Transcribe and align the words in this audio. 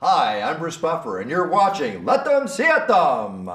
Hi, 0.00 0.42
I'm 0.42 0.60
Bruce 0.60 0.76
Buffer, 0.76 1.18
and 1.18 1.28
you're 1.28 1.48
watching 1.48 2.04
Let 2.04 2.24
Them 2.24 2.46
See 2.46 2.62
It 2.62 2.86
Them. 2.86 3.50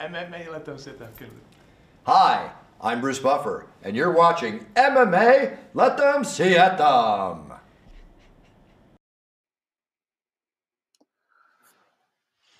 MMA 0.00 0.50
Let 0.50 0.64
Them 0.64 0.78
See 0.78 0.90
It 0.90 0.98
Them. 0.98 1.12
Hi, 2.06 2.50
I'm 2.80 3.02
Bruce 3.02 3.18
Buffer, 3.18 3.66
and 3.82 3.94
you're 3.94 4.16
watching 4.16 4.64
MMA 4.74 5.58
Let 5.74 5.98
Them 5.98 6.24
See 6.24 6.54
It 6.56 6.78
Them. 6.78 7.52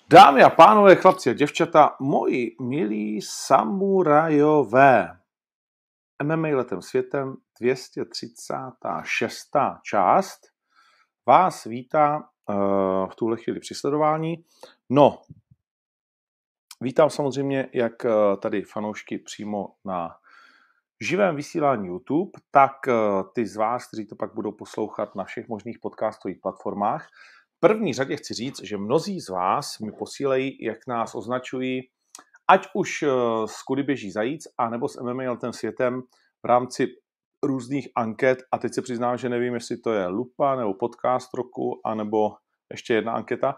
Dámy 0.09 0.43
a 0.43 0.49
pánové, 0.49 0.95
chlapci 0.95 1.29
a 1.29 1.33
děvčata, 1.33 1.95
moji 1.99 2.55
milí 2.61 3.21
samurajové, 3.21 5.17
MMA 6.23 6.47
letem 6.47 6.81
světem 6.81 7.35
236. 7.61 9.49
část 9.83 10.56
vás 11.27 11.63
vítá 11.63 12.17
uh, 12.17 12.55
v 13.09 13.15
tuhle 13.15 13.37
chvíli 13.37 13.59
při 13.59 13.75
sledování. 13.75 14.45
No, 14.89 15.21
vítám 16.81 17.09
samozřejmě 17.09 17.69
jak 17.73 18.05
uh, 18.05 18.11
tady 18.39 18.61
fanoušky 18.61 19.17
přímo 19.17 19.67
na 19.85 20.15
živém 21.01 21.35
vysílání 21.35 21.87
YouTube, 21.87 22.31
tak 22.51 22.71
uh, 22.87 22.93
ty 23.35 23.45
z 23.45 23.55
vás, 23.55 23.87
kteří 23.87 24.05
to 24.05 24.15
pak 24.15 24.33
budou 24.33 24.51
poslouchat 24.51 25.15
na 25.15 25.23
všech 25.23 25.47
možných 25.47 25.79
podcastových 25.79 26.37
platformách. 26.41 27.07
V 27.57 27.59
první 27.59 27.93
řadě 27.93 28.15
chci 28.15 28.33
říct, 28.33 28.63
že 28.63 28.77
mnozí 28.77 29.19
z 29.21 29.29
vás 29.29 29.79
mi 29.79 29.91
posílejí, 29.91 30.57
jak 30.61 30.87
nás 30.87 31.15
označují, 31.15 31.81
ať 32.47 32.67
už 32.73 33.03
z 33.45 33.63
Kudy 33.63 33.83
běží 33.83 34.11
zajíc, 34.11 34.47
anebo 34.57 34.87
s 34.87 35.01
MMA 35.01 35.31
letem 35.31 35.53
světem 35.53 36.01
v 36.43 36.45
rámci 36.45 36.87
různých 37.43 37.87
anket 37.95 38.37
a 38.51 38.57
teď 38.57 38.73
se 38.73 38.81
přiznám, 38.81 39.17
že 39.17 39.29
nevím, 39.29 39.53
jestli 39.53 39.77
to 39.77 39.93
je 39.93 40.07
lupa 40.07 40.55
nebo 40.55 40.73
podcast 40.73 41.33
roku, 41.33 41.81
anebo 41.85 42.35
ještě 42.71 42.93
jedna 42.93 43.11
anketa. 43.11 43.55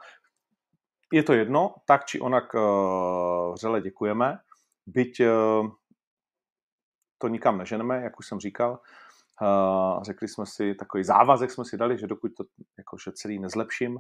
Je 1.14 1.24
to 1.24 1.34
jedno, 1.34 1.76
tak 1.88 2.06
či 2.06 2.20
onak 2.20 2.53
uh, 2.53 3.53
vřele 3.53 3.81
děkujeme, 3.81 4.38
byť 4.88 5.20
uh, 5.20 5.68
to 7.18 7.28
nikam 7.28 7.58
neženeme, 7.58 8.02
jak 8.02 8.20
už 8.20 8.28
jsem 8.28 8.40
říkal. 8.40 8.80
Uh, 9.42 10.03
řekli 10.03 10.28
jsme 10.28 10.46
si, 10.46 10.75
takový 10.75 11.03
závazek 11.03 11.52
jsme 11.52 11.66
si 11.66 11.78
dali, 11.78 11.98
že 11.98 12.08
dokud 12.08 12.31
to 12.38 12.44
jakože 12.78 13.12
celý 13.12 13.40
nezlepším, 13.40 13.98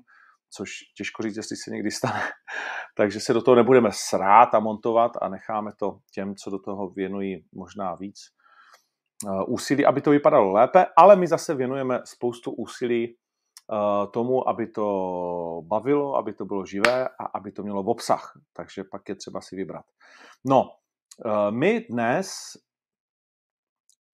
což 0.49 0.71
těžko 0.97 1.23
říct, 1.23 1.37
jestli 1.37 1.55
se 1.55 1.71
někdy 1.71 1.91
stane, 1.91 2.21
takže 2.97 3.19
se 3.19 3.33
do 3.33 3.41
toho 3.41 3.55
nebudeme 3.55 3.89
srát 3.91 4.55
a 4.55 4.59
montovat 4.59 5.11
a 5.21 5.29
necháme 5.29 5.71
to 5.79 5.99
těm, 6.11 6.35
co 6.35 6.49
do 6.49 6.59
toho 6.59 6.89
věnují 6.89 7.45
možná 7.51 7.95
víc 7.95 8.19
Eh, 8.19 8.38
úsilí, 9.47 9.85
aby 9.85 10.01
to 10.01 10.11
vypadalo 10.11 10.51
lépe, 10.51 10.85
ale 10.97 11.15
my 11.15 11.27
zase 11.27 11.55
věnujeme 11.55 12.01
spoustu 12.03 12.51
úsilí 12.51 13.15
eh, 13.15 14.07
tomu, 14.11 14.49
aby 14.49 14.67
to 14.67 15.61
bavilo, 15.65 16.15
aby 16.15 16.33
to 16.33 16.45
bylo 16.45 16.65
živé 16.65 17.07
a 17.07 17.25
aby 17.33 17.51
to 17.51 17.63
mělo 17.63 17.83
v 17.83 17.89
obsah. 17.89 18.39
Takže 18.53 18.83
pak 18.83 19.09
je 19.09 19.15
třeba 19.15 19.41
si 19.41 19.55
vybrat. 19.55 19.85
No, 20.45 20.69
eh, 21.25 21.51
my 21.51 21.85
dnes 21.89 22.57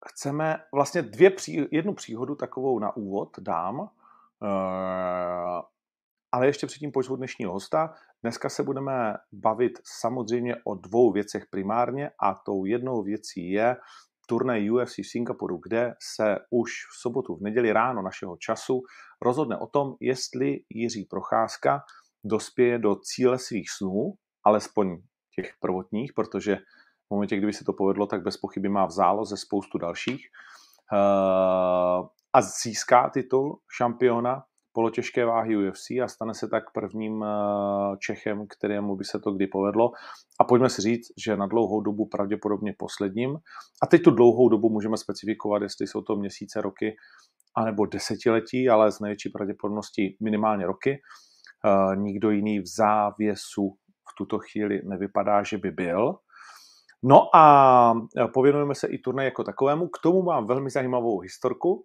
chceme 0.08 0.56
vlastně 0.74 1.02
dvě 1.02 1.32
jednu 1.70 1.94
příhodu 1.94 2.34
takovou 2.34 2.78
na 2.78 2.96
úvod 2.96 3.38
dám, 3.38 3.88
ale 6.32 6.46
ještě 6.46 6.66
předtím 6.66 6.92
pozvu 6.92 7.16
dnešního 7.16 7.52
hosta. 7.52 7.94
Dneska 8.22 8.48
se 8.48 8.62
budeme 8.62 9.16
bavit 9.32 9.72
samozřejmě 10.00 10.56
o 10.64 10.74
dvou 10.74 11.12
věcech 11.12 11.46
primárně 11.50 12.10
a 12.20 12.34
tou 12.34 12.64
jednou 12.64 13.02
věcí 13.02 13.50
je 13.50 13.76
turnaj 14.30 14.70
UFC 14.70 14.98
v 14.98 15.10
Singapuru, 15.10 15.58
kde 15.62 15.94
se 15.98 16.38
už 16.50 16.70
v 16.70 17.00
sobotu, 17.00 17.36
v 17.36 17.40
neděli 17.40 17.72
ráno 17.72 18.02
našeho 18.02 18.36
času 18.36 18.82
rozhodne 19.22 19.58
o 19.58 19.66
tom, 19.66 19.94
jestli 20.00 20.62
Jiří 20.70 21.04
Procházka 21.04 21.82
dospěje 22.24 22.78
do 22.78 22.96
cíle 23.02 23.38
svých 23.38 23.70
snů, 23.70 24.14
alespoň 24.44 25.02
těch 25.34 25.54
prvotních, 25.60 26.12
protože 26.12 26.56
v 27.06 27.10
momentě, 27.10 27.36
kdyby 27.36 27.52
se 27.52 27.64
to 27.64 27.72
povedlo, 27.72 28.06
tak 28.06 28.22
bez 28.22 28.36
pochyby 28.36 28.68
má 28.68 28.86
v 28.86 28.90
záloze 28.90 29.36
spoustu 29.36 29.78
dalších 29.78 30.26
eh, 30.92 30.96
a 32.32 32.42
získá 32.42 33.10
titul 33.10 33.58
šampiona 33.76 34.42
polotěžké 34.72 35.24
váhy 35.24 35.56
UFC 35.56 35.90
a 35.90 36.08
stane 36.08 36.34
se 36.34 36.48
tak 36.48 36.72
prvním 36.72 37.24
eh, 37.24 37.26
Čechem, 37.98 38.46
kterému 38.46 38.96
by 38.96 39.04
se 39.04 39.18
to 39.18 39.32
kdy 39.32 39.46
povedlo. 39.46 39.90
A 40.40 40.44
pojďme 40.44 40.68
si 40.68 40.82
říct, 40.82 41.08
že 41.24 41.36
na 41.36 41.46
dlouhou 41.46 41.80
dobu 41.80 42.06
pravděpodobně 42.06 42.74
posledním. 42.78 43.36
A 43.82 43.86
teď 43.86 44.02
tu 44.02 44.10
dlouhou 44.10 44.48
dobu 44.48 44.70
můžeme 44.70 44.96
specifikovat, 44.96 45.62
jestli 45.62 45.86
jsou 45.86 46.02
to 46.02 46.16
měsíce, 46.16 46.60
roky, 46.60 46.96
anebo 47.56 47.86
desetiletí, 47.86 48.68
ale 48.68 48.92
z 48.92 49.00
největší 49.00 49.28
pravděpodobností 49.28 50.16
minimálně 50.22 50.66
roky. 50.66 51.00
Eh, 51.66 51.96
nikdo 51.96 52.30
jiný 52.30 52.60
v 52.60 52.66
závěsu 52.66 53.76
v 54.10 54.14
tuto 54.18 54.38
chvíli 54.38 54.80
nevypadá, 54.84 55.42
že 55.42 55.58
by 55.58 55.70
byl. 55.70 56.14
No 57.02 57.36
a 57.36 57.94
eh, 58.18 58.28
pověnujeme 58.34 58.74
se 58.74 58.86
i 58.86 58.98
turnaj 58.98 59.24
jako 59.24 59.44
takovému. 59.44 59.88
K 59.88 59.98
tomu 60.02 60.22
mám 60.22 60.46
velmi 60.46 60.70
zajímavou 60.70 61.20
historku 61.20 61.84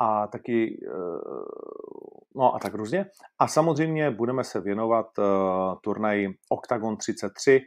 a 0.00 0.26
taky, 0.26 0.80
eh, 0.86 1.20
no 2.34 2.54
a 2.54 2.58
tak 2.58 2.74
různě. 2.74 3.06
A 3.38 3.48
samozřejmě 3.48 4.10
budeme 4.10 4.44
se 4.44 4.60
věnovat 4.60 5.06
eh, 5.18 5.22
turnaji 5.82 6.28
Octagon 6.48 6.96
33. 6.96 7.60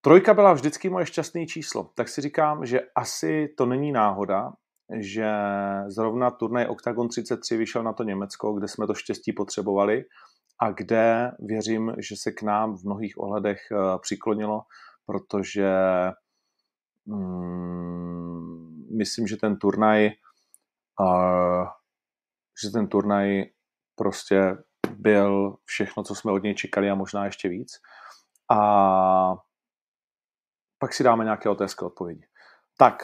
Trojka 0.00 0.34
byla 0.34 0.52
vždycky 0.52 0.90
moje 0.90 1.06
šťastné 1.06 1.46
číslo, 1.46 1.90
tak 1.94 2.08
si 2.08 2.20
říkám, 2.20 2.66
že 2.66 2.80
asi 2.96 3.48
to 3.56 3.66
není 3.66 3.92
náhoda, 3.92 4.52
že 4.98 5.32
zrovna 5.86 6.30
turnaj 6.30 6.66
Octagon 6.66 7.08
33 7.08 7.56
vyšel 7.56 7.82
na 7.82 7.92
to 7.92 8.02
Německo, 8.02 8.52
kde 8.52 8.68
jsme 8.68 8.86
to 8.86 8.94
štěstí 8.94 9.32
potřebovali 9.32 10.04
a 10.60 10.70
kde 10.70 11.32
věřím, 11.38 11.92
že 11.98 12.16
se 12.16 12.32
k 12.32 12.42
nám 12.42 12.76
v 12.76 12.84
mnohých 12.84 13.18
ohledech 13.18 13.58
eh, 13.72 13.76
přiklonilo, 14.00 14.60
protože 15.06 15.70
hmm, 17.06 18.86
myslím, 18.96 19.26
že 19.26 19.36
ten 19.36 19.56
turnaj 19.56 20.10
a 21.00 21.76
že 22.64 22.70
ten 22.70 22.88
turnaj 22.88 23.44
prostě 23.94 24.56
byl 24.90 25.56
všechno, 25.64 26.02
co 26.02 26.14
jsme 26.14 26.32
od 26.32 26.42
něj 26.42 26.54
čekali 26.54 26.90
a 26.90 26.94
možná 26.94 27.24
ještě 27.24 27.48
víc. 27.48 27.72
A 28.52 29.36
pak 30.78 30.94
si 30.94 31.04
dáme 31.04 31.24
nějaké 31.24 31.48
otázky 31.48 31.84
odpovědi. 31.84 32.26
Tak, 32.78 33.02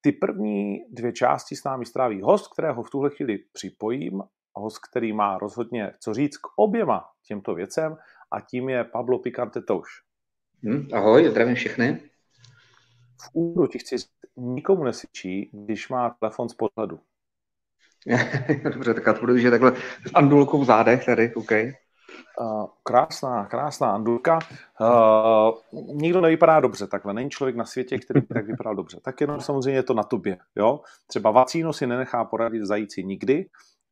ty 0.00 0.12
první 0.12 0.78
dvě 0.90 1.12
části 1.12 1.56
s 1.56 1.64
námi 1.64 1.86
stráví 1.86 2.20
host, 2.22 2.52
kterého 2.52 2.82
v 2.82 2.90
tuhle 2.90 3.10
chvíli 3.10 3.38
připojím, 3.52 4.22
host, 4.54 4.78
který 4.90 5.12
má 5.12 5.38
rozhodně 5.38 5.92
co 6.00 6.14
říct 6.14 6.36
k 6.36 6.46
oběma 6.56 7.04
těmto 7.26 7.54
věcem 7.54 7.96
a 8.30 8.40
tím 8.40 8.68
je 8.68 8.84
Pablo 8.84 9.18
Picante 9.18 9.62
Touš. 9.62 9.88
Hmm, 10.64 10.88
ahoj, 10.94 11.30
zdravím 11.30 11.54
všechny. 11.54 12.10
V 13.22 13.30
úvodu 13.32 13.66
ti 13.66 13.78
chci 13.78 13.96
nikomu 14.36 14.84
nesvědčí, 14.84 15.50
když 15.52 15.88
má 15.88 16.10
telefon 16.20 16.48
z 16.48 16.54
podhledu. 16.54 17.00
Dobře, 18.72 18.94
tak 18.94 19.06
já 19.06 19.12
to 19.12 19.20
budu 19.20 19.38
že 19.38 19.50
takhle 19.50 19.72
s 20.06 20.14
andulkou 20.14 20.60
v 20.60 20.64
zádech 20.64 21.04
tady, 21.04 21.34
OK. 21.34 21.50
Uh, 22.40 22.66
krásná, 22.82 23.46
krásná 23.46 23.92
andulka. 23.92 24.38
Uh, 24.80 25.82
nikdo 25.94 26.20
nevypadá 26.20 26.60
dobře 26.60 26.86
takhle. 26.86 27.14
Není 27.14 27.30
člověk 27.30 27.56
na 27.56 27.64
světě, 27.64 27.98
který 27.98 28.20
by 28.20 28.26
tak 28.26 28.46
vypadal 28.46 28.74
dobře. 28.74 29.00
Tak 29.04 29.20
jenom 29.20 29.40
samozřejmě 29.40 29.78
je 29.78 29.82
to 29.82 29.94
na 29.94 30.02
tobě. 30.02 30.38
Jo? 30.56 30.80
Třeba 31.06 31.30
vacíno 31.30 31.72
si 31.72 31.86
nenechá 31.86 32.24
poradit 32.24 32.64
zajíci 32.64 33.04
nikdy 33.04 33.46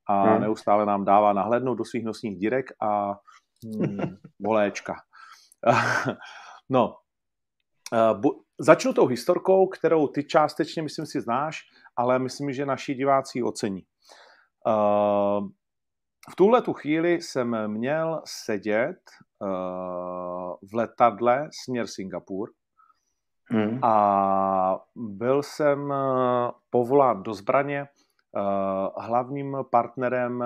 a 0.08 0.22
hmm. 0.22 0.40
neustále 0.40 0.86
nám 0.86 1.04
dává 1.04 1.32
nahlédnout 1.32 1.74
do 1.74 1.84
svých 1.84 2.04
nosních 2.04 2.38
dírek 2.38 2.66
a 2.80 3.18
hmm, 3.64 4.16
voléčka. 4.40 4.94
no, 6.68 6.96
uh, 7.92 8.20
bu- 8.20 8.40
začnu 8.58 8.92
tou 8.92 9.06
historkou, 9.06 9.66
kterou 9.66 10.06
ty 10.06 10.24
částečně, 10.24 10.82
myslím 10.82 11.06
si, 11.06 11.20
znáš, 11.20 11.60
ale 11.96 12.18
myslím, 12.18 12.52
že 12.52 12.66
naši 12.66 12.94
diváci 12.94 13.42
ocení. 13.42 13.82
Uh, 14.66 15.48
v 16.30 16.36
tuhle 16.36 16.62
tu 16.62 16.72
chvíli 16.72 17.12
jsem 17.22 17.68
měl 17.68 18.22
sedět 18.24 18.98
uh, 19.38 19.48
v 20.70 20.74
letadle 20.74 21.48
směr 21.64 21.86
Singapur 21.86 22.50
hmm. 23.50 23.84
a 23.84 24.78
byl 24.96 25.42
jsem 25.42 25.80
uh, 25.80 26.50
povolán 26.70 27.22
do 27.22 27.34
zbraně 27.34 27.86
hlavním 28.98 29.56
partnerem 29.70 30.44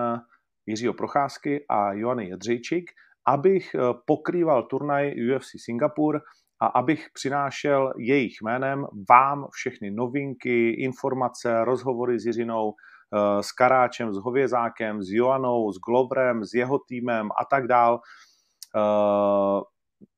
Jiřího 0.67 0.95
Procházky 0.95 1.65
a 1.69 1.93
Joany 1.93 2.29
Jedřejčík, 2.29 2.91
abych 3.27 3.77
pokrýval 4.07 4.63
turnaj 4.63 5.15
UFC 5.37 5.49
Singapur 5.65 6.21
a 6.61 6.67
abych 6.67 7.07
přinášel 7.15 7.93
jejich 7.99 8.37
jménem 8.43 8.87
vám 9.11 9.47
všechny 9.51 9.91
novinky, 9.91 10.71
informace, 10.71 11.65
rozhovory 11.65 12.21
s 12.21 12.27
Jiřinou, 12.27 12.73
Eh, 12.73 12.98
s 13.41 13.53
Karáčem, 13.53 14.13
s 14.13 14.17
Hovězákem, 14.17 15.03
s 15.03 15.11
Joanou, 15.11 15.73
s 15.73 15.77
Globrem, 15.79 16.45
s 16.45 16.55
jeho 16.55 16.79
týmem 16.89 17.29
a 17.41 17.45
tak 17.45 17.67
dál. 17.67 18.01
Eh, 18.77 19.61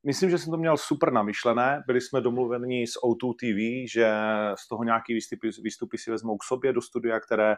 myslím, 0.06 0.30
že 0.30 0.38
jsem 0.38 0.50
to 0.50 0.56
měl 0.56 0.76
super 0.76 1.12
namyšlené. 1.12 1.82
Byli 1.86 2.00
jsme 2.00 2.20
domluveni 2.20 2.86
s 2.86 2.92
O2 3.04 3.34
TV, 3.34 3.90
že 3.92 4.12
z 4.58 4.68
toho 4.68 4.84
nějaký 4.84 5.14
výstupy, 5.14 5.50
výstupy 5.62 5.98
si 5.98 6.10
vezmou 6.10 6.36
k 6.36 6.44
sobě 6.44 6.72
do 6.72 6.82
studia, 6.82 7.20
které 7.20 7.56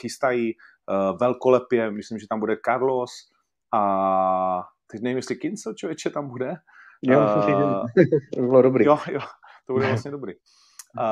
chystají 0.00 0.52
uh, 0.52 1.18
velkolepě. 1.18 1.90
Myslím, 1.90 2.18
že 2.18 2.26
tam 2.30 2.40
bude 2.40 2.56
Carlos 2.64 3.10
a 3.74 4.62
teď 4.86 5.02
nevím, 5.02 5.16
jestli 5.16 5.36
Kincel 5.36 5.74
člověče 5.74 6.10
tam 6.10 6.28
bude. 6.28 6.54
Jo, 7.02 7.20
že 7.28 7.52
to 8.34 8.40
bylo 8.40 8.62
dobrý. 8.62 8.84
Jo, 8.84 8.98
jo, 9.10 9.20
to 9.66 9.72
bude 9.72 9.86
vlastně 9.86 10.10
dobrý. 10.10 10.32
Uh, 10.98 11.04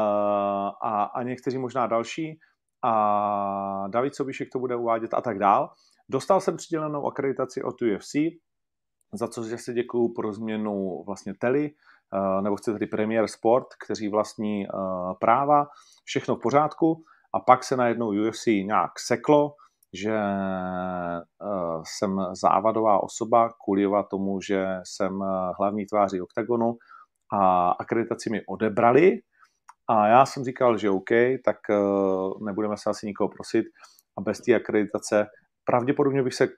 a, 0.83 1.11
a 1.15 1.23
někteří 1.23 1.59
možná 1.59 1.87
další. 1.87 2.39
A 2.83 3.89
David 3.89 4.15
Sobišek 4.15 4.49
to 4.53 4.59
bude 4.59 4.77
uvádět 4.77 5.15
a 5.15 5.21
tak 5.21 5.39
dál. 5.39 5.71
Dostal 6.09 6.41
jsem 6.41 6.57
přidělenou 6.57 7.07
akreditaci 7.07 7.63
od 7.63 7.83
UFC, 7.83 8.13
za 9.13 9.29
co 9.29 9.45
se 9.45 9.73
děkuju 9.73 10.13
pro 10.15 10.33
změnu 10.33 11.05
vlastně 11.07 11.35
Tele, 11.35 11.59
uh, 11.59 12.43
nebo 12.43 12.57
chci 12.57 12.73
tady 12.73 12.87
Premier 12.87 13.29
Sport, 13.29 13.67
kteří 13.85 14.09
vlastní 14.09 14.67
uh, 14.67 15.13
práva, 15.21 15.67
všechno 16.05 16.37
v 16.37 16.41
pořádku. 16.41 17.05
A 17.35 17.41
pak 17.41 17.65
se 17.65 17.77
najednou 17.77 18.09
UFC 18.09 18.47
nějak 18.47 18.91
seklo, 18.99 19.55
že 19.93 20.15
uh, 20.15 21.83
jsem 21.85 22.21
závadová 22.33 23.03
osoba 23.03 23.49
kvůli 23.65 23.87
tomu, 24.11 24.41
že 24.41 24.67
jsem 24.85 25.21
hlavní 25.59 25.87
tváří 25.87 26.21
OKTAGONu 26.21 26.77
a 27.33 27.71
akreditaci 27.71 28.31
mi 28.31 28.41
odebrali 28.47 29.21
a 29.91 30.07
já 30.07 30.27
jsem 30.27 30.45
říkal, 30.45 30.79
že 30.79 30.91
OK, 30.91 31.11
tak 31.45 31.57
uh, 31.71 32.47
nebudeme 32.47 32.77
se 32.77 32.91
asi 32.91 33.07
nikoho 33.07 33.29
prosit 33.29 33.67
a 34.19 34.21
bez 34.21 34.41
té 34.41 34.55
akreditace 34.55 35.27
pravděpodobně 35.65 36.23
bych 36.23 36.35
se, 36.35 36.49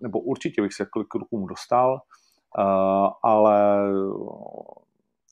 nebo 0.00 0.20
určitě 0.20 0.62
bych 0.62 0.74
se 0.74 0.84
k 0.84 0.88
klukům 1.08 1.46
dostal, 1.46 1.92
uh, 2.58 3.08
ale 3.22 3.78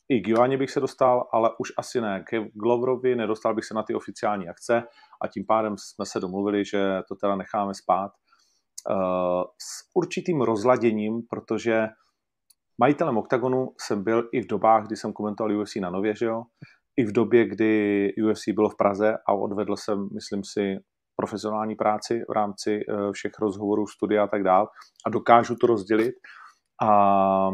i 0.08 0.20
k 0.20 0.28
Joaně 0.28 0.58
bych 0.58 0.70
se 0.70 0.80
dostal, 0.80 1.28
ale 1.32 1.50
už 1.58 1.72
asi 1.78 2.00
ne. 2.00 2.24
Ke 2.28 2.40
Gloverovi 2.54 3.16
nedostal 3.16 3.54
bych 3.54 3.64
se 3.64 3.74
na 3.74 3.82
ty 3.82 3.94
oficiální 3.94 4.48
akce 4.48 4.82
a 5.22 5.28
tím 5.28 5.44
pádem 5.46 5.74
jsme 5.78 6.06
se 6.06 6.20
domluvili, 6.20 6.64
že 6.64 7.00
to 7.08 7.14
teda 7.14 7.36
necháme 7.36 7.74
spát 7.74 8.12
uh, 8.90 9.42
s 9.58 9.90
určitým 9.94 10.40
rozladěním, 10.40 11.22
protože 11.30 11.88
majitelem 12.78 13.18
OKTAGONu 13.18 13.74
jsem 13.80 14.04
byl 14.04 14.28
i 14.32 14.40
v 14.40 14.46
dobách, 14.46 14.86
kdy 14.86 14.96
jsem 14.96 15.12
komentoval 15.12 15.60
UFC 15.60 15.76
na 15.76 15.90
Nově, 15.90 16.16
že 16.16 16.26
jo? 16.26 16.42
I 16.96 17.04
v 17.04 17.12
době, 17.12 17.48
kdy 17.48 18.12
UFC 18.24 18.48
bylo 18.48 18.70
v 18.70 18.76
Praze 18.76 19.14
a 19.28 19.32
odvedl 19.32 19.76
jsem, 19.76 20.08
myslím 20.14 20.44
si, 20.44 20.76
profesionální 21.16 21.74
práci 21.74 22.22
v 22.28 22.32
rámci 22.32 22.80
eh, 22.80 23.12
všech 23.12 23.32
rozhovorů, 23.40 23.86
studia 23.86 24.24
a 24.24 24.26
tak 24.26 24.42
dál 24.42 24.68
a 25.06 25.10
dokážu 25.10 25.56
to 25.56 25.66
rozdělit 25.66 26.14
a 26.82 27.50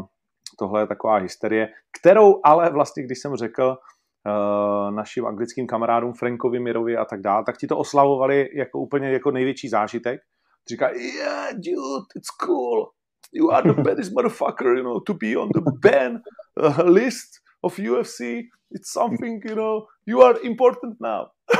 tohle 0.59 0.81
je 0.81 0.87
taková 0.87 1.17
hysterie, 1.17 1.69
kterou 1.99 2.39
ale 2.43 2.69
vlastně, 2.69 3.03
když 3.03 3.19
jsem 3.19 3.35
řekl 3.35 3.63
uh, 3.67 4.91
našim 4.95 5.25
anglickým 5.25 5.67
kamarádům 5.67 6.13
Frankovi 6.13 6.59
Mirovi 6.59 6.97
a 6.97 7.05
tak 7.05 7.21
dále, 7.21 7.43
tak 7.45 7.57
ti 7.57 7.67
to 7.67 7.77
oslavovali 7.77 8.49
jako 8.55 8.79
úplně 8.79 9.11
jako 9.11 9.31
největší 9.31 9.69
zážitek. 9.69 10.21
Říká, 10.69 10.89
yeah, 10.89 11.53
dude, 11.53 12.05
it's 12.15 12.29
cool. 12.45 12.89
You 13.33 13.51
are 13.51 13.73
the 13.73 13.81
baddest 13.85 14.11
motherfucker, 14.11 14.67
you 14.67 14.83
know, 14.83 14.99
to 14.99 15.13
be 15.13 15.37
on 15.37 15.49
the 15.53 15.89
ban 15.89 16.19
uh, 16.59 16.79
list 16.85 17.29
of 17.61 17.79
UFC 17.79 18.43
it's 18.71 18.91
something, 18.91 19.41
you 19.45 19.55
know, 19.55 19.87
you 20.05 20.21
are 20.21 20.39
important 20.43 20.97
now. 21.01 21.25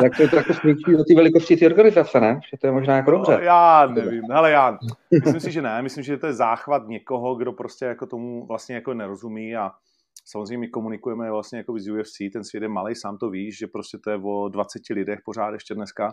tak 0.00 0.16
to 0.16 0.22
je 0.22 0.28
to 0.28 0.36
jako 0.36 0.54
svědčí 0.54 0.96
o 0.96 1.04
té 1.04 1.14
velikosti 1.14 1.56
té 1.56 1.66
organizace, 1.66 2.20
ne? 2.20 2.40
Že 2.50 2.58
to 2.58 2.66
je 2.66 2.72
možná 2.72 2.96
jako 2.96 3.10
dobře. 3.10 3.32
No, 3.32 3.38
já 3.38 3.86
nevím, 3.86 4.32
ale 4.32 4.50
já 4.50 4.78
myslím 5.12 5.40
si, 5.40 5.52
že 5.52 5.62
ne. 5.62 5.82
Myslím, 5.82 6.04
že 6.04 6.16
to 6.16 6.26
je 6.26 6.32
záchvat 6.32 6.88
někoho, 6.88 7.34
kdo 7.34 7.52
prostě 7.52 7.84
jako 7.84 8.06
tomu 8.06 8.46
vlastně 8.46 8.74
jako 8.74 8.94
nerozumí 8.94 9.56
a 9.56 9.70
samozřejmě 10.24 10.58
my 10.58 10.68
komunikujeme 10.68 11.30
vlastně 11.30 11.58
jako 11.58 11.78
z 11.78 11.88
UFC, 11.88 12.16
ten 12.32 12.44
svět 12.44 12.62
je 12.62 12.68
malý, 12.68 12.94
sám 12.94 13.18
to 13.18 13.30
víš, 13.30 13.58
že 13.58 13.66
prostě 13.66 13.98
to 13.98 14.10
je 14.10 14.20
o 14.24 14.48
20 14.48 14.82
lidech 14.90 15.18
pořád 15.24 15.52
ještě 15.52 15.74
dneska 15.74 16.06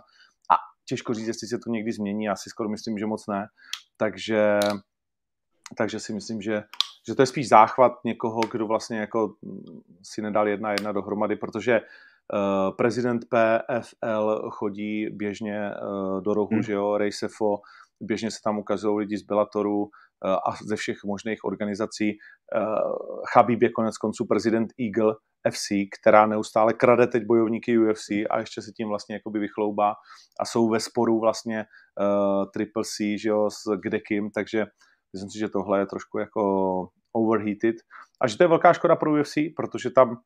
a 0.51 0.55
těžko 0.85 1.13
říct, 1.13 1.27
jestli 1.27 1.47
se 1.47 1.57
to 1.57 1.69
někdy 1.69 1.91
změní, 1.91 2.23
já 2.23 2.35
si 2.35 2.49
skoro 2.49 2.69
myslím, 2.69 2.97
že 2.97 3.05
moc 3.05 3.27
ne. 3.27 3.47
Takže, 3.97 4.59
takže 5.77 5.99
si 5.99 6.13
myslím, 6.13 6.41
že 6.41 6.63
že 7.07 7.15
to 7.15 7.21
je 7.21 7.25
spíš 7.25 7.49
záchvat 7.49 7.91
někoho, 8.05 8.41
kdo 8.51 8.67
vlastně 8.67 8.99
jako 8.99 9.33
si 10.03 10.21
nedal 10.21 10.47
jedna 10.47 10.71
jedna 10.71 10.91
dohromady, 10.91 11.35
protože 11.35 11.81
uh, 11.81 12.75
prezident 12.75 13.25
PFL 13.25 14.49
chodí 14.49 15.09
běžně 15.09 15.71
uh, 15.71 16.21
do 16.21 16.33
rohu, 16.33 16.49
hmm. 16.51 16.63
že 16.63 16.73
jo, 16.73 16.97
Rejsefo, 16.97 17.57
běžně 18.01 18.31
se 18.31 18.37
tam 18.43 18.59
ukazují 18.59 18.97
lidi 18.97 19.17
z 19.17 19.21
Bellatoru 19.21 19.81
uh, 19.81 19.89
a 20.31 20.55
ze 20.67 20.75
všech 20.75 20.97
možných 21.05 21.43
organizací. 21.43 22.17
Uh, 22.55 23.21
Chabib 23.33 23.61
je 23.61 23.69
konec 23.69 23.97
konců 23.97 24.25
prezident 24.25 24.69
Eagle 24.79 25.15
FC, 25.51 25.67
která 25.99 26.25
neustále 26.25 26.73
krade 26.73 27.07
teď 27.07 27.23
bojovníky 27.25 27.77
UFC 27.77 28.09
a 28.29 28.39
ještě 28.39 28.61
se 28.61 28.71
tím 28.71 28.87
vlastně 28.87 29.15
jakoby 29.15 29.39
vychloubá 29.39 29.93
a 30.39 30.45
jsou 30.45 30.69
ve 30.69 30.79
sporu 30.79 31.19
vlastně 31.19 31.65
uh, 31.99 32.45
Triple 32.53 32.83
C, 32.83 33.17
že 33.17 33.29
jo, 33.29 33.49
s 33.49 33.77
kdekým, 33.81 34.31
takže 34.31 34.65
Myslím 35.15 35.29
si, 35.29 35.39
že 35.39 35.49
tohle 35.49 35.79
je 35.79 35.85
trošku 35.85 36.19
jako 36.19 36.41
overheated 37.13 37.75
a 38.21 38.27
že 38.27 38.37
to 38.37 38.43
je 38.43 38.47
velká 38.47 38.73
škoda 38.73 38.95
pro 38.95 39.13
UFC, 39.13 39.33
protože 39.55 39.89
tam 39.89 40.17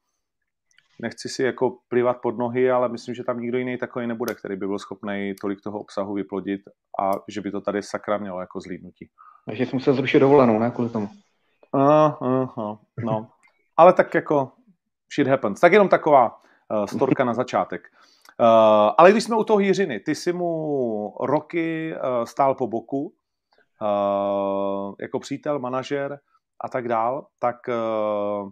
nechci 1.01 1.29
si 1.29 1.43
jako 1.43 1.77
plivat 1.87 2.17
pod 2.21 2.37
nohy, 2.37 2.71
ale 2.71 2.89
myslím, 2.89 3.15
že 3.15 3.23
tam 3.23 3.39
nikdo 3.39 3.57
jiný 3.57 3.77
takový 3.77 4.07
nebude, 4.07 4.35
který 4.35 4.55
by 4.55 4.67
byl 4.67 4.79
schopný 4.79 5.33
tolik 5.41 5.61
toho 5.61 5.79
obsahu 5.79 6.13
vyplodit 6.13 6.61
a 7.01 7.11
že 7.27 7.41
by 7.41 7.51
to 7.51 7.61
tady 7.61 7.83
sakra 7.83 8.17
mělo 8.17 8.39
jako 8.39 8.61
zlídnutí. 8.61 9.09
Takže 9.45 9.65
jsem 9.65 9.77
musel 9.77 9.93
zrušit 9.93 10.19
dovolenou, 10.19 10.59
ne, 10.59 10.71
kvůli 10.71 10.89
tomu. 10.89 11.09
Uh, 11.71 12.27
uh, 12.29 12.49
uh, 12.57 12.77
no. 13.05 13.27
Ale 13.77 13.93
tak 13.93 14.13
jako 14.13 14.51
shit 15.15 15.27
happens. 15.27 15.59
Tak 15.59 15.71
jenom 15.71 15.89
taková 15.89 16.41
uh, 16.71 16.85
storka 16.85 17.23
na 17.23 17.33
začátek. 17.33 17.81
Uh, 18.39 18.45
ale 18.97 19.11
když 19.11 19.23
jsme 19.23 19.35
u 19.35 19.43
toho 19.43 19.59
Jiřiny, 19.59 19.99
ty 19.99 20.15
jsi 20.15 20.33
mu 20.33 21.15
roky 21.19 21.93
uh, 21.93 22.25
stál 22.25 22.55
po 22.55 22.67
boku, 22.67 23.13
jako 24.99 25.19
přítel, 25.19 25.59
manažer 25.59 26.19
a 26.61 26.69
tak 26.69 26.87
dál, 26.87 27.27
tak 27.39 27.57
uh, 27.67 28.51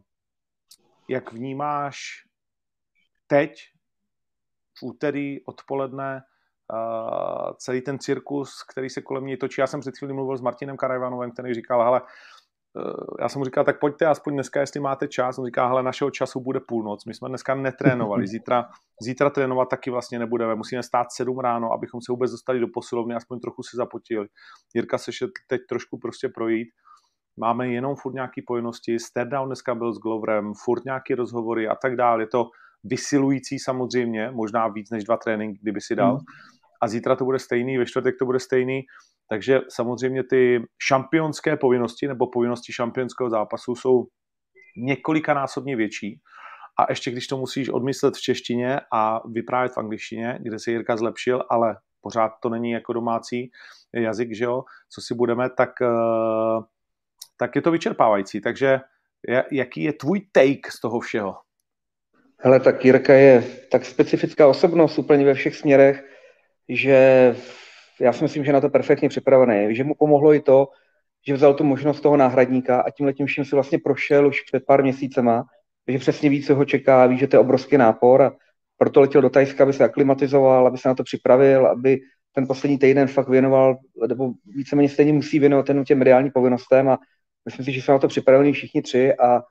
jak 1.08 1.34
vnímáš 1.34 2.24
teď 3.28 3.62
v 4.80 4.84
úterý 4.84 5.46
odpoledne 5.46 6.22
uh, 6.74 7.54
celý 7.58 7.82
ten 7.82 8.00
cirkus, 8.00 8.64
který 8.64 8.90
se 8.90 9.02
kolem 9.02 9.26
něj 9.26 9.38
točí. 9.38 9.62
Já 9.62 9.68
jsem 9.68 9.80
před 9.80 9.98
chvílí 9.98 10.14
mluvil 10.14 10.38
s 10.38 10.42
Martinem 10.42 10.78
Karajvanovem, 10.78 11.32
který 11.32 11.54
říkal, 11.54 11.84
hele, 11.84 12.02
Eh, 12.02 12.47
já 13.20 13.30
jsem 13.30 13.40
mu 13.40 13.46
říkal, 13.46 13.64
tak 13.64 13.80
pojďte 13.80 14.06
aspoň 14.06 14.34
dneska, 14.34 14.60
jestli 14.60 14.80
máte 14.80 15.08
čas. 15.08 15.38
On 15.38 15.46
říká, 15.46 15.68
hele, 15.68 15.84
našeho 15.84 16.12
času 16.12 16.40
bude 16.40 16.60
půlnoc, 16.60 17.06
my 17.06 17.14
jsme 17.14 17.30
dneska 17.30 17.56
netrénovali, 17.56 18.28
zítra, 18.34 18.70
zítra 19.02 19.30
trénovat 19.30 19.70
taky 19.70 19.92
vlastně 19.92 20.20
nebudeme, 20.20 20.56
musíme 20.56 20.84
stát 20.84 21.08
sedm 21.12 21.40
ráno, 21.40 21.72
abychom 21.72 22.02
se 22.02 22.12
vůbec 22.12 22.32
dostali 22.32 22.60
do 22.60 22.68
posilovny, 22.74 23.16
aspoň 23.16 23.40
trochu 23.40 23.64
se 23.64 23.78
zapotili. 23.78 24.28
Jirka 24.76 24.98
se 24.98 25.12
šel 25.12 25.28
teď 25.48 25.62
trošku 25.70 25.98
prostě 25.98 26.30
projít, 26.30 26.68
máme 27.40 27.68
jenom 27.68 27.96
furt 27.96 28.14
nějaký 28.14 28.42
povinnosti, 28.42 29.00
Sterdown 29.00 29.48
dneska 29.48 29.76
byl 29.76 29.94
s 29.94 29.98
Gloverem, 29.98 30.54
furt 30.66 30.86
nějaký 30.86 31.16
rozhovory 31.16 31.68
a 31.68 31.76
tak 31.76 31.96
dále, 31.96 32.24
je 32.24 32.28
to 32.28 32.50
vysilující 32.84 33.60
samozřejmě, 33.60 34.32
možná 34.32 34.68
víc 34.68 34.90
než 34.90 35.04
dva 35.04 35.18
tréninky, 35.18 35.60
kdyby 35.62 35.82
si 35.82 35.96
dal. 35.96 36.14
Mm. 36.14 36.20
A 36.82 36.88
zítra 36.88 37.16
to 37.16 37.26
bude 37.26 37.40
stejný, 37.40 37.78
ve 37.78 37.86
čtvrtek 37.86 38.16
to 38.20 38.26
bude 38.26 38.40
stejný 38.40 38.82
takže 39.30 39.60
samozřejmě 39.70 40.24
ty 40.24 40.64
šampionské 40.88 41.58
povinnosti 41.58 42.08
nebo 42.08 42.28
povinnosti 42.28 42.74
šampionského 42.74 43.30
zápasu 43.30 43.76
jsou 43.76 44.06
několikanásobně 44.78 45.76
větší. 45.76 46.22
A 46.80 46.86
ještě 46.90 47.12
když 47.12 47.28
to 47.28 47.38
musíš 47.38 47.70
odmyslet 47.70 48.16
v 48.16 48.22
češtině 48.22 48.80
a 48.94 49.28
vyprávět 49.28 49.74
v 49.74 49.78
angličtině, 49.78 50.40
kde 50.42 50.60
se 50.60 50.72
Jirka 50.72 50.98
zlepšil, 50.98 51.44
ale 51.50 51.78
pořád 52.02 52.32
to 52.42 52.50
není 52.50 52.72
jako 52.72 52.94
domácí 52.94 53.52
jazyk, 53.94 54.36
že 54.36 54.46
jo, 54.46 54.64
co 54.90 55.02
si 55.02 55.16
budeme, 55.16 55.50
tak, 55.50 55.82
eh, 55.82 56.62
tak 57.38 57.56
je 57.56 57.62
to 57.62 57.72
vyčerpávající. 57.72 58.42
Takže 58.42 58.80
jaký 59.52 59.84
je 59.84 59.94
tvůj 59.94 60.22
take 60.32 60.72
z 60.72 60.82
toho 60.82 61.00
všeho? 61.00 61.36
Hele, 62.40 62.60
tak 62.60 62.86
Jirka 62.86 63.14
je 63.14 63.44
tak 63.72 63.86
specifická 63.86 64.48
osobnost 64.48 65.00
úplně 65.00 65.26
ve 65.26 65.34
všech 65.34 65.56
směrech, 65.56 66.04
že 66.70 67.36
já 68.02 68.14
si 68.14 68.24
myslím, 68.24 68.46
že 68.46 68.54
na 68.54 68.62
to 68.62 68.70
perfektně 68.70 69.10
připravený. 69.10 69.76
Že 69.76 69.84
mu 69.84 69.96
pomohlo 69.96 70.34
i 70.34 70.40
to, 70.40 70.68
že 71.28 71.34
vzal 71.34 71.54
tu 71.54 71.64
možnost 71.64 72.02
toho 72.02 72.18
náhradníka 72.18 72.82
a 72.82 72.90
tím 72.90 73.06
letím 73.06 73.26
vším 73.26 73.46
si 73.46 73.56
vlastně 73.56 73.80
prošel 73.80 74.28
už 74.28 74.42
před 74.42 74.66
pár 74.66 74.84
měsícema, 74.84 75.44
že 75.88 76.00
přesně 76.00 76.30
ví, 76.30 76.44
co 76.44 76.56
ho 76.56 76.66
čeká, 76.66 77.06
ví, 77.06 77.18
že 77.18 77.28
to 77.28 77.36
je 77.36 77.40
obrovský 77.40 77.78
nápor 77.78 78.22
a 78.22 78.32
proto 78.78 79.02
letěl 79.02 79.22
do 79.22 79.30
Tajska, 79.30 79.64
aby 79.64 79.74
se 79.74 79.84
aklimatizoval, 79.84 80.68
aby 80.68 80.78
se 80.78 80.88
na 80.88 80.96
to 80.96 81.04
připravil, 81.04 81.68
aby 81.68 82.00
ten 82.32 82.48
poslední 82.48 82.78
týden 82.78 83.08
fakt 83.08 83.30
věnoval, 83.30 83.78
nebo 84.08 84.32
víceméně 84.46 84.90
stejně 84.90 85.14
musí 85.14 85.40
věnovat 85.40 85.66
ten 85.66 85.84
těm 85.84 85.98
mediálním 85.98 86.32
povinnostem 86.32 86.90
a 86.90 86.98
myslím 87.46 87.66
si, 87.66 87.72
že 87.72 87.82
jsou 87.82 87.92
na 87.92 88.00
to 88.00 88.08
připraveni 88.08 88.54
všichni 88.54 88.82
tři 88.82 89.14
a 89.16 89.42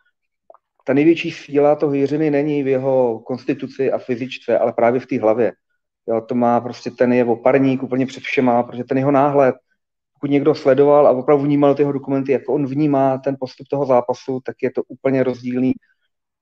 ta 0.84 0.94
největší 0.94 1.30
síla 1.30 1.76
toho 1.76 1.94
Jiřiny 1.94 2.30
není 2.30 2.62
v 2.62 2.68
jeho 2.68 3.18
konstituci 3.18 3.92
a 3.92 3.98
fyzičce, 3.98 4.58
ale 4.58 4.72
právě 4.72 5.00
v 5.00 5.06
té 5.06 5.20
hlavě. 5.20 5.52
Jo, 6.08 6.20
to 6.20 6.34
má 6.34 6.60
prostě 6.60 6.90
ten 6.90 7.12
je 7.12 7.24
oparník 7.24 7.82
úplně 7.82 8.06
před 8.06 8.22
všema, 8.22 8.62
protože 8.62 8.84
ten 8.84 8.98
jeho 8.98 9.10
náhled 9.10 9.54
pokud 10.20 10.30
někdo 10.30 10.54
sledoval 10.54 11.06
a 11.06 11.10
opravdu 11.10 11.44
vnímal 11.44 11.74
ty 11.74 11.82
jeho 11.82 11.92
dokumenty, 11.92 12.32
jak 12.32 12.48
on 12.48 12.66
vnímá 12.66 13.18
ten 13.18 13.36
postup 13.40 13.68
toho 13.68 13.86
zápasu, 13.86 14.40
tak 14.44 14.56
je 14.62 14.70
to 14.70 14.82
úplně 14.82 15.22
rozdílný. 15.22 15.72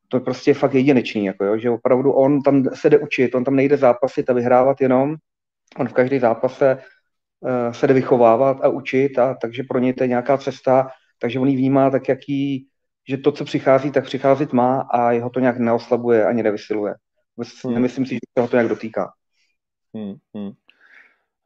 To 0.09 0.17
je 0.17 0.21
prostě 0.21 0.55
fakt 0.55 0.75
jedinečný, 0.75 1.25
jako 1.25 1.45
jo, 1.45 1.59
že 1.59 1.71
opravdu 1.71 2.13
on 2.13 2.43
tam 2.43 2.65
se 2.75 2.91
jde 2.91 2.99
učit, 2.99 3.35
on 3.35 3.45
tam 3.45 3.57
nejde 3.57 3.77
zápasit 3.77 4.31
a 4.31 4.33
vyhrávat 4.33 4.81
jenom, 4.81 5.17
on 5.79 5.89
v 5.89 5.93
každé 5.93 6.21
zápase 6.21 6.79
uh, 7.41 7.73
se 7.73 7.87
jde 7.87 7.95
vychovávat 7.95 8.65
a 8.65 8.69
učit, 8.69 9.19
a 9.19 9.35
takže 9.35 9.63
pro 9.69 9.79
něj 9.79 9.93
to 9.93 10.05
je 10.05 10.09
nějaká 10.09 10.39
cesta, 10.39 10.89
takže 11.19 11.39
on 11.39 11.49
ji 11.49 11.57
vnímá 11.57 11.91
tak, 11.91 12.09
jaký, 12.09 12.69
že 13.09 13.19
to, 13.19 13.33
co 13.33 13.45
přichází, 13.45 13.91
tak 13.91 14.05
přicházet 14.05 14.53
má 14.53 14.81
a 14.81 15.13
jeho 15.13 15.31
to 15.31 15.41
nějak 15.41 15.59
neoslabuje 15.59 16.27
ani 16.27 16.43
nevysiluje. 16.43 16.95
Hmm. 17.65 17.75
Nemyslím 17.75 18.07
si, 18.07 18.15
že 18.15 18.21
se 18.39 18.43
ho 18.43 18.49
to 18.49 18.57
nějak 18.57 18.69
dotýká. 18.69 19.13
Hmm, 19.95 20.15
hmm. 20.35 20.53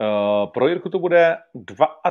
Uh, 0.00 0.50
pro 0.50 0.68
Jirku 0.68 0.88
to 0.88 0.98
bude 0.98 1.36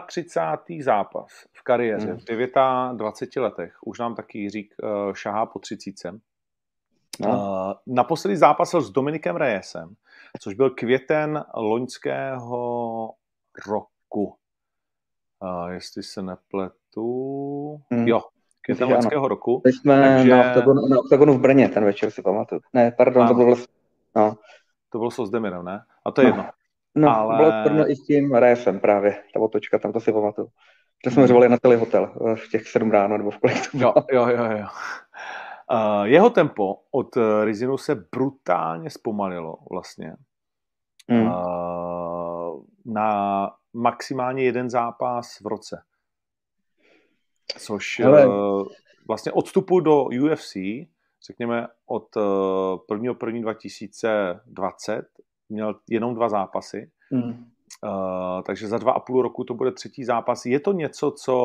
32. 0.08 0.84
zápas 0.84 1.28
v 1.54 1.64
kariéře, 1.64 2.08
hmm. 2.08 2.18
v 2.18 2.98
29 2.98 3.44
letech. 3.44 3.78
Už 3.86 4.00
nám 4.00 4.16
taky 4.16 4.40
Jiřík 4.40 4.76
uh, 4.84 5.14
šahá 5.14 5.46
po 5.46 5.60
30. 5.60 6.12
No. 7.20 7.30
Uh, 7.30 7.74
naposledy 7.96 8.38
zápasil 8.38 8.82
s 8.82 8.90
Dominikem 8.90 9.36
Reyesem, 9.36 9.96
což 10.40 10.54
byl 10.54 10.70
květen 10.70 11.46
loňského 11.56 13.14
roku. 13.68 14.36
Uh, 15.42 15.68
jestli 15.68 16.04
se 16.04 16.22
nepletu... 16.22 17.82
Hmm. 17.92 18.08
Jo, 18.08 18.24
květen 18.62 18.88
loňského 18.88 19.28
roku. 19.28 19.62
Teď 19.64 19.76
jsme 19.76 20.02
takže... 20.02 20.32
na, 20.32 20.50
oktagonu, 20.50 20.88
na 20.88 21.00
oktagonu 21.00 21.34
v 21.34 21.42
Brně 21.42 21.70
ten 21.70 21.86
večer, 21.86 22.12
si 22.12 22.22
pamatuju. 22.22 22.62
Ne, 22.74 22.92
pardon, 22.92 23.24
ano. 23.24 23.30
to 23.32 23.36
bylo... 23.36 23.56
No. 24.16 24.36
To 24.98 25.00
bylo 25.00 25.12
s 25.12 25.20
Ozdemirem, 25.20 25.66
ne? 25.66 25.82
A 26.06 26.12
to 26.12 26.22
je 26.22 26.26
no. 26.26 26.30
jedno. 26.30 26.50
No, 26.96 27.18
ale... 27.18 27.38
bylo 27.38 27.84
to 27.84 27.92
i 27.92 27.96
s 27.96 28.06
tím 28.06 28.36
RSM 28.36 28.80
právě, 28.80 29.24
ta 29.34 29.40
otočka, 29.40 29.80
tam 29.80 29.94
to 29.94 30.00
si 30.00 30.14
pamatuju. 30.14 30.48
To 31.04 31.12
jsme 31.12 31.28
řvali 31.28 31.50
na 31.50 31.58
celý 31.58 31.76
hotel 31.76 32.36
v 32.36 32.50
těch 32.52 32.68
sedm 32.68 32.92
ráno, 32.92 33.18
nebo 33.18 33.32
v 33.32 33.38
kolik 33.38 33.72
to 33.72 33.78
bylo. 33.78 33.94
Jo, 34.12 34.28
jo, 34.28 34.46
jo. 34.46 34.58
jo. 34.58 34.68
Uh, 35.72 36.04
jeho 36.04 36.30
tempo 36.30 36.76
od 36.92 37.18
uh, 37.18 37.24
Rizinu 37.44 37.78
se 37.78 37.96
brutálně 37.96 38.90
zpomalilo 38.90 39.58
vlastně. 39.72 40.16
Hmm. 41.10 41.28
Uh, 41.28 42.64
na 42.86 43.50
maximálně 43.74 44.44
jeden 44.44 44.70
zápas 44.70 45.40
v 45.42 45.48
roce. 45.48 45.84
Což 47.58 48.00
Hele. 48.00 48.28
uh, 48.28 48.68
vlastně 49.08 49.32
odstupu 49.32 49.80
do 49.80 50.04
UFC, 50.04 50.56
řekněme 51.28 51.68
od 51.86 52.16
uh, 52.16 52.24
1.1.2020, 52.98 54.40
2020, 54.46 55.06
měl 55.50 55.76
jenom 55.90 56.16
dva 56.16 56.30
zápasy. 56.30 56.92
Hmm. 57.12 57.46
Uh, 57.84 58.42
takže 58.46 58.68
za 58.68 58.78
dva 58.78 58.92
a 58.92 59.00
půl 59.00 59.22
roku 59.22 59.44
to 59.44 59.54
bude 59.54 59.72
třetí 59.72 60.04
zápas. 60.04 60.46
Je 60.46 60.60
to 60.60 60.72
něco, 60.74 61.12
co, 61.12 61.36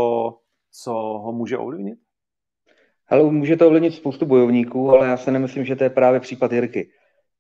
co 0.72 0.92
ho 0.92 1.32
může 1.32 1.58
ovlivnit? 1.58 1.98
Ale 3.08 3.22
může 3.22 3.56
to 3.56 3.66
ovlivnit 3.66 3.94
spoustu 3.94 4.26
bojovníků, 4.26 4.90
ale 4.90 5.08
já 5.08 5.16
se 5.16 5.30
nemyslím, 5.30 5.64
že 5.64 5.76
to 5.76 5.84
je 5.84 5.90
právě 5.90 6.20
případ 6.20 6.52
Jirky. 6.52 6.90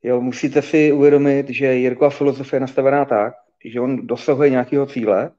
Jo, 0.02 0.20
musíte 0.20 0.62
si 0.62 0.92
uvědomit, 0.92 1.48
že 1.48 1.74
Jirkova 1.74 2.10
filozofie 2.10 2.56
je 2.56 2.60
nastavená 2.60 3.04
tak, 3.04 3.34
že 3.64 3.80
on 3.80 4.06
dosahuje 4.06 4.50
nějakého 4.50 4.86
cíle 4.86 5.30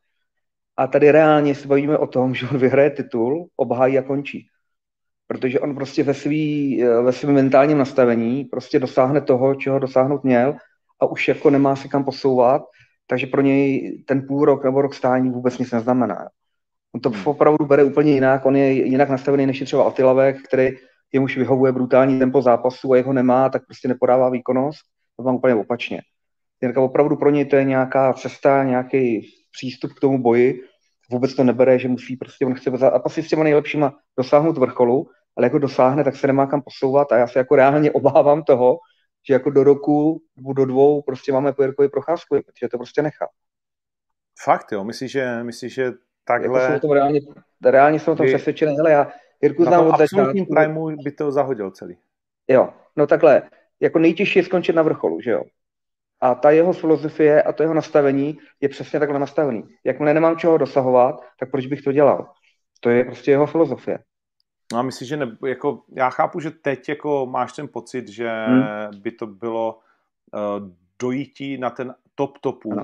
a 0.78 0.88
tady 0.88 1.12
reálně 1.12 1.56
se 1.56 1.68
bavíme 1.68 1.98
o 1.98 2.08
tom, 2.08 2.36
že 2.36 2.48
on 2.52 2.58
vyhraje 2.58 2.90
titul, 2.90 3.48
obhájí 3.56 3.98
a 3.98 4.02
končí. 4.02 4.48
Protože 5.28 5.60
on 5.60 5.76
prostě 5.76 6.04
ve, 6.04 6.14
svý, 6.14 6.84
ve 7.04 7.12
svém 7.12 7.34
mentálním 7.34 7.78
nastavení 7.78 8.46
prostě 8.46 8.80
dosáhne 8.80 9.22
toho, 9.22 9.56
čeho 9.56 9.80
dosáhnout 9.80 10.24
měl 10.24 10.56
a 11.02 11.06
už 11.06 11.28
jako 11.28 11.50
nemá 11.50 11.76
se 11.76 11.88
kam 11.88 12.06
posouvat, 12.06 12.62
takže 13.08 13.28
pro 13.28 13.42
něj 13.42 14.04
ten 14.08 14.28
půl 14.28 14.46
rok 14.46 14.64
nebo 14.64 14.82
rok 14.82 14.94
stání 14.94 15.30
vůbec 15.30 15.58
nic 15.58 15.72
neznamená. 15.72 16.30
On 16.96 17.02
to 17.02 17.10
hmm. 17.10 17.22
opravdu 17.26 17.66
bere 17.66 17.84
úplně 17.84 18.12
jinak, 18.12 18.46
on 18.46 18.56
je 18.56 18.72
jinak 18.72 19.10
nastavený 19.10 19.46
než 19.46 19.60
je 19.60 19.66
třeba 19.66 19.88
Atilavek, 19.88 20.42
který 20.48 20.70
jemuž 21.14 21.38
vyhovuje 21.38 21.72
brutální 21.72 22.20
tempo 22.20 22.42
zápasu 22.42 22.94
a 22.94 22.98
jeho 22.98 23.14
nemá, 23.14 23.50
tak 23.50 23.66
prostě 23.66 23.88
nepodává 23.88 24.30
výkonnost, 24.30 24.82
to 25.18 25.24
mám 25.24 25.36
úplně 25.36 25.56
opačně. 25.56 26.02
Jirka 26.62 26.82
opravdu 26.82 27.16
pro 27.16 27.30
něj 27.30 27.46
to 27.46 27.56
je 27.56 27.64
nějaká 27.64 28.14
cesta, 28.14 28.64
nějaký 28.64 29.28
přístup 29.52 29.94
k 29.94 30.00
tomu 30.00 30.22
boji, 30.22 30.62
vůbec 31.14 31.36
to 31.36 31.44
nebere, 31.44 31.80
že 31.80 31.88
musí 31.88 32.18
prostě, 32.18 32.46
on 32.46 32.54
chce 32.54 32.72
zápasy 32.78 33.24
s 33.24 33.28
těma 33.28 33.44
nejlepšíma 33.44 34.00
dosáhnout 34.18 34.58
vrcholu, 34.58 35.08
ale 35.38 35.46
jako 35.46 35.60
dosáhne, 35.60 36.04
tak 36.04 36.16
se 36.16 36.28
nemá 36.28 36.48
kam 36.48 36.62
posouvat 36.62 37.12
a 37.12 37.18
já 37.18 37.28
se 37.28 37.40
jako 37.40 37.56
reálně 37.56 37.92
obávám 38.02 38.44
toho, 38.44 38.78
že 39.28 39.34
jako 39.34 39.50
do 39.50 39.64
roku 39.64 40.22
nebo 40.38 40.54
do 40.54 40.66
dvou 40.66 41.02
prostě 41.02 41.32
máme 41.32 41.54
po 41.54 41.64
Jirkovi 41.64 41.90
procházku, 41.90 42.36
protože 42.36 42.70
to 42.72 42.78
prostě 42.78 43.02
nechá. 43.02 43.28
Fakt 44.44 44.72
jo, 44.72 44.84
myslíš, 44.84 45.12
že, 45.12 45.44
myslíš, 45.44 45.74
že 45.74 45.92
takhle... 46.26 46.62
Jako 46.62 46.68
jsem 46.68 46.76
o 46.76 46.80
tom 46.80 46.92
reálně, 46.92 47.20
reálně 47.66 48.00
jsem 48.00 48.14
o 48.14 48.16
tom 48.16 48.26
přesvědčený, 48.26 48.76
hele 48.78 48.92
já 48.92 49.12
Jirku 49.42 49.64
znám 49.64 49.88
od 49.88 49.98
začátku. 49.98 50.46
by 51.04 51.12
to 51.12 51.32
zahodil 51.32 51.72
celý. 51.72 51.98
Jo, 52.48 52.70
no 52.96 53.08
takhle, 53.08 53.42
jako 53.80 54.00
nejtěžší 54.00 54.40
je 54.40 54.46
skončit 54.46 54.74
na 54.74 54.82
vrcholu, 54.82 55.22
že 55.22 55.32
jo. 55.32 55.44
A 56.24 56.36
ta 56.36 56.52
jeho 56.52 56.74
filozofie 56.74 57.44
a 57.44 57.52
to 57.52 57.64
jeho 57.64 57.74
nastavení 57.74 58.38
je 58.62 58.70
přesně 58.70 59.00
takhle 59.00 59.20
nastavený. 59.20 59.64
Jakmile 59.84 60.14
nemám 60.14 60.38
čeho 60.38 60.58
dosahovat, 60.58 61.22
tak 61.40 61.52
proč 61.52 61.66
bych 61.66 61.82
to 61.82 61.92
dělal? 61.92 62.28
To 62.80 62.90
je 62.90 63.04
prostě 63.04 63.32
jeho 63.32 63.46
filozofie. 63.46 64.00
No 64.74 64.80
a 64.80 64.82
myslím, 64.82 65.08
že 65.08 65.18
ne, 65.18 65.38
jako, 65.48 65.82
já 65.96 66.10
chápu, 66.10 66.40
že 66.40 66.52
teď 66.52 66.90
jako 66.90 67.26
máš 67.26 67.54
ten 67.54 67.68
pocit, 67.68 68.08
že 68.08 68.30
hmm. 68.30 69.02
by 69.02 69.12
to 69.12 69.28
bylo 69.28 69.80
uh, 70.34 70.70
dojítí 71.02 71.58
na 71.58 71.70
ten 71.70 71.94
top 72.16 72.38
topu, 72.38 72.72
ano. 72.72 72.84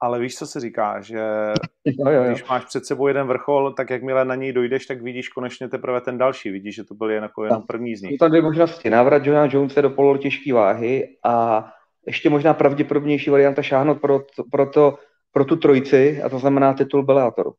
ale 0.00 0.18
víš, 0.18 0.36
co 0.36 0.46
se 0.46 0.60
říká, 0.60 1.00
že 1.00 1.18
jo, 1.84 2.10
jo, 2.10 2.22
jo. 2.22 2.24
když 2.24 2.48
máš 2.48 2.64
před 2.64 2.86
sebou 2.86 3.08
jeden 3.08 3.26
vrchol, 3.26 3.72
tak 3.72 3.90
jakmile 3.90 4.24
na 4.24 4.34
něj 4.34 4.52
dojdeš, 4.52 4.86
tak 4.86 5.02
vidíš 5.02 5.28
konečně 5.28 5.68
teprve 5.68 6.00
ten 6.00 6.18
další. 6.18 6.50
Vidíš, 6.50 6.74
že 6.74 6.84
to 6.84 6.94
byl 6.94 7.10
jen 7.10 7.22
jako 7.22 7.44
jen 7.44 7.62
první 7.62 7.96
z 7.96 8.02
nich. 8.02 8.10
Jsou 8.10 8.16
tam 8.16 8.30
dvě 8.30 8.42
možnosti. 8.42 8.90
Návrat 8.90 9.26
Johna 9.26 9.48
Jonese 9.50 9.82
do 9.82 9.90
polotěžké 9.90 10.52
váhy 10.52 11.16
a 11.24 11.66
ještě 12.06 12.30
možná 12.30 12.54
pravděpodobnější 12.54 13.30
varianta 13.30 13.62
šáhnout 13.62 14.00
pro, 14.00 14.20
to, 14.36 14.44
pro, 14.50 14.70
to, 14.70 14.98
pro 15.32 15.44
tu 15.44 15.56
trojici, 15.56 16.22
a 16.22 16.28
to 16.28 16.38
znamená 16.38 16.74
titul 16.74 17.02
Bellatoru. 17.02 17.54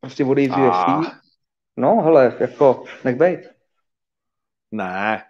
Prostě 0.00 0.24
odejít 0.24 0.52
z 0.52 0.56
UFC, 0.56 1.20
No, 1.76 2.00
hele, 2.02 2.36
jako, 2.40 2.84
nech 3.04 3.16
bejt. 3.16 3.40
Ne. 4.70 5.22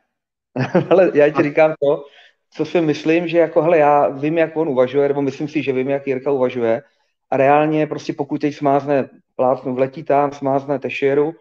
ale 0.91 1.11
já 1.15 1.31
ti 1.31 1.43
říkám 1.43 1.75
to, 1.83 2.05
co 2.51 2.65
si 2.65 2.81
myslím, 2.81 3.29
že 3.29 3.39
jako, 3.39 3.63
hele, 3.63 3.79
já 3.79 4.09
vím, 4.09 4.39
jak 4.39 4.57
on 4.57 4.69
uvažuje, 4.69 5.09
nebo 5.09 5.23
myslím 5.23 5.49
si, 5.49 5.63
že 5.63 5.73
vím, 5.73 5.91
jak 5.91 6.07
Jirka 6.07 6.31
uvažuje 6.31 6.83
a 7.31 7.37
reálně 7.37 7.87
prostě 7.87 8.13
pokud 8.13 8.41
teď 8.41 8.55
smázne 8.55 9.09
plácnu, 9.37 9.75
vletí 9.75 10.03
tam, 10.03 10.33
smázne 10.33 10.79
Tešieru, 10.79 11.33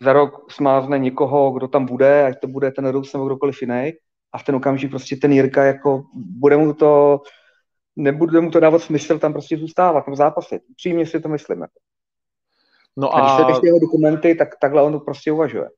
za 0.00 0.12
rok 0.12 0.52
smázne 0.52 0.98
někoho, 0.98 1.50
kdo 1.50 1.68
tam 1.68 1.86
bude, 1.86 2.26
ať 2.26 2.40
to 2.40 2.46
bude 2.46 2.70
ten 2.70 2.88
Rus 2.88 3.12
nebo 3.12 3.26
kdokoliv 3.26 3.62
jiný, 3.62 3.92
a 4.32 4.38
v 4.38 4.44
ten 4.44 4.54
okamžik 4.54 4.90
prostě 4.90 5.16
ten 5.16 5.32
Jirka 5.32 5.64
jako 5.64 6.04
bude 6.14 6.56
mu 6.56 6.74
to, 6.74 7.22
nebude 7.96 8.40
mu 8.40 8.50
to 8.50 8.60
dávat 8.60 8.82
smysl 8.82 9.18
tam 9.18 9.32
prostě 9.32 9.58
zůstávat, 9.58 10.04
tam 10.04 10.16
zápasit. 10.16 10.62
Přímě 10.76 11.06
si 11.06 11.20
to 11.20 11.28
myslím. 11.28 11.60
Jako. 11.60 11.80
No 12.96 13.16
a... 13.16 13.36
a 13.36 13.44
když 13.44 13.56
se 13.56 13.66
jeho 13.66 13.78
dokumenty, 13.78 14.34
tak 14.34 14.48
takhle 14.60 14.82
on 14.82 14.92
to 14.92 15.00
prostě 15.00 15.32
uvažuje. 15.32 15.68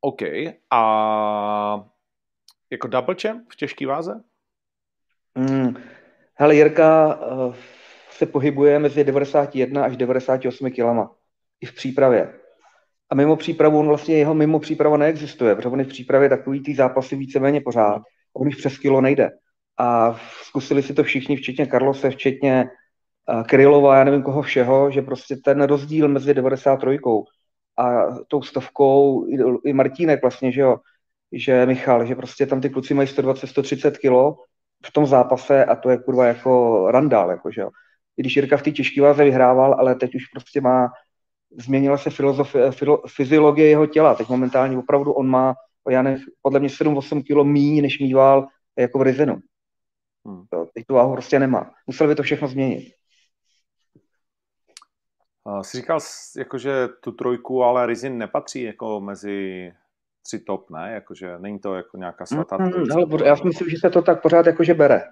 OK. 0.00 0.22
A 0.70 1.84
jako 2.70 2.88
double 2.88 3.14
champ 3.22 3.52
v 3.52 3.56
těžké 3.56 3.86
váze? 3.86 4.22
Hmm. 5.36 5.76
Hele, 6.34 6.54
Jirka 6.54 7.16
uh, 7.16 7.54
se 8.10 8.26
pohybuje 8.26 8.78
mezi 8.78 9.04
91 9.04 9.84
až 9.84 9.96
98 9.96 10.70
kilama. 10.70 11.14
I 11.60 11.66
v 11.66 11.74
přípravě. 11.74 12.37
A 13.10 13.14
mimo 13.14 13.36
přípravu, 13.36 13.78
on 13.78 13.88
vlastně 13.88 14.16
jeho 14.18 14.34
mimo 14.34 14.58
příprava 14.58 14.96
neexistuje, 14.96 15.54
protože 15.54 15.68
on 15.68 15.78
je 15.78 15.84
v 15.84 15.88
přípravě 15.88 16.28
takový 16.28 16.62
ty 16.62 16.74
zápasy 16.74 17.16
víceméně 17.16 17.60
pořád. 17.60 18.02
On 18.34 18.48
už 18.48 18.56
přes 18.56 18.78
kilo 18.78 19.00
nejde. 19.00 19.30
A 19.78 20.20
zkusili 20.42 20.82
si 20.82 20.94
to 20.94 21.02
všichni, 21.02 21.36
včetně 21.36 21.66
Karlose, 21.66 22.10
včetně 22.10 22.70
Krylova, 23.46 23.96
já 23.96 24.04
nevím 24.04 24.22
koho 24.22 24.42
všeho, 24.42 24.90
že 24.90 25.02
prostě 25.02 25.36
ten 25.36 25.62
rozdíl 25.62 26.08
mezi 26.08 26.34
93 26.34 26.98
a 27.78 28.06
tou 28.28 28.42
stovkou, 28.42 29.26
i 29.64 29.72
Martínek 29.72 30.22
vlastně, 30.22 30.52
že 30.52 30.60
jo, 30.60 30.76
že 31.32 31.66
Michal, 31.66 32.06
že 32.06 32.14
prostě 32.14 32.46
tam 32.46 32.60
ty 32.60 32.70
kluci 32.70 32.94
mají 32.94 33.08
120-130 33.08 33.90
kilo 33.90 34.36
v 34.86 34.92
tom 34.92 35.06
zápase 35.06 35.64
a 35.64 35.76
to 35.76 35.90
je 35.90 35.98
kurva 35.98 36.26
jako 36.26 36.84
randál, 36.90 37.30
jako, 37.30 37.50
že 37.50 37.60
jo. 37.60 37.70
I 38.16 38.22
když 38.22 38.36
Jirka 38.36 38.56
v 38.56 38.62
té 38.62 38.70
těžké 38.70 39.02
váze 39.02 39.24
vyhrával, 39.24 39.76
ale 39.78 39.94
teď 39.94 40.14
už 40.14 40.26
prostě 40.26 40.60
má, 40.60 40.88
změnila 41.56 41.98
se 41.98 42.10
filozofie, 42.10 42.70
filo, 42.70 43.02
fyziologie 43.16 43.68
jeho 43.68 43.86
těla. 43.86 44.14
Teď 44.14 44.28
momentálně 44.28 44.78
opravdu 44.78 45.12
on 45.12 45.28
má, 45.28 45.54
já 45.90 46.02
nevím, 46.02 46.24
podle 46.42 46.60
mě 46.60 46.68
7-8 46.68 47.22
kilo 47.22 47.44
míň, 47.44 47.82
než 47.82 47.98
mýval 47.98 48.46
jako 48.78 48.98
v 48.98 49.02
Rizenu. 49.02 49.38
Hmm. 50.26 50.44
teď 50.74 50.86
tu 50.86 50.94
váhu 50.94 51.12
prostě 51.12 51.38
nemá. 51.38 51.70
Musel 51.86 52.08
by 52.08 52.14
to 52.14 52.22
všechno 52.22 52.48
změnit. 52.48 52.92
Uh, 55.44 55.60
jsi 55.60 55.76
říkal, 55.76 55.98
jakože 56.38 56.88
tu 56.88 57.12
trojku, 57.12 57.62
ale 57.62 57.86
Rizin 57.86 58.18
nepatří 58.18 58.62
jako 58.62 59.00
mezi 59.00 59.72
tři 60.22 60.38
top, 60.38 60.70
ne? 60.70 60.92
Jakože 60.94 61.38
není 61.38 61.58
to 61.58 61.74
jako 61.74 61.96
nějaká 61.96 62.26
svatá 62.26 62.56
mm, 62.56 62.72
ale 62.92 63.06
já 63.24 63.36
si 63.36 63.46
myslím, 63.46 63.70
že 63.70 63.76
se 63.80 63.90
to 63.90 64.02
tak 64.02 64.22
pořád 64.22 64.46
jakože 64.46 64.74
bere. 64.74 65.02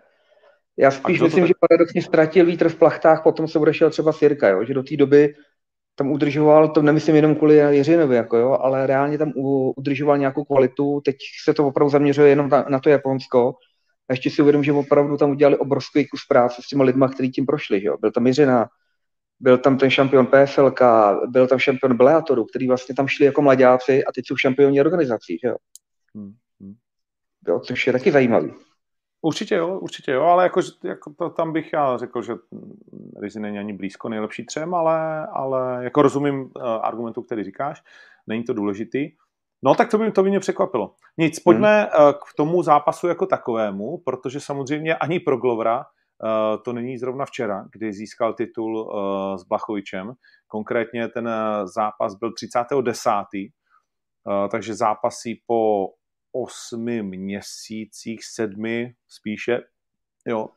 Já 0.76 0.90
spíš 0.90 1.21
myslím, 1.21 1.43
tak... 1.43 1.49
že 1.49 1.55
paradoxně 1.69 2.02
ztratil 2.02 2.47
vítr 2.47 2.69
v 2.69 2.76
plachtách, 2.76 3.23
potom 3.23 3.49
se 3.49 3.59
odešel 3.59 3.90
třeba 3.90 4.12
Sirka, 4.12 4.49
jo? 4.49 4.64
že 4.64 4.75
do 4.75 4.83
té 4.83 4.97
doby 4.97 5.35
tam 5.99 6.11
udržoval, 6.11 6.69
to 6.69 6.83
nemyslím 6.83 7.17
jenom 7.17 7.35
kvůli 7.35 7.76
Jiřinovi, 7.76 8.17
jako 8.17 8.37
jo, 8.37 8.59
ale 8.61 8.87
reálně 8.87 9.19
tam 9.19 9.33
udržoval 9.76 10.19
nějakou 10.19 10.45
kvalitu, 10.45 11.00
teď 11.05 11.17
se 11.45 11.55
to 11.55 11.67
opravdu 11.67 11.91
zaměřuje 11.91 12.29
jenom 12.29 12.49
na, 12.49 12.65
na 12.69 12.81
to 12.81 12.91
Japonsko, 12.91 13.55
a 14.09 14.12
ještě 14.12 14.31
si 14.31 14.43
uvědomím, 14.43 14.65
že 14.65 14.73
opravdu 14.73 15.17
tam 15.17 15.31
udělali 15.31 15.59
obrovský 15.59 16.09
kus 16.09 16.21
práce 16.29 16.62
s 16.62 16.69
těma 16.69 16.85
lidma, 16.85 17.09
kteří 17.09 17.31
tím 17.31 17.47
prošli. 17.47 17.81
Že 17.81 17.87
jo? 17.87 17.97
Byl 18.00 18.11
tam 18.11 18.26
Jiřina, 18.26 18.69
byl 19.41 19.59
tam 19.59 19.79
ten 19.79 19.91
šampion 19.91 20.26
PFLK, 20.26 20.81
byl 21.29 21.47
tam 21.47 21.59
šampion 21.59 21.97
Bleatoru, 21.97 22.45
který 22.45 22.69
vlastně 22.69 22.95
tam 22.95 23.09
šli 23.09 23.25
jako 23.25 23.43
mladáci 23.43 24.05
a 24.05 24.12
teď 24.12 24.26
jsou 24.26 24.37
šampioni 24.37 24.81
organizací. 24.81 25.38
Že 25.43 25.49
jo? 25.49 25.57
Hmm. 26.15 26.33
hmm. 26.61 26.75
Jo, 27.49 27.61
což 27.61 27.87
je 27.87 27.93
taky 27.93 28.12
zajímavý. 28.12 28.53
Určitě 29.23 29.54
jo, 29.54 29.78
určitě 29.78 30.12
jo, 30.12 30.23
ale 30.23 30.42
jako, 30.42 30.61
jako 30.85 31.12
to, 31.18 31.30
tam 31.30 31.52
bych 31.52 31.73
já 31.73 31.96
řekl, 31.96 32.23
že 32.23 32.35
Rizy 33.20 33.40
není 33.40 33.58
ani 33.58 33.73
blízko 33.73 34.08
nejlepší 34.08 34.46
třem, 34.46 34.75
ale, 34.75 35.26
ale 35.26 35.85
jako 35.85 36.02
rozumím 36.02 36.40
uh, 36.40 36.50
argumentu, 36.62 37.23
který 37.23 37.44
říkáš, 37.44 37.82
není 38.26 38.44
to 38.44 38.54
důležitý. 38.54 39.11
No 39.62 39.75
tak 39.75 39.90
to 39.90 39.99
by, 39.99 40.12
to 40.12 40.23
by 40.23 40.28
mě 40.28 40.40
překvapilo. 40.40 40.94
Nic, 41.18 41.38
pojďme 41.38 41.80
hmm. 41.80 42.12
k 42.12 42.37
tomu 42.37 42.62
zápasu 42.62 43.08
jako 43.08 43.26
takovému, 43.26 43.99
protože 43.99 44.40
samozřejmě 44.40 44.96
ani 44.96 45.20
pro 45.20 45.37
Glovera 45.37 45.78
uh, 45.78 46.62
to 46.62 46.73
není 46.73 46.99
zrovna 46.99 47.25
včera, 47.25 47.64
kdy 47.73 47.92
získal 47.92 48.35
titul 48.35 48.76
uh, 48.76 49.37
s 49.37 49.44
Blachovičem. 49.44 50.12
Konkrétně 50.46 51.08
ten 51.08 51.30
zápas 51.64 52.14
byl 52.14 52.30
30.10., 52.30 53.25
takže 54.50 54.75
zápasy 54.75 55.40
po 55.46 55.88
osmi 56.43 57.02
měsících, 57.02 58.25
sedmi 58.25 58.95
spíše, 59.09 59.59
jo. 60.26 60.49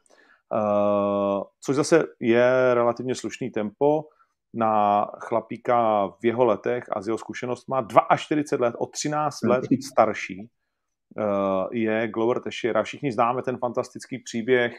což 1.65 1.75
zase 1.75 2.03
je 2.19 2.73
relativně 2.73 3.15
slušný 3.15 3.49
tempo 3.49 4.03
na 4.53 5.05
chlapíka 5.21 6.07
v 6.07 6.25
jeho 6.25 6.45
letech 6.45 6.83
a 6.91 7.01
z 7.01 7.07
jeho 7.07 7.17
zkušenost 7.17 7.67
má 7.67 7.87
42 8.17 8.67
let, 8.67 8.75
o 8.77 8.85
13 8.85 9.41
let 9.43 9.63
starší 9.93 10.49
eh, 11.19 11.23
je 11.71 12.07
Glover 12.07 12.41
Teixeira. 12.41 12.83
Všichni 12.83 13.11
známe 13.11 13.41
ten 13.41 13.57
fantastický 13.57 14.19
příběh 14.19 14.73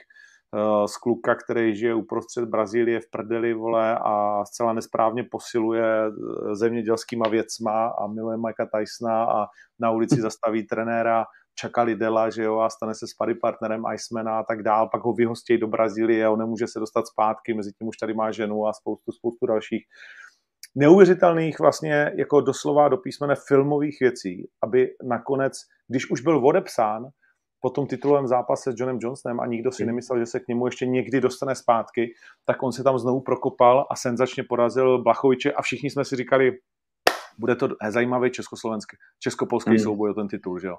z 0.87 0.97
kluka, 0.97 1.35
který 1.35 1.77
žije 1.77 1.95
uprostřed 1.95 2.45
Brazílie 2.45 3.01
v 3.01 3.11
prdeli, 3.11 3.55
vole, 3.55 3.99
a 3.99 4.45
zcela 4.45 4.73
nesprávně 4.73 5.25
posiluje 5.31 6.07
eh, 6.07 6.57
zemědělskýma 6.57 7.29
věcma 7.29 7.87
a 7.87 8.07
miluje 8.07 8.37
Mikea 8.37 8.67
Tysona 8.67 9.25
a 9.25 9.47
na 9.79 9.91
ulici 9.91 10.21
zastaví 10.21 10.67
trenéra 10.67 11.25
čakali 11.55 11.97
Dela, 11.97 12.31
že 12.31 12.43
jo, 12.43 12.59
a 12.59 12.71
stane 12.71 12.95
se 12.95 13.07
sparry 13.07 13.35
partnerem 13.35 13.83
Icemana 13.95 14.39
a 14.39 14.43
tak 14.43 14.63
dál, 14.63 14.89
pak 14.89 15.03
ho 15.05 15.13
vyhostějí 15.13 15.61
do 15.61 15.67
Brazílie, 15.67 16.29
on 16.29 16.39
nemůže 16.39 16.67
se 16.67 16.81
dostat 16.81 17.07
zpátky, 17.07 17.55
mezi 17.55 17.73
tím 17.73 17.89
už 17.89 17.97
tady 17.97 18.15
má 18.15 18.33
ženu 18.33 18.67
a 18.67 18.73
spoustu, 18.73 19.13
spoustu 19.13 19.47
dalších 19.47 19.83
neuvěřitelných 20.75 21.59
vlastně 21.59 22.13
jako 22.17 22.41
doslova 22.41 22.89
do 22.89 22.97
písmene 22.97 23.35
filmových 23.49 24.01
věcí, 24.01 24.49
aby 24.63 24.89
nakonec, 25.03 25.53
když 25.89 26.11
už 26.11 26.21
byl 26.21 26.47
odepsán 26.47 27.09
po 27.61 27.71
tom 27.71 27.87
titulovém 27.87 28.27
zápase 28.27 28.73
s 28.73 28.75
Johnem 28.79 28.99
Johnsonem 29.01 29.41
a 29.41 29.47
nikdo 29.47 29.73
si 29.73 29.83
hmm. 29.83 29.87
nemyslel, 29.87 30.19
že 30.19 30.27
se 30.27 30.41
k 30.41 30.49
němu 30.49 30.67
ještě 30.67 30.87
někdy 30.87 31.21
dostane 31.21 31.55
zpátky, 31.55 32.15
tak 32.45 32.63
on 32.63 32.73
se 32.73 32.83
tam 32.83 32.99
znovu 32.99 33.21
prokopal 33.21 33.87
a 33.91 33.97
senzačně 33.97 34.45
porazil 34.49 35.03
Blachoviče 35.03 35.53
a 35.53 35.63
všichni 35.63 35.91
jsme 35.91 36.05
si 36.05 36.17
říkali, 36.17 36.53
bude 37.39 37.57
to 37.57 37.69
zajímavý 37.89 38.31
československý, 38.31 38.97
českopolský 39.19 39.71
hmm. 39.71 39.79
souboj 39.79 40.11
o 40.11 40.15
ten 40.15 40.29
titul, 40.29 40.59
že 40.59 40.67
jo. 40.67 40.77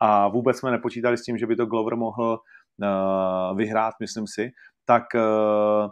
A 0.00 0.28
vůbec 0.28 0.58
jsme 0.58 0.70
nepočítali 0.70 1.18
s 1.18 1.22
tím, 1.22 1.38
že 1.38 1.46
by 1.46 1.56
to 1.56 1.66
Glover 1.66 1.96
mohl 1.96 2.40
uh, 2.40 3.56
vyhrát, 3.56 3.94
myslím 4.00 4.26
si. 4.26 4.50
Tak 4.84 5.04
uh, 5.14 5.90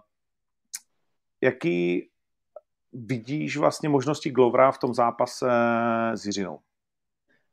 jaký 1.40 2.08
vidíš 2.92 3.56
vlastně 3.56 3.88
možnosti 3.88 4.30
Glovera 4.30 4.72
v 4.72 4.78
tom 4.78 4.94
zápase 4.94 5.50
s 6.14 6.26
Jiřinou? 6.26 6.58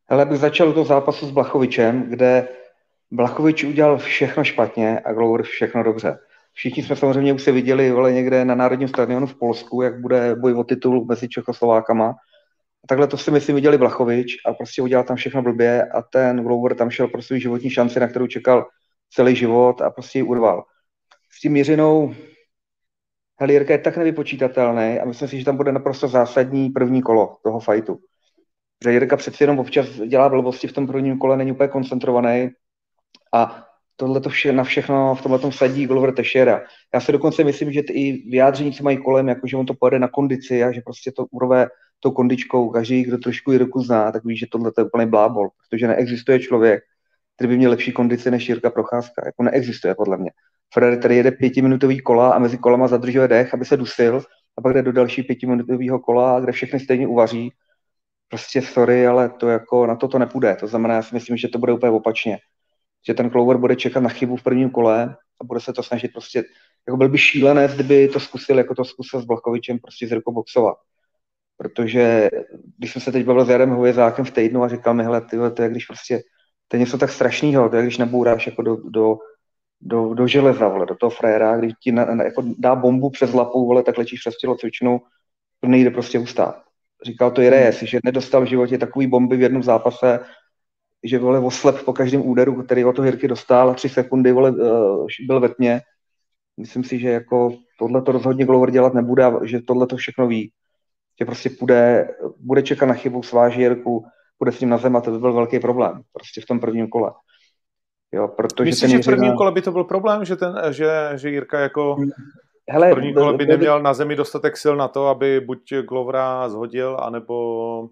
Hele, 0.05 0.25
bych 0.25 0.39
začal 0.39 0.73
do 0.73 0.85
zápasu 0.85 1.27
s 1.27 1.31
Blachovičem, 1.31 2.09
kde 2.09 2.47
Blachovič 3.13 3.63
udělal 3.63 3.97
všechno 3.97 4.43
špatně 4.43 4.99
a 4.99 5.13
Glover 5.13 5.43
všechno 5.43 5.83
dobře. 5.83 6.19
Všichni 6.53 6.83
jsme 6.83 6.95
samozřejmě 6.95 7.33
už 7.33 7.43
se 7.43 7.51
viděli 7.51 7.91
vole, 7.91 8.13
někde 8.13 8.45
na 8.45 8.55
Národním 8.55 8.87
stadionu 8.87 9.27
v 9.27 9.39
Polsku, 9.39 9.81
jak 9.81 10.01
bude 10.01 10.35
boj 10.35 10.53
o 10.53 10.63
titul 10.63 11.05
mezi 11.05 11.29
Čechoslovákama 11.29 12.09
a 12.83 12.87
takhle 12.87 13.07
to 13.07 13.17
si 13.17 13.31
myslím 13.31 13.55
viděli 13.55 13.77
Blachovič 13.77 14.37
a 14.45 14.53
prostě 14.53 14.81
udělal 14.81 15.03
tam 15.03 15.15
všechno 15.15 15.41
blbě 15.41 15.83
a 15.85 16.01
ten 16.01 16.43
Glover 16.43 16.75
tam 16.75 16.89
šel 16.89 17.07
pro 17.07 17.21
svůj 17.21 17.39
životní 17.39 17.69
šanci, 17.69 17.99
na 17.99 18.07
kterou 18.07 18.27
čekal 18.27 18.65
celý 19.09 19.35
život 19.35 19.81
a 19.81 19.89
prostě 19.89 20.19
ji 20.19 20.23
urval. 20.23 20.63
S 21.31 21.41
tím 21.41 21.55
Jiřinou 21.55 22.15
Helírka 23.39 23.73
je 23.73 23.79
tak 23.79 23.97
nevypočítatelný 23.97 24.99
a 24.99 25.05
myslím 25.05 25.27
si, 25.27 25.39
že 25.39 25.45
tam 25.45 25.57
bude 25.57 25.71
naprosto 25.71 26.07
zásadní 26.07 26.69
první 26.69 27.01
kolo 27.01 27.37
toho 27.43 27.59
fajtu. 27.59 27.99
Že 28.83 28.91
Jirka 28.91 29.17
přeci 29.17 29.43
jenom 29.43 29.59
občas 29.59 29.87
dělá 29.87 30.29
blbosti 30.29 30.67
v 30.67 30.73
tom 30.73 30.87
prvním 30.87 31.17
kole, 31.17 31.37
není 31.37 31.51
úplně 31.51 31.69
koncentrovaný 31.69 32.49
a 33.33 33.65
tohle 33.95 34.21
to 34.21 34.29
vše, 34.29 34.53
na 34.53 34.63
všechno 34.63 35.15
v 35.15 35.21
tomhle 35.21 35.51
sadí 35.51 35.87
Glover 35.87 36.13
Teixeira. 36.13 36.61
Já 36.93 36.99
si 36.99 37.11
dokonce 37.11 37.43
myslím, 37.43 37.71
že 37.71 37.79
i 37.79 38.29
vyjádření, 38.29 38.73
co 38.73 38.83
mají 38.83 38.97
kolem, 38.97 39.27
jako 39.27 39.47
že 39.47 39.57
on 39.57 39.65
to 39.65 39.73
pojede 39.73 39.99
na 39.99 40.07
kondici 40.07 40.63
a 40.63 40.71
že 40.71 40.81
prostě 40.81 41.11
to 41.11 41.25
urve 41.31 41.67
tou 41.99 42.11
kondičkou, 42.11 42.69
každý, 42.69 43.03
kdo 43.03 43.17
trošku 43.17 43.51
Jirku 43.51 43.81
zná, 43.81 44.11
tak 44.11 44.25
ví, 44.25 44.37
že 44.37 44.45
tohle 44.51 44.71
je 44.77 44.83
úplný 44.83 45.05
blábol, 45.05 45.49
protože 45.69 45.87
neexistuje 45.87 46.39
člověk, 46.39 46.83
který 47.35 47.49
by 47.49 47.57
měl 47.57 47.71
lepší 47.71 47.91
kondici 47.91 48.31
než 48.31 48.49
Jirka 48.49 48.69
Procházka. 48.69 49.21
Jako 49.25 49.43
neexistuje, 49.43 49.95
podle 49.95 50.17
mě. 50.17 50.31
Ferrari 50.73 50.97
tady 50.97 51.15
jede 51.15 51.31
pětiminutový 51.31 51.99
kola 51.99 52.31
a 52.31 52.39
mezi 52.39 52.57
kolama 52.57 52.87
zadržuje 52.87 53.27
dech, 53.27 53.53
aby 53.53 53.65
se 53.65 53.77
dusil, 53.77 54.23
a 54.57 54.61
pak 54.61 54.73
jde 54.73 54.81
do 54.81 54.91
další 54.91 55.23
pětiminutového 55.23 55.99
kola, 55.99 56.39
kde 56.39 56.51
všechny 56.51 56.79
stejně 56.79 57.07
uvaří. 57.07 57.51
Prostě 58.29 58.61
sorry, 58.61 59.07
ale 59.07 59.29
to 59.29 59.49
jako 59.49 59.87
na 59.87 59.95
to 59.95 60.07
to 60.07 60.19
nepůjde. 60.19 60.55
To 60.59 60.67
znamená, 60.67 60.95
já 60.95 61.01
si 61.01 61.15
myslím, 61.15 61.37
že 61.37 61.47
to 61.47 61.59
bude 61.59 61.73
úplně 61.73 61.91
opačně. 61.91 62.37
Že 63.07 63.13
ten 63.13 63.29
Clover 63.29 63.57
bude 63.57 63.75
čekat 63.75 63.99
na 63.99 64.09
chybu 64.09 64.35
v 64.35 64.43
prvním 64.43 64.69
kole 64.69 65.15
a 65.41 65.43
bude 65.43 65.59
se 65.59 65.73
to 65.73 65.83
snažit 65.83 66.11
prostě, 66.11 66.43
jako 66.87 66.97
byl 66.97 67.09
by 67.09 67.17
šílenec, 67.17 67.73
kdyby 67.73 68.07
to 68.07 68.19
zkusil, 68.19 68.57
jako 68.57 68.75
to 68.75 68.85
zkusil 68.85 69.21
s 69.21 69.25
Blachovičem, 69.25 69.79
prostě 69.79 70.07
z 70.07 70.11
rukou 70.11 70.31
boxovat 70.31 70.77
protože 71.57 72.29
když 72.77 72.93
jsem 72.93 73.01
se 73.01 73.11
teď 73.11 73.25
bavil 73.25 73.45
s 73.45 73.49
Jarem 73.49 73.69
Hovězákem 73.69 74.25
v 74.25 74.31
týdnu 74.31 74.63
a 74.63 74.67
říkal 74.67 74.93
mi, 74.93 75.03
hele, 75.03 75.21
tyhle, 75.21 75.51
to 75.51 75.63
je 75.63 75.69
když 75.69 75.85
prostě, 75.85 76.21
to 76.67 76.75
je 76.75 76.79
něco 76.79 76.97
tak 76.97 77.11
strašného, 77.11 77.69
to 77.69 77.75
je 77.75 77.83
když 77.83 77.97
nabouráš 77.97 78.45
jako 78.45 78.61
do, 78.61 78.77
do, 78.89 79.17
do, 79.81 80.13
do 80.13 80.27
železa, 80.27 80.67
vole, 80.67 80.85
do 80.85 80.95
toho 80.95 81.09
fréra, 81.09 81.57
když 81.57 81.73
ti 81.83 81.91
na, 81.91 82.05
na, 82.05 82.23
jako 82.23 82.43
dá 82.57 82.75
bombu 82.75 83.09
přes 83.09 83.33
lapu, 83.33 83.67
vole, 83.67 83.83
tak 83.83 83.97
letíš 83.97 84.19
přes 84.19 84.37
tělocvičnou, 84.37 84.99
to 85.59 85.67
nejde 85.67 85.91
prostě 85.91 86.19
ustát. 86.19 86.63
Říkal 87.05 87.31
to 87.31 87.41
Jere, 87.41 87.71
že 87.71 87.99
nedostal 88.03 88.41
v 88.41 88.49
životě 88.49 88.77
takový 88.77 89.07
bomby 89.07 89.37
v 89.37 89.41
jednom 89.41 89.63
zápase, 89.63 90.19
že 91.03 91.19
vole 91.19 91.39
oslep 91.39 91.83
po 91.85 91.93
každém 91.93 92.27
úderu, 92.27 92.63
který 92.63 92.85
o 92.85 92.93
to 92.93 93.03
Jirky 93.03 93.27
dostal 93.27 93.69
a 93.69 93.73
tři 93.73 93.89
sekundy 93.89 94.31
vole, 94.31 94.51
uh, 94.51 95.07
byl 95.27 95.39
ve 95.39 95.49
tmě. 95.49 95.81
Myslím 96.57 96.83
si, 96.83 96.99
že 96.99 97.09
jako 97.09 97.53
tohle 97.79 98.01
to 98.01 98.11
rozhodně 98.11 98.45
Glover 98.45 98.71
dělat 98.71 98.93
nebude 98.93 99.23
a 99.23 99.45
že 99.45 99.61
tohle 99.61 99.87
to 99.87 99.97
všechno 99.97 100.27
ví 100.27 100.51
že 101.19 101.25
prostě 101.25 101.49
půjde, 101.49 102.07
bude 102.39 102.63
čekat 102.63 102.85
na 102.85 102.93
chybu, 102.93 103.23
sváží 103.23 103.61
Jirku, 103.61 104.05
bude 104.39 104.51
s 104.51 104.59
ním 104.59 104.69
na 104.69 104.77
zem 104.77 104.95
a 104.95 105.01
to 105.01 105.11
by 105.11 105.19
byl 105.19 105.33
velký 105.33 105.59
problém 105.59 106.01
prostě 106.13 106.41
v 106.41 106.45
tom 106.45 106.59
prvním 106.59 106.87
kole. 106.87 107.11
Jo, 108.11 108.27
protože 108.27 108.65
Myslíš, 108.65 108.91
že 108.91 108.97
v 108.97 109.05
prvním 109.05 109.33
kole 109.33 109.51
by 109.51 109.61
to 109.61 109.71
byl 109.71 109.83
problém, 109.83 110.25
že, 110.25 110.35
ten, 110.35 110.55
že, 110.69 111.11
že 111.15 111.29
Jirka 111.29 111.59
jako 111.59 111.95
Hele, 112.69 112.91
v 112.91 112.93
prvním 112.93 113.13
kole 113.13 113.37
by 113.37 113.45
neměl 113.45 113.81
na 113.81 113.93
zemi 113.93 114.15
dostatek 114.15 114.57
sil 114.63 114.75
na 114.75 114.87
to, 114.87 115.07
aby 115.07 115.39
buď 115.39 115.73
Glovra 115.87 116.49
zhodil, 116.49 116.97
anebo... 117.01 117.87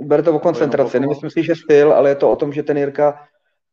Bere 0.00 0.22
to 0.22 0.36
o 0.36 0.38
koncentraci. 0.38 1.00
Nemyslím 1.00 1.30
si, 1.30 1.42
že 1.42 1.54
styl, 1.54 1.92
ale 1.92 2.08
je 2.08 2.14
to 2.14 2.30
o 2.30 2.36
tom, 2.36 2.52
že 2.52 2.62
ten 2.62 2.78
Jirka 2.78 3.20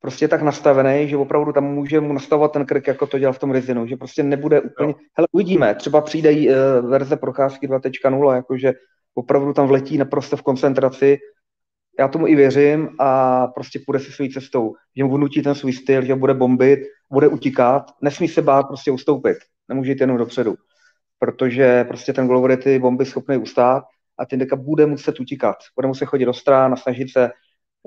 prostě 0.02 0.28
tak 0.28 0.42
nastavený, 0.42 1.10
že 1.10 1.18
opravdu 1.18 1.54
tam 1.54 1.64
může 1.64 2.00
mu 2.00 2.14
nastavovat 2.14 2.52
ten 2.52 2.66
krk, 2.66 2.88
jako 2.88 3.08
to 3.08 3.20
dělal 3.20 3.34
v 3.34 3.40
tom 3.40 3.52
Rizinu, 3.52 3.88
že 3.88 3.98
prostě 3.98 4.24
nebude 4.24 4.62
úplně, 4.62 4.90
jo. 4.90 4.96
hele, 5.18 5.28
uvidíme, 5.32 5.76
třeba 5.76 6.02
přijde 6.02 6.32
uh, 6.32 6.90
verze 6.90 7.18
procházky 7.18 7.68
2.0, 7.68 8.36
jakože 8.36 8.74
opravdu 9.16 9.54
tam 9.54 9.68
vletí 9.68 9.98
naprosto 9.98 10.38
v 10.38 10.42
koncentraci, 10.42 11.18
já 12.00 12.08
tomu 12.08 12.28
i 12.28 12.36
věřím 12.36 12.90
a 13.00 13.48
prostě 13.48 13.80
půjde 13.86 14.00
si 14.00 14.12
svou 14.12 14.28
cestou, 14.28 14.74
že 14.98 15.04
mu 15.04 15.16
vnutí 15.16 15.42
ten 15.42 15.56
svůj 15.56 15.74
styl, 15.74 16.02
že 16.02 16.16
bude 16.16 16.34
bombit, 16.34 16.80
bude 17.12 17.28
utíkat, 17.28 17.84
nesmí 18.02 18.28
se 18.28 18.42
bát 18.42 18.64
prostě 18.68 18.92
ustoupit, 18.92 19.38
nemůže 19.70 19.92
jít 19.92 20.02
jenom 20.02 20.18
dopředu, 20.18 20.56
protože 21.20 21.84
prostě 21.84 22.14
ten 22.14 22.28
Glover 22.28 22.52
je 22.52 22.58
ty 22.58 22.80
bomby 22.80 23.06
schopný 23.06 23.38
ustát 23.38 23.84
a 24.20 24.26
ten 24.26 24.40
deka 24.40 24.56
bude 24.56 24.86
muset 24.86 25.20
utíkat, 25.20 25.56
bude 25.76 25.88
muset 25.88 26.06
chodit 26.06 26.26
do 26.26 26.34
strán 26.34 26.74
a 26.74 26.76
snažit 26.76 27.10
se 27.10 27.32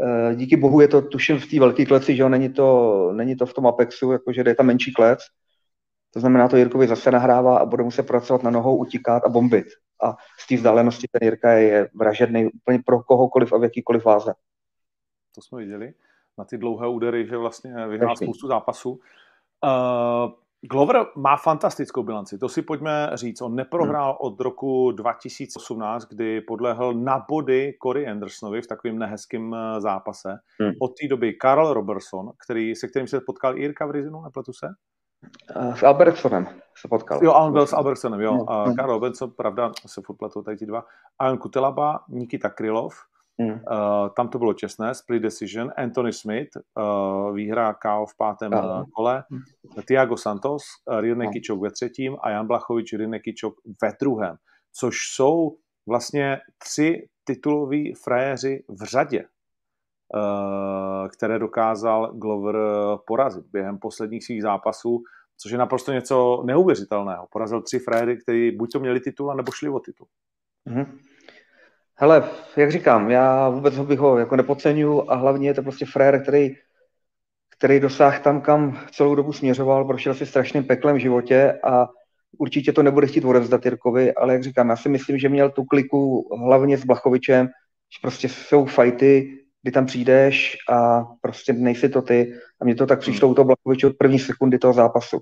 Eh, 0.03 0.35
díky 0.35 0.57
bohu 0.57 0.81
je 0.81 0.89
to 0.89 1.03
tuším 1.03 1.39
v 1.39 1.47
té 1.47 1.61
velké 1.61 1.87
kleci, 1.87 2.17
že 2.17 2.23
jo, 2.23 2.29
není 2.29 2.53
to, 2.53 3.11
není 3.13 3.37
to 3.37 3.47
v 3.47 3.55
tom 3.55 3.67
Apexu, 3.67 4.13
jakože 4.13 4.43
je 4.47 4.55
tam 4.55 4.67
menší 4.67 4.93
klec. 4.93 5.21
To 6.15 6.21
znamená, 6.21 6.49
to 6.49 6.57
Jirkovi 6.57 6.89
zase 6.89 7.11
nahrává 7.11 7.59
a 7.59 7.65
bude 7.65 7.85
muset 7.85 8.03
pracovat 8.03 8.43
na 8.43 8.51
nohou, 8.51 8.77
utíkat 8.77 9.25
a 9.25 9.29
bombit. 9.29 9.67
A 10.03 10.17
z 10.39 10.47
té 10.47 10.57
vzdálenosti 10.57 11.07
ten 11.13 11.27
Jirka 11.27 11.53
je 11.53 11.89
vražedný 11.95 12.47
úplně 12.47 12.79
pro 12.87 13.03
kohokoliv 13.03 13.53
a 13.53 13.59
v 13.59 13.63
jakýkoliv 13.63 14.05
váze. 14.05 14.35
To 15.35 15.43
jsme 15.43 15.59
viděli 15.59 15.95
na 16.39 16.45
ty 16.45 16.59
dlouhé 16.59 16.89
údery, 16.89 17.27
že 17.27 17.37
vlastně 17.37 17.89
vyhrál 17.89 18.17
spoustu 18.17 18.49
zápasů. 18.49 18.91
Uh, 18.91 20.33
Glover 20.63 21.07
má 21.17 21.37
fantastickou 21.37 22.03
bilanci, 22.03 22.39
to 22.39 22.49
si 22.49 22.63
pojďme 22.63 23.11
říct. 23.15 23.41
On 23.41 23.55
neprohrál 23.55 24.09
hmm. 24.09 24.17
od 24.21 24.41
roku 24.41 24.93
2018, 24.93 26.05
kdy 26.05 26.41
podlehl 26.41 26.95
na 26.95 27.25
body 27.29 27.75
Cory 27.83 28.07
Andersonovi 28.07 28.63
v 28.63 28.67
takovém 28.67 28.99
nehezkém 28.99 29.55
eh, 29.55 29.81
zápase. 29.81 30.39
Hmm. 30.61 30.73
Od 30.81 30.89
té 31.01 31.09
doby 31.09 31.35
Karl 31.35 31.73
Robertson, 31.73 32.31
který, 32.45 32.75
se 32.77 32.89
kterým 32.89 33.09
se 33.09 33.21
potkal 33.21 33.57
Jirka 33.57 33.87
v 33.87 33.91
Rizinu, 33.91 34.23
nepletu 34.23 34.53
se? 34.53 34.67
Uh, 35.57 35.75
s 35.75 35.83
Albertsonem 35.83 36.47
se 36.77 36.89
potkal. 36.89 37.25
Jo, 37.25 37.33
on 37.33 37.53
byl 37.53 37.67
s 37.67 37.73
Albertsonem, 37.73 38.21
jo. 38.21 38.33
Hmm. 38.33 38.69
Uh, 38.69 38.77
Karl 38.77 38.93
Robertson, 38.93 39.31
pravda, 39.31 39.73
se 39.87 40.01
furt 40.05 40.17
pletou 40.17 40.43
tady 40.43 40.57
ti 40.57 40.67
dva. 40.67 40.85
Ion 41.27 41.39
Kutelaba, 41.39 42.01
Nikita 42.09 42.51
Krylov, 42.51 42.95
Hmm. 43.41 43.51
Uh, 43.51 44.09
tam 44.17 44.29
to 44.29 44.39
bylo 44.39 44.55
čestné, 44.55 44.95
split 44.95 45.23
decision. 45.23 45.73
Anthony 45.77 46.13
Smith, 46.13 46.51
uh, 46.57 47.35
výhra 47.35 47.75
KO 47.75 48.07
v 48.07 48.17
pátém 48.17 48.53
uh, 48.53 48.85
kole. 48.95 49.25
Hmm. 49.31 49.41
Tiago 49.87 50.17
Santos, 50.17 50.63
uh, 50.91 51.01
Rirne 51.01 51.27
uh. 51.27 51.33
Kičok 51.33 51.61
ve 51.61 51.71
třetím 51.71 52.17
a 52.23 52.31
Jan 52.31 52.47
Blachovič, 52.47 52.93
Rirne 52.93 53.19
Kičok 53.19 53.55
ve 53.83 53.93
druhém. 54.01 54.37
Což 54.73 54.97
jsou 55.15 55.57
vlastně 55.89 56.39
tři 56.59 57.09
tituloví 57.25 57.95
frajeři 57.95 58.65
v 58.69 58.85
řadě, 58.85 59.25
uh, 59.25 61.09
které 61.09 61.39
dokázal 61.39 62.13
Glover 62.13 62.57
porazit 63.07 63.45
během 63.53 63.79
posledních 63.79 64.25
svých 64.25 64.43
zápasů, 64.43 65.03
což 65.37 65.53
je 65.53 65.59
naprosto 65.59 65.93
něco 65.93 66.43
neuvěřitelného. 66.47 67.27
Porazil 67.31 67.63
tři 67.63 67.79
frajery, 67.79 68.17
kteří 68.17 68.51
buď 68.51 68.73
to 68.73 68.81
měli 68.81 69.01
titul, 69.01 69.35
nebo 69.35 69.53
šli 69.53 69.69
o 69.69 69.81
titul. 69.81 70.07
Hmm. 70.67 70.99
Hele, 72.03 72.29
jak 72.57 72.73
říkám, 72.73 73.11
já 73.11 73.49
vůbec 73.49 73.77
ho 73.77 73.85
bych 73.85 73.99
ho 73.99 74.19
jako 74.19 74.37
nepodceňuju 74.37 75.11
a 75.11 75.15
hlavně 75.15 75.49
je 75.49 75.55
to 75.55 75.63
prostě 75.63 75.87
frér, 75.87 76.23
který, 76.23 76.55
který 77.51 77.81
dosáhl 77.81 78.23
tam, 78.23 78.41
kam 78.41 78.79
celou 78.93 79.15
dobu 79.15 79.33
směřoval, 79.33 79.85
prošel 79.85 80.15
si 80.15 80.27
strašným 80.27 80.65
peklem 80.65 80.97
v 80.97 81.01
životě 81.01 81.59
a 81.65 81.89
určitě 82.39 82.73
to 82.73 82.83
nebude 82.83 83.07
chtít 83.07 83.25
odevzdat 83.25 83.65
Jirkovi, 83.65 84.15
ale 84.15 84.33
jak 84.33 84.43
říkám, 84.43 84.69
já 84.69 84.77
si 84.77 84.89
myslím, 84.89 85.19
že 85.19 85.29
měl 85.29 85.51
tu 85.51 85.65
kliku 85.65 86.29
hlavně 86.45 86.79
s 86.79 86.85
Blachovičem, 86.85 87.47
že 87.47 87.99
prostě 88.03 88.29
jsou 88.29 88.65
fajty, 88.65 89.39
kdy 89.63 89.73
tam 89.73 89.87
přijdeš 89.87 90.57
a 90.71 91.05
prostě 91.21 91.53
nejsi 91.53 91.89
to 91.89 92.03
ty. 92.03 92.35
A 92.61 92.65
mně 92.65 92.75
to 92.75 92.87
tak 92.87 93.01
přišlo 93.01 93.29
u 93.29 93.35
toho 93.35 93.45
Blachoviče 93.45 93.87
od 93.87 93.97
první 93.97 94.19
sekundy 94.19 94.59
toho 94.59 94.73
zápasu. 94.73 95.21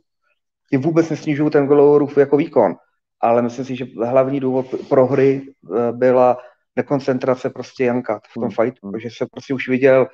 Tím 0.71 0.81
vůbec 0.81 1.11
nesnižuju 1.11 1.51
ten 1.51 1.67
Golorův 1.67 2.19
jako 2.19 2.37
výkon, 2.37 2.75
ale 3.21 3.43
myslím 3.43 3.65
si, 3.65 3.77
že 3.77 3.87
hlavní 4.05 4.41
důvod 4.41 4.67
prohry 4.89 5.43
eh, 5.43 5.93
byla 5.93 6.39
nekoncentrace 6.79 7.51
prostě 7.51 7.85
Janka 7.85 8.21
v 8.31 8.35
tom 8.35 8.43
hmm. 8.43 8.51
fightu, 8.51 8.81
hmm. 8.83 8.93
protože 8.93 9.09
se 9.11 9.27
prostě 9.27 9.55
už 9.55 9.69
viděl, 9.69 10.07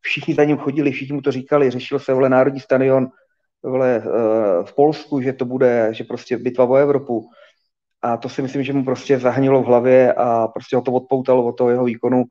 všichni 0.00 0.34
za 0.34 0.44
ním 0.44 0.56
chodili, 0.56 0.92
všichni 0.92 1.14
mu 1.14 1.22
to 1.22 1.32
říkali, 1.32 1.70
řešil 1.70 1.98
se 1.98 2.14
vole 2.14 2.28
Národní 2.28 2.60
stadion 2.60 3.08
vole, 3.62 3.98
uh, 3.98 4.64
v 4.64 4.74
Polsku, 4.74 5.20
že 5.20 5.32
to 5.32 5.44
bude, 5.44 5.88
že 5.92 6.04
prostě 6.04 6.38
bitva 6.38 6.64
o 6.64 6.74
Evropu. 6.74 7.28
A 8.02 8.16
to 8.16 8.28
si 8.28 8.42
myslím, 8.42 8.62
že 8.64 8.72
mu 8.72 8.84
prostě 8.84 9.18
zahnilo 9.18 9.62
v 9.62 9.66
hlavě 9.66 10.12
a 10.12 10.48
prostě 10.48 10.76
ho 10.76 10.82
to 10.82 10.92
odpoutalo 10.92 11.44
od 11.44 11.52
toho 11.52 11.70
jeho 11.70 11.84
výkonu 11.84 12.24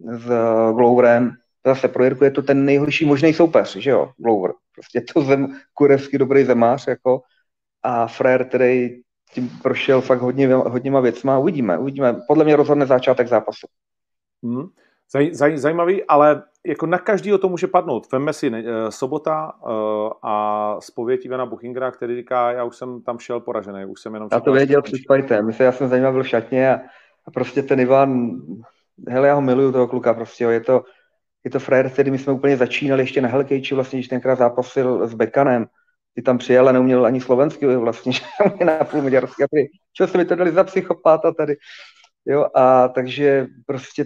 s 0.00 0.26
uh, 0.26 0.76
Gloverem. 0.76 1.32
Zase 1.66 1.88
pro 1.88 2.04
Jirku 2.04 2.24
je 2.24 2.30
to 2.30 2.42
ten 2.42 2.64
nejhorší 2.64 3.04
možný 3.04 3.34
soupeř, 3.34 3.76
že 3.76 3.90
jo, 3.90 4.10
Glover. 4.16 4.50
Prostě 4.74 5.00
to 5.00 5.22
zem, 5.22 5.58
kurevský 5.74 6.18
dobrý 6.18 6.44
zemář, 6.44 6.86
jako 6.86 7.22
a 7.82 8.06
Frér, 8.06 8.48
který 8.48 9.02
tím 9.32 9.50
prošel 9.62 10.00
fakt 10.00 10.20
hodně, 10.20 10.54
hodněma 10.54 11.00
věcma. 11.00 11.38
Uvidíme, 11.38 11.78
uvidíme. 11.78 12.16
Podle 12.28 12.44
mě 12.44 12.56
rozhodne 12.56 12.86
začátek 12.86 13.28
zápasu. 13.28 13.66
Hmm. 14.42 14.66
Zaj, 15.12 15.34
zaj, 15.34 15.58
zajímavý, 15.58 16.04
ale 16.04 16.42
jako 16.66 16.86
na 16.86 16.98
každýho 16.98 17.38
to 17.38 17.48
může 17.48 17.66
padnout. 17.66 18.12
Vemme 18.12 18.32
si 18.32 18.50
ne, 18.50 18.64
eh, 18.66 18.90
sobota 18.90 19.52
uh, 19.62 20.12
a 20.22 20.76
spověď 20.80 21.24
Ivana 21.24 21.46
Buchingera, 21.46 21.90
který 21.90 22.16
říká, 22.16 22.52
já 22.52 22.64
už 22.64 22.76
jsem 22.76 23.02
tam 23.02 23.18
šel 23.18 23.40
poražený, 23.40 23.84
už 23.84 24.00
jsem 24.00 24.14
jenom... 24.14 24.28
Já 24.32 24.40
to 24.40 24.52
věděl 24.52 24.82
před 24.82 25.00
fightem, 25.12 25.46
myslím, 25.46 25.64
já 25.64 25.72
jsem 25.72 25.88
zajímavý 25.88 26.14
byl 26.14 26.22
v 26.22 26.28
šatně 26.28 26.74
a, 26.74 26.80
a, 27.26 27.30
prostě 27.30 27.62
ten 27.62 27.80
Ivan, 27.80 28.30
hele, 29.08 29.28
já 29.28 29.34
ho 29.34 29.40
miluju 29.40 29.72
toho 29.72 29.88
kluka, 29.88 30.14
prostě, 30.14 30.44
jo, 30.44 30.50
je 30.50 30.60
to, 30.60 30.84
je 31.44 31.50
to 31.50 31.58
frajer, 31.58 31.90
který 31.90 32.10
my 32.10 32.18
jsme 32.18 32.32
úplně 32.32 32.56
začínali 32.56 33.02
ještě 33.02 33.20
na 33.20 33.28
Hellcage, 33.28 33.74
vlastně, 33.74 33.98
když 33.98 34.08
tenkrát 34.08 34.38
zápasil 34.38 35.08
s 35.08 35.14
Bekanem, 35.14 35.66
ty 36.14 36.22
tam 36.22 36.38
přijel 36.38 36.68
a 36.68 36.72
neuměl 36.72 37.06
ani 37.06 37.20
slovensky 37.20 37.76
vlastně, 37.76 38.12
že 38.58 38.64
na 38.64 38.84
půl 38.84 39.02
maďarsky. 39.02 39.44
Co 39.96 40.06
se 40.06 40.18
mi 40.18 40.24
to 40.24 40.34
dali 40.34 40.52
za 40.52 40.64
psychopáta 40.64 41.32
tady. 41.32 41.56
Jo, 42.26 42.46
a 42.54 42.88
takže 42.88 43.46
prostě 43.66 44.04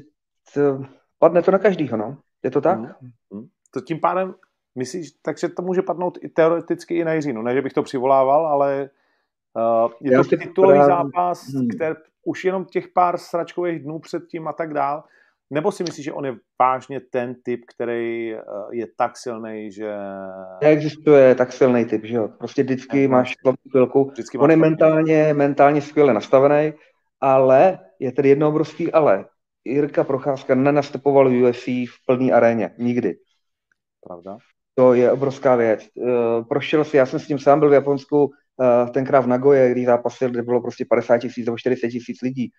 to, 0.54 0.84
padne 1.18 1.42
to 1.42 1.50
na 1.50 1.58
každýho, 1.58 1.96
no. 1.96 2.18
Je 2.42 2.50
to 2.50 2.60
tak? 2.60 2.78
Hmm. 2.78 3.46
To 3.70 3.80
tím 3.80 4.00
pádem 4.00 4.34
myslíš, 4.74 5.10
takže 5.22 5.48
to 5.48 5.62
může 5.62 5.82
padnout 5.82 6.18
i 6.22 6.28
teoreticky 6.28 6.94
i 6.94 7.04
na 7.04 7.12
Jiřinu. 7.12 7.42
Ne, 7.42 7.54
že 7.54 7.62
bych 7.62 7.72
to 7.72 7.82
přivolával, 7.82 8.46
ale 8.46 8.90
uh, 9.54 9.90
je 10.00 10.12
Já 10.12 10.24
to 10.24 10.36
titulový 10.36 10.78
právě... 10.78 10.94
zápas, 10.94 11.48
hmm. 11.48 11.68
který 11.68 11.94
už 12.24 12.44
jenom 12.44 12.64
těch 12.64 12.88
pár 12.88 13.18
sračkových 13.18 13.82
dnů 13.82 13.98
předtím 13.98 14.48
a 14.48 14.52
tak 14.52 14.74
dál, 14.74 15.04
nebo 15.50 15.72
si 15.72 15.84
myslíš, 15.84 16.04
že 16.04 16.12
on 16.12 16.26
je 16.26 16.36
vážně 16.60 17.00
ten 17.00 17.34
typ, 17.42 17.60
který 17.74 18.34
eh, 18.34 18.40
je 18.72 18.86
tak 18.96 19.16
silný, 19.16 19.72
že... 19.72 19.92
Neexistuje 20.62 21.34
tak 21.34 21.52
silný 21.52 21.84
typ, 21.84 22.04
že 22.04 22.16
jo. 22.16 22.28
Prostě 22.28 22.62
vždycky 22.62 23.08
máš 23.08 23.34
chvilku. 23.70 24.04
Vždycky 24.04 24.38
on 24.38 24.50
je 24.50 24.56
mentálně, 24.56 25.34
mentálně 25.34 25.82
skvěle 25.82 26.14
nastavený, 26.14 26.72
ale 27.20 27.78
je 27.98 28.12
tady 28.12 28.28
jedno 28.28 28.48
obrovský 28.48 28.92
ale. 28.92 29.24
Jirka 29.64 30.04
Procházka 30.04 30.54
nenastupoval 30.54 31.30
v 31.30 31.42
UFC 31.42 31.66
v 31.66 32.06
plné 32.06 32.32
aréně. 32.32 32.70
Nikdy. 32.78 33.16
Pravda. 34.06 34.38
To 34.74 34.94
je 34.94 35.12
obrovská 35.12 35.56
věc. 35.56 35.80
Eh, 35.98 36.44
prošel 36.48 36.84
si, 36.84 36.96
já 36.96 37.06
jsem 37.06 37.20
s 37.20 37.26
tím 37.26 37.38
sám 37.38 37.60
byl 37.60 37.70
v 37.70 37.72
Japonsku, 37.72 38.30
eh, 38.62 38.90
tenkrát 38.90 39.20
v 39.20 39.26
Nagoje, 39.26 39.70
když 39.70 39.86
zápasil, 39.86 40.30
kde 40.30 40.42
bylo 40.42 40.60
prostě 40.62 40.84
50 40.84 41.18
tisíc 41.18 41.46
nebo 41.46 41.58
40 41.58 41.88
tisíc 41.88 42.22
lidí. 42.22 42.50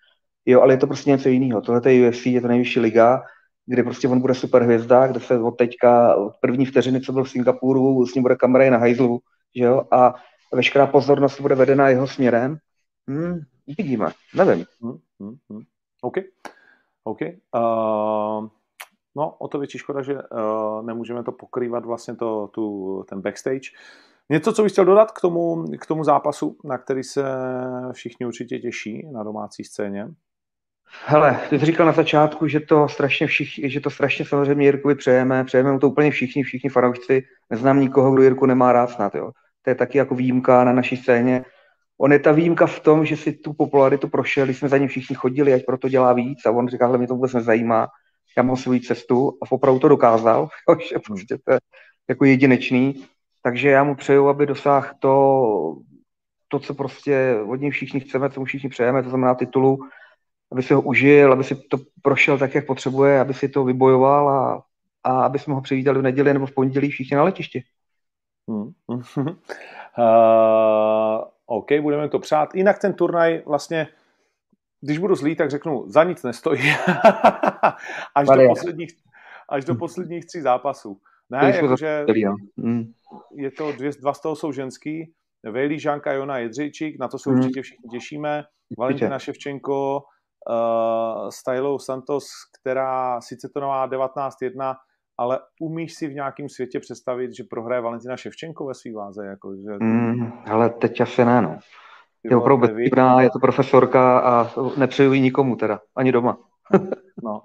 Jo, 0.49 0.61
ale 0.61 0.73
je 0.73 0.77
to 0.77 0.87
prostě 0.87 1.09
něco 1.09 1.29
jiného. 1.29 1.61
Tohle 1.61 1.91
je 1.91 2.09
UFC, 2.09 2.25
je 2.25 2.41
to 2.41 2.47
nejvyšší 2.47 2.79
liga, 2.79 3.21
kde 3.65 3.83
prostě 3.83 4.07
on 4.07 4.19
bude 4.21 4.33
super 4.33 4.63
hvězda, 4.63 5.07
kde 5.07 5.19
se 5.19 5.39
od 5.39 5.51
teďka, 5.51 6.15
od 6.15 6.33
první 6.41 6.65
vteřiny, 6.65 7.01
co 7.01 7.13
byl 7.13 7.23
v 7.23 7.29
Singapuru, 7.29 8.05
s 8.05 8.13
ním 8.15 8.21
bude 8.21 8.35
kamera 8.35 8.69
na 8.69 8.77
hajzlu, 8.77 9.19
jo, 9.53 9.83
a 9.91 10.13
veškerá 10.53 10.87
pozornost 10.87 11.41
bude 11.41 11.55
vedena 11.55 11.89
jeho 11.89 12.07
směrem. 12.07 12.57
Hmm, 13.07 13.39
vidíme, 13.77 14.11
nevím. 14.35 14.65
Hmm, 14.81 14.97
hmm, 15.19 15.35
hmm. 15.49 15.61
OK. 16.01 16.15
OK. 17.03 17.19
Uh, 17.21 18.47
no, 19.15 19.35
o 19.39 19.47
to 19.47 19.59
větší 19.59 19.77
škoda, 19.77 20.01
že 20.01 20.13
uh, 20.13 20.85
nemůžeme 20.85 21.23
to 21.23 21.31
pokrývat 21.31 21.85
vlastně 21.85 22.15
to, 22.15 22.47
tu, 22.47 23.05
ten 23.09 23.21
backstage. 23.21 23.69
Něco, 24.29 24.53
co 24.53 24.63
bych 24.63 24.71
chtěl 24.71 24.85
dodat 24.85 25.11
k 25.11 25.21
tomu, 25.21 25.65
k 25.79 25.85
tomu 25.85 26.03
zápasu, 26.03 26.57
na 26.63 26.77
který 26.77 27.03
se 27.03 27.23
všichni 27.91 28.25
určitě 28.25 28.59
těší 28.59 29.07
na 29.11 29.23
domácí 29.23 29.63
scéně? 29.63 30.07
Hele, 31.05 31.39
ty 31.49 31.59
jsi 31.59 31.65
říkal 31.65 31.85
na 31.85 31.91
začátku, 31.91 32.47
že 32.47 32.59
to 32.59 32.87
strašně 32.87 33.27
všichni, 33.27 33.69
že 33.69 33.79
to 33.79 33.89
strašně 33.89 34.25
samozřejmě 34.25 34.65
Jirkovi 34.65 34.95
přejeme, 34.95 35.43
přejeme 35.43 35.71
mu 35.71 35.79
to 35.79 35.89
úplně 35.89 36.11
všichni, 36.11 36.43
všichni 36.43 36.69
fanoušci. 36.69 37.23
Neznám 37.49 37.79
nikoho, 37.79 38.11
kdo 38.11 38.23
Jirku 38.23 38.45
nemá 38.45 38.71
rád 38.71 38.89
snad, 38.89 39.15
jo. 39.15 39.31
To 39.61 39.69
je 39.69 39.75
taky 39.75 39.97
jako 39.97 40.15
výjimka 40.15 40.63
na 40.63 40.73
naší 40.73 40.97
scéně. 40.97 41.45
On 41.97 42.13
je 42.13 42.19
ta 42.19 42.31
výjimka 42.31 42.67
v 42.67 42.79
tom, 42.79 43.05
že 43.05 43.17
si 43.17 43.33
tu 43.33 43.53
popularitu 43.53 44.07
prošel, 44.07 44.45
když 44.45 44.57
jsme 44.57 44.69
za 44.69 44.77
ním 44.77 44.87
všichni 44.87 45.15
chodili, 45.15 45.53
ať 45.53 45.65
proto 45.65 45.89
dělá 45.89 46.13
víc 46.13 46.45
a 46.45 46.51
on 46.51 46.67
říká, 46.67 46.91
že 46.91 46.97
mě 46.97 47.07
to 47.07 47.15
vůbec 47.15 47.33
nezajímá, 47.33 47.87
já 48.37 48.43
mám 48.43 48.55
svou 48.55 48.79
cestu 48.79 49.37
a 49.43 49.51
opravdu 49.51 49.79
to 49.79 49.87
dokázal, 49.87 50.47
že 50.89 50.99
prostě 51.05 51.37
to 51.45 51.53
je 51.53 51.59
jako 52.09 52.25
jedinečný. 52.25 53.05
Takže 53.43 53.69
já 53.69 53.83
mu 53.83 53.95
přeju, 53.95 54.27
aby 54.27 54.45
dosáhl 54.45 54.87
to, 54.99 55.75
to, 56.47 56.59
co 56.59 56.73
prostě 56.73 57.39
od 57.47 57.55
něj 57.55 57.71
všichni 57.71 57.99
chceme, 57.99 58.29
co 58.29 58.39
mu 58.39 58.45
všichni 58.45 58.69
přejeme, 58.69 59.03
to 59.03 59.09
znamená 59.09 59.35
titulu, 59.35 59.79
aby 60.51 60.63
si 60.63 60.73
ho 60.73 60.81
užil, 60.81 61.33
aby 61.33 61.43
si 61.43 61.55
to 61.55 61.77
prošel 62.01 62.37
tak, 62.37 62.55
jak 62.55 62.65
potřebuje, 62.65 63.19
aby 63.19 63.33
si 63.33 63.49
to 63.49 63.63
vybojoval 63.63 64.29
a, 64.29 64.63
a 65.03 65.21
aby 65.25 65.39
jsme 65.39 65.53
ho 65.53 65.61
přivítali 65.61 65.99
v 65.99 66.01
neděli 66.01 66.33
nebo 66.33 66.45
v 66.45 66.53
pondělí 66.53 66.89
všichni 66.89 67.17
na 67.17 67.23
letišti. 67.23 67.63
Hmm. 68.49 68.71
uh, 68.87 69.03
OK, 71.45 71.71
budeme 71.81 72.09
to 72.09 72.19
přát. 72.19 72.55
Jinak 72.55 72.79
ten 72.79 72.93
turnaj 72.93 73.43
vlastně, 73.45 73.87
když 74.81 74.97
budu 74.97 75.15
zlý, 75.15 75.35
tak 75.35 75.49
řeknu, 75.49 75.83
za 75.87 76.03
nic 76.03 76.23
nestojí. 76.23 76.61
až, 78.15 78.27
do 78.27 78.47
posledních, 78.47 78.89
až 79.49 79.65
do 79.65 79.75
posledních 79.75 80.25
tří 80.25 80.41
zápasů. 80.41 80.99
Ne, 81.29 81.51
jakože 81.55 82.05
hmm. 82.57 82.93
je 83.35 83.51
to 83.51 83.71
dvě, 83.71 83.91
dva 83.99 84.13
z 84.13 84.21
toho 84.21 84.35
jsou 84.35 84.51
ženský, 84.51 85.13
Vejlí, 85.43 85.79
Žánka, 85.79 86.13
Jona, 86.13 86.37
Jedřejčík, 86.37 86.99
na 86.99 87.07
to 87.07 87.19
se 87.19 87.29
hmm. 87.29 87.39
určitě 87.39 87.61
všichni 87.61 87.89
těšíme. 87.89 88.43
Valentina 88.77 89.19
Ševčenko, 89.19 90.03
uh, 90.49 91.29
Stylou 91.29 91.79
Santos, 91.79 92.25
která 92.59 93.21
sice 93.21 93.49
to 93.53 93.61
má 93.61 93.87
19-1, 93.87 94.75
ale 95.17 95.39
umíš 95.61 95.93
si 95.93 96.07
v 96.07 96.13
nějakém 96.13 96.49
světě 96.49 96.79
představit, 96.79 97.35
že 97.35 97.43
prohraje 97.43 97.81
Valentina 97.81 98.17
Ševčenko 98.17 98.65
ve 98.65 98.73
svý 98.73 98.93
váze? 98.93 99.25
Jako, 99.25 99.55
že... 99.55 99.77
mm, 99.79 100.31
ale 100.45 100.69
teď 100.69 101.01
asi 101.01 101.25
ne, 101.25 101.41
no. 101.41 101.59
Je 102.23 102.37
opravdu 102.37 102.61
bezpečná, 102.61 103.21
je 103.21 103.29
to 103.29 103.39
profesorka 103.39 104.19
a 104.19 104.51
nepřeju 104.77 105.13
ji 105.13 105.21
nikomu 105.21 105.55
teda, 105.55 105.79
ani 105.95 106.11
doma. 106.11 106.37
no. 107.23 107.41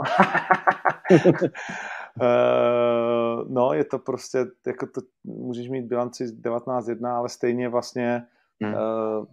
Uh, 2.20 3.48
no, 3.48 3.72
je 3.72 3.84
to 3.84 3.98
prostě, 3.98 4.38
jako 4.66 4.86
to, 4.86 5.00
můžeš 5.24 5.68
mít 5.68 5.86
bilanci 5.86 6.24
19-1, 6.24 7.08
ale 7.08 7.28
stejně 7.28 7.68
vlastně 7.68 8.22
hmm. 8.62 8.74
uh, 8.74 8.80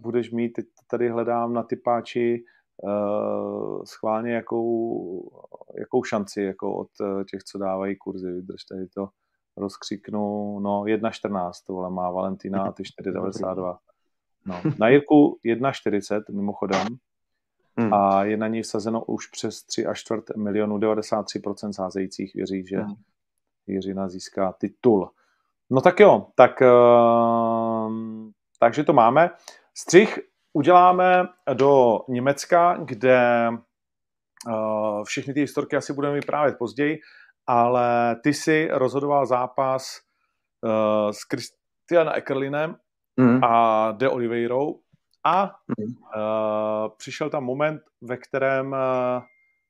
budeš 0.00 0.30
mít, 0.30 0.48
teď 0.48 0.66
tady 0.90 1.08
hledám 1.08 1.54
na 1.54 1.62
typáči 1.62 2.44
uh, 2.82 3.82
schválně 3.84 4.32
jakou, 4.32 5.30
jakou 5.78 6.04
šanci 6.04 6.42
jako 6.42 6.76
od 6.76 6.88
těch, 7.30 7.44
co 7.44 7.58
dávají 7.58 7.96
kurzy. 7.96 8.32
Vydrž 8.32 8.64
tady 8.64 8.88
to 8.88 9.08
rozkřiknu, 9.56 10.58
no 10.60 10.82
1.14 10.82 11.50
tohle 11.66 11.90
má 11.90 12.10
Valentina 12.10 12.62
a 12.62 12.72
ty 12.72 12.82
4.92. 12.82 13.78
No. 14.46 14.60
Na 14.78 14.88
Jirku 14.88 15.38
1.40 15.44 16.22
mimochodem 16.30 16.86
hmm. 17.76 17.94
a 17.94 18.24
je 18.24 18.36
na 18.36 18.48
něj 18.48 18.64
sazeno 18.64 19.04
už 19.04 19.26
přes 19.26 19.62
3 19.62 19.86
až 19.86 20.00
4 20.00 20.22
milionů, 20.36 20.78
93% 20.78 21.72
sázejících 21.72 22.34
věří, 22.34 22.66
že 22.66 22.78
hmm. 22.78 22.94
Jiřina 23.66 24.08
získá 24.08 24.52
titul. 24.52 25.10
No 25.70 25.80
tak 25.80 26.00
jo, 26.00 26.26
tak 26.34 26.60
uh, 26.60 27.92
takže 28.58 28.84
to 28.84 28.92
máme. 28.92 29.30
Střih 29.74 30.18
uděláme 30.52 31.28
do 31.54 31.98
Německa, 32.08 32.76
kde 32.84 33.50
uh, 34.46 35.04
všechny 35.04 35.34
ty 35.34 35.40
historky 35.40 35.76
asi 35.76 35.92
budeme 35.92 36.14
vyprávět 36.14 36.58
později, 36.58 36.98
ale 37.46 38.16
ty 38.22 38.34
si 38.34 38.68
rozhodoval 38.72 39.26
zápas 39.26 40.00
uh, 40.64 41.10
s 41.10 41.18
Christiana 41.30 42.16
Eckerlinem 42.16 42.76
mm. 43.16 43.44
a 43.44 43.92
De 43.92 44.08
Oliveirou 44.08 44.80
a 45.24 45.44
mm. 45.44 45.84
uh, 45.84 46.88
přišel 46.96 47.30
tam 47.30 47.44
moment, 47.44 47.82
ve 48.00 48.16
kterém 48.16 48.72
uh, 48.72 48.78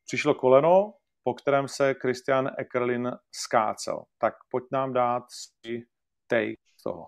přišlo 0.05 0.35
koleno, 0.35 0.95
po 1.23 1.35
kterém 1.35 1.69
se 1.69 1.95
Christian 1.95 2.51
Eckerlin 2.59 3.13
skácel. 3.35 4.05
Tak 4.19 4.35
pojď 4.51 4.65
nám 4.73 4.93
dát 4.93 5.23
si 5.31 5.83
take 6.27 6.55
z 6.79 6.83
toho. 6.83 7.07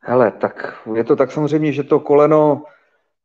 Hele, 0.00 0.30
tak 0.30 0.74
je 0.94 1.04
to 1.04 1.16
tak 1.16 1.32
samozřejmě, 1.32 1.72
že 1.72 1.82
to 1.82 2.00
koleno 2.00 2.64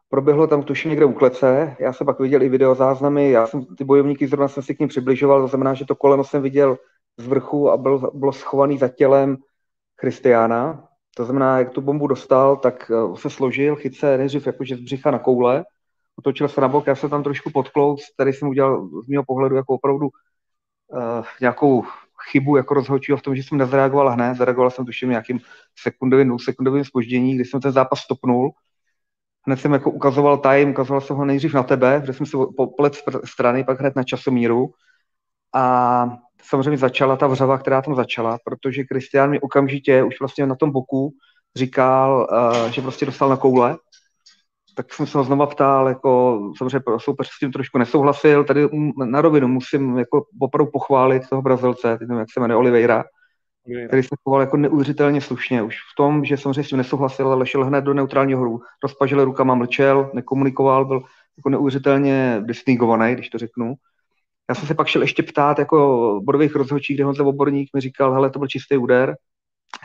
proběhlo 0.09 0.47
tam 0.47 0.63
tuším 0.63 0.89
někde 0.89 1.05
u 1.05 1.13
klece. 1.13 1.75
Já 1.79 1.93
jsem 1.93 2.05
pak 2.05 2.19
viděl 2.19 2.43
i 2.43 2.49
videozáznamy, 2.49 3.31
já 3.31 3.47
jsem 3.47 3.65
ty 3.65 3.83
bojovníky 3.83 4.27
zrovna 4.27 4.47
jsem 4.47 4.63
si 4.63 4.75
k 4.75 4.79
ním 4.79 4.89
přibližoval, 4.89 5.41
to 5.41 5.47
znamená, 5.47 5.73
že 5.73 5.85
to 5.85 5.95
koleno 5.95 6.23
jsem 6.23 6.41
viděl 6.41 6.77
z 7.17 7.27
vrchu 7.27 7.69
a 7.69 7.77
bylo, 7.77 8.11
bylo 8.13 8.31
schovaný 8.31 8.77
za 8.77 8.87
tělem 8.87 9.37
Christiana. 9.99 10.87
To 11.15 11.25
znamená, 11.25 11.59
jak 11.59 11.69
tu 11.69 11.81
bombu 11.81 12.07
dostal, 12.07 12.57
tak 12.57 12.91
eh, 12.91 13.17
se 13.17 13.29
složil, 13.29 13.75
chyt 13.75 13.95
se 13.95 14.17
nejdřív 14.17 14.47
jakože 14.47 14.75
z 14.75 14.79
břicha 14.79 15.11
na 15.11 15.19
koule, 15.19 15.65
otočil 16.19 16.47
se 16.47 16.61
na 16.61 16.67
bok, 16.67 16.87
já 16.87 16.95
jsem 16.95 17.09
tam 17.09 17.23
trošku 17.23 17.51
podklous, 17.51 18.01
tady 18.17 18.33
jsem 18.33 18.47
udělal 18.47 18.89
z 19.03 19.07
mého 19.07 19.23
pohledu 19.27 19.55
jako 19.55 19.73
opravdu 19.73 20.05
uh, 20.07 21.25
nějakou 21.41 21.83
chybu 22.31 22.57
jako 22.57 22.73
rozhodčího 22.73 23.17
v 23.17 23.21
tom, 23.21 23.35
že 23.35 23.43
jsem 23.43 23.57
nezareagoval 23.57 24.09
hned, 24.09 24.37
zareagoval 24.37 24.71
jsem 24.71 24.85
tuším 24.85 25.09
nějakým 25.09 25.39
sekundovým, 25.79 26.39
sekundovým 26.39 26.85
spoždění, 26.85 27.35
kdy 27.35 27.45
jsem 27.45 27.61
ten 27.61 27.71
zápas 27.71 27.99
stopnul, 27.99 28.51
hned 29.47 29.59
jsem 29.59 29.73
jako 29.73 29.91
ukazoval 29.91 30.37
time, 30.37 30.69
ukazoval 30.69 31.01
jsem 31.01 31.15
ho 31.15 31.25
nejdřív 31.25 31.53
na 31.53 31.63
tebe, 31.63 31.99
protože 31.99 32.13
jsem 32.13 32.25
si 32.25 32.37
poplet 32.57 32.93
strany, 33.25 33.63
pak 33.63 33.79
hned 33.79 33.95
na 33.95 34.03
časomíru. 34.03 34.71
A 35.55 36.17
samozřejmě 36.41 36.77
začala 36.77 37.15
ta 37.15 37.27
vřava, 37.27 37.57
která 37.57 37.81
tam 37.81 37.95
začala, 37.95 38.37
protože 38.45 38.83
Kristián 38.83 39.29
mi 39.29 39.39
okamžitě 39.39 40.03
už 40.03 40.19
vlastně 40.19 40.45
na 40.45 40.55
tom 40.55 40.71
boku 40.71 41.13
říkal, 41.55 42.27
uh, 42.31 42.71
že 42.71 42.81
prostě 42.81 43.05
dostal 43.05 43.29
na 43.29 43.37
koule, 43.37 43.77
tak 44.73 44.93
jsem 44.93 45.07
se 45.07 45.17
ho 45.17 45.23
znova 45.23 45.45
ptal, 45.47 45.87
jako 45.87 46.39
samozřejmě 46.57 46.79
soupeř 46.97 47.27
s 47.27 47.39
tím 47.39 47.51
trošku 47.51 47.77
nesouhlasil, 47.77 48.43
tady 48.43 48.69
na 49.05 49.21
rovinu 49.21 49.47
musím 49.47 49.97
jako 49.97 50.25
opravdu 50.39 50.71
pochválit 50.71 51.29
toho 51.29 51.41
Brazilce, 51.41 51.97
nevím, 52.01 52.17
jak 52.17 52.27
se 52.33 52.39
jmenuje, 52.39 52.57
Oliveira, 52.57 53.03
který 53.87 54.03
se 54.03 54.15
choval 54.23 54.41
jako 54.41 54.57
neuvěřitelně 54.57 55.21
slušně. 55.21 55.63
Už 55.63 55.75
v 55.75 55.95
tom, 55.97 56.25
že 56.25 56.37
samozřejmě 56.37 56.63
s 56.63 56.67
tím 56.67 56.77
nesouhlasil, 56.77 57.31
ale 57.31 57.45
šel 57.45 57.65
hned 57.65 57.81
do 57.81 57.93
neutrálního 57.93 58.41
hru, 58.41 58.61
rozpažil 58.83 59.25
rukama, 59.25 59.55
mlčel, 59.55 60.11
nekomunikoval, 60.13 60.85
byl 60.85 61.03
jako 61.37 61.49
neuvěřitelně 61.49 62.41
distingovaný, 62.45 63.13
když 63.13 63.29
to 63.29 63.37
řeknu. 63.37 63.73
Já 64.49 64.55
jsem 64.55 64.67
se 64.67 64.73
pak 64.73 64.87
šel 64.87 65.01
ještě 65.01 65.23
ptát 65.23 65.59
jako 65.59 66.19
bodových 66.23 66.55
rozhodčí, 66.55 66.93
kde 66.93 67.03
Honza 67.03 67.23
Oborník 67.23 67.69
mi 67.75 67.81
říkal, 67.81 68.13
hele, 68.13 68.29
to 68.29 68.39
byl 68.39 68.47
čistý 68.47 68.77
úder. 68.77 69.15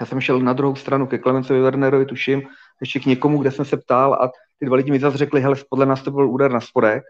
Já 0.01 0.07
jsem 0.07 0.21
šel 0.21 0.41
na 0.41 0.53
druhou 0.53 0.75
stranu 0.75 1.07
ke 1.07 1.19
Klemencovi 1.19 1.61
Wernerovi, 1.61 2.07
tuším, 2.07 2.43
ještě 2.81 3.01
k 3.01 3.07
někomu, 3.07 3.39
kde 3.39 3.51
jsem 3.51 3.65
se 3.65 3.77
ptal 3.77 4.15
a 4.15 4.31
ty 4.59 4.67
dva 4.67 4.77
lidi 4.77 4.91
mi 4.91 5.01
zase 5.01 5.19
řekli, 5.19 5.41
hele, 5.41 5.57
podle 5.71 5.87
nás 5.87 6.03
to 6.03 6.11
byl 6.11 6.31
úder 6.31 6.51
na 6.51 6.61
spodek. 6.61 7.05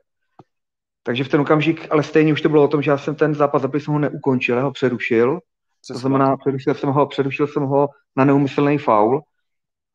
Takže 1.02 1.24
v 1.24 1.28
ten 1.28 1.40
okamžik, 1.40 1.86
ale 1.90 2.02
stejně 2.02 2.32
už 2.32 2.42
to 2.42 2.48
bylo 2.48 2.64
o 2.64 2.68
tom, 2.68 2.82
že 2.82 2.90
já 2.90 2.98
jsem 2.98 3.14
ten 3.14 3.34
zápas, 3.34 3.64
aby 3.64 3.80
jsem 3.80 3.94
ho 3.94 4.00
neukončil, 4.00 4.56
já 4.56 4.62
ho 4.62 4.72
přerušil. 4.72 5.40
Přesně. 5.80 5.94
To 5.94 5.98
znamená, 5.98 6.36
přerušil 6.36 6.74
jsem 6.74 6.90
ho, 6.90 7.06
přerušil 7.06 7.46
jsem 7.46 7.62
ho 7.62 7.88
na 8.16 8.24
neumyslný 8.24 8.78
faul. 8.78 9.22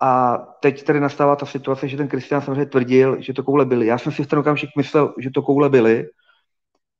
A 0.01 0.37
teď 0.37 0.83
tady 0.83 0.99
nastává 0.99 1.35
ta 1.35 1.45
situace, 1.45 1.87
že 1.87 1.97
ten 1.97 2.07
Kristián 2.07 2.41
samozřejmě 2.41 2.65
tvrdil, 2.65 3.21
že 3.21 3.33
to 3.33 3.43
koule 3.43 3.65
byly. 3.65 3.85
Já 3.85 3.97
jsem 3.97 4.11
si 4.11 4.23
v 4.23 4.27
ten 4.27 4.39
okamžik 4.39 4.69
myslel, 4.77 5.13
že 5.19 5.29
to 5.29 5.41
koule 5.41 5.69
byly. 5.69 6.05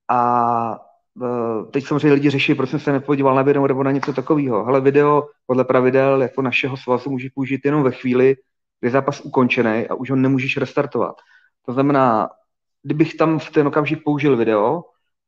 A 0.10 0.80
e, 1.24 1.72
teď 1.72 1.86
samozřejmě 1.86 2.14
lidi 2.14 2.30
řeší, 2.30 2.56
proč 2.56 2.70
jsem 2.70 2.80
se 2.80 2.92
nepodíval 2.92 3.36
na 3.36 3.42
video 3.42 3.68
nebo 3.68 3.84
na 3.84 3.92
něco 3.92 4.14
takového. 4.14 4.66
Ale 4.66 4.82
video 4.82 5.24
podle 5.46 5.64
pravidel 5.64 6.22
jako 6.22 6.42
našeho 6.42 6.78
svazu 6.78 7.10
může 7.10 7.30
použít 7.36 7.62
jenom 7.66 7.84
ve 7.84 7.92
chvíli, 7.92 8.36
je 8.84 8.90
zápas 8.90 9.22
ukončený 9.22 9.88
a 9.88 9.96
už 9.96 10.10
ho 10.10 10.16
nemůžeš 10.16 10.58
restartovat. 10.58 11.16
To 11.66 11.74
znamená, 11.74 12.30
kdybych 12.84 13.16
tam 13.16 13.40
v 13.40 13.52
ten 13.52 13.68
okamžik 13.68 14.04
použil 14.04 14.38
video, 14.38 14.84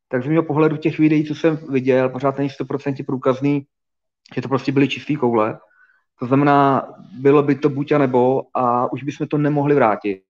tak 0.08 0.24
z 0.24 0.28
mého 0.28 0.44
pohledu 0.44 0.78
těch 0.78 1.00
videí, 1.00 1.26
co 1.26 1.36
jsem 1.36 1.58
viděl, 1.70 2.10
pořád 2.10 2.38
není 2.38 2.50
100% 2.50 3.06
průkazný, 3.06 3.68
že 4.36 4.42
to 4.42 4.48
prostě 4.48 4.72
byly 4.72 4.88
čistý 4.88 5.16
koule. 5.16 5.60
To 6.20 6.26
znamená, 6.26 6.88
bylo 7.20 7.44
by 7.44 7.56
to 7.56 7.70
buď 7.70 7.92
a 7.92 7.98
nebo 7.98 8.42
a 8.54 8.92
už 8.94 9.04
bychom 9.04 9.28
to 9.28 9.38
nemohli 9.38 9.76
vrátit. 9.76 10.24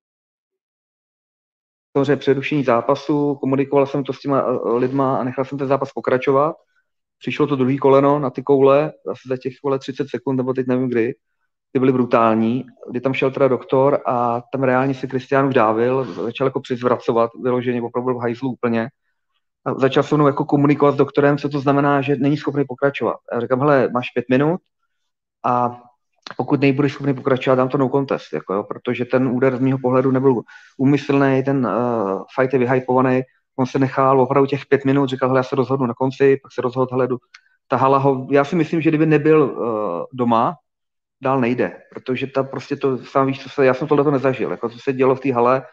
Samozřejmě 1.98 2.16
přerušení 2.16 2.64
zápasu, 2.64 3.36
komunikoval 3.36 3.86
jsem 3.86 4.04
to 4.04 4.14
s 4.14 4.20
těma 4.20 4.42
eh, 4.42 4.70
lidma 4.70 5.18
a 5.18 5.24
nechal 5.24 5.46
jsem 5.46 5.58
ten 5.58 5.68
zápas 5.68 5.92
pokračovat. 5.92 6.56
Přišlo 7.18 7.48
to 7.48 7.56
druhý 7.56 7.78
koleno 7.78 8.20
na 8.20 8.30
ty 8.30 8.44
koule, 8.44 8.94
zase 9.06 9.22
za 9.28 9.38
těch 9.38 9.54
koule 9.64 9.80
30 9.80 10.08
sekund, 10.10 10.36
nebo 10.36 10.54
teď 10.54 10.68
nevím 10.68 10.90
kdy. 10.90 11.14
Ty 11.76 11.80
byly 11.80 11.92
brutální, 11.92 12.66
kdy 12.90 13.02
tam 13.02 13.14
šel 13.14 13.32
teda 13.32 13.48
doktor 13.48 14.02
a 14.06 14.42
tam 14.52 14.64
reálně 14.64 14.94
se 14.94 15.08
Kristián 15.08 15.50
vdávil, 15.50 16.06
začal 16.06 16.48
jako 16.48 16.60
přizvracovat, 16.60 17.32
vyloženě 17.44 17.82
opravdu 17.82 18.14
v 18.14 18.22
hajzlu 18.22 18.52
úplně 18.52 18.90
a 19.66 19.74
začal 19.74 20.04
se 20.04 20.16
mnou 20.16 20.28
jako 20.28 20.46
komunikovat 20.46 20.92
s 20.92 20.98
doktorem, 20.98 21.38
co 21.38 21.50
to 21.50 21.60
znamená, 21.60 22.02
že 22.02 22.16
není 22.16 22.38
schopný 22.38 22.64
pokračovat. 22.68 23.18
A 23.32 23.36
já 23.36 23.42
říkám, 23.42 23.60
hele, 23.60 23.90
máš 23.94 24.10
pět 24.10 24.26
minut 24.30 24.62
a 25.46 25.82
pokud 26.38 26.62
nejbudeš 26.62 26.94
schopný 26.94 27.14
pokračovat, 27.14 27.56
dám 27.56 27.70
to 27.70 27.78
no 27.78 27.90
contest, 27.90 28.34
jako 28.34 28.54
jo, 28.54 28.64
protože 28.64 29.06
ten 29.06 29.28
úder 29.28 29.58
z 29.58 29.60
mého 29.60 29.78
pohledu 29.78 30.12
nebyl 30.12 30.42
umyslný, 30.78 31.44
ten 31.44 31.66
uh, 31.66 32.24
fight 32.36 32.54
je 32.54 32.60
vyhypovaný, 32.60 33.22
on 33.60 33.66
se 33.66 33.80
nechal 33.80 34.22
opravdu 34.22 34.48
těch 34.48 34.66
pět 34.66 34.86
minut, 34.86 35.10
říkal, 35.10 35.30
hele, 35.30 35.40
já 35.40 35.44
se 35.44 35.56
rozhodnu 35.56 35.86
na 35.86 35.94
konci, 35.94 36.38
pak 36.44 36.52
se 36.54 36.62
rozhodl, 36.62 36.88
hele, 36.92 37.08
jdu. 37.08 37.18
Tahala 37.68 37.98
ho, 37.98 38.28
já 38.32 38.44
si 38.44 38.56
myslím, 38.56 38.82
že 38.82 38.90
kdyby 38.90 39.06
nebyl 39.06 39.44
uh, 39.44 40.04
doma, 40.14 40.56
dál 41.22 41.42
nejde, 41.42 41.82
protože 41.94 42.28
ta 42.28 42.44
prostě 42.44 42.76
to, 42.76 42.98
sám 42.98 43.28
víš, 43.28 43.44
co 43.44 43.50
se, 43.50 43.66
já 43.66 43.74
jsem 43.74 43.88
tohle 43.88 44.04
to 44.04 44.12
nezažil, 44.12 44.52
jako 44.52 44.70
co 44.70 44.80
se 44.80 44.94
dělo 44.94 45.16
v 45.16 45.20
té 45.20 45.34
hale, 45.34 45.64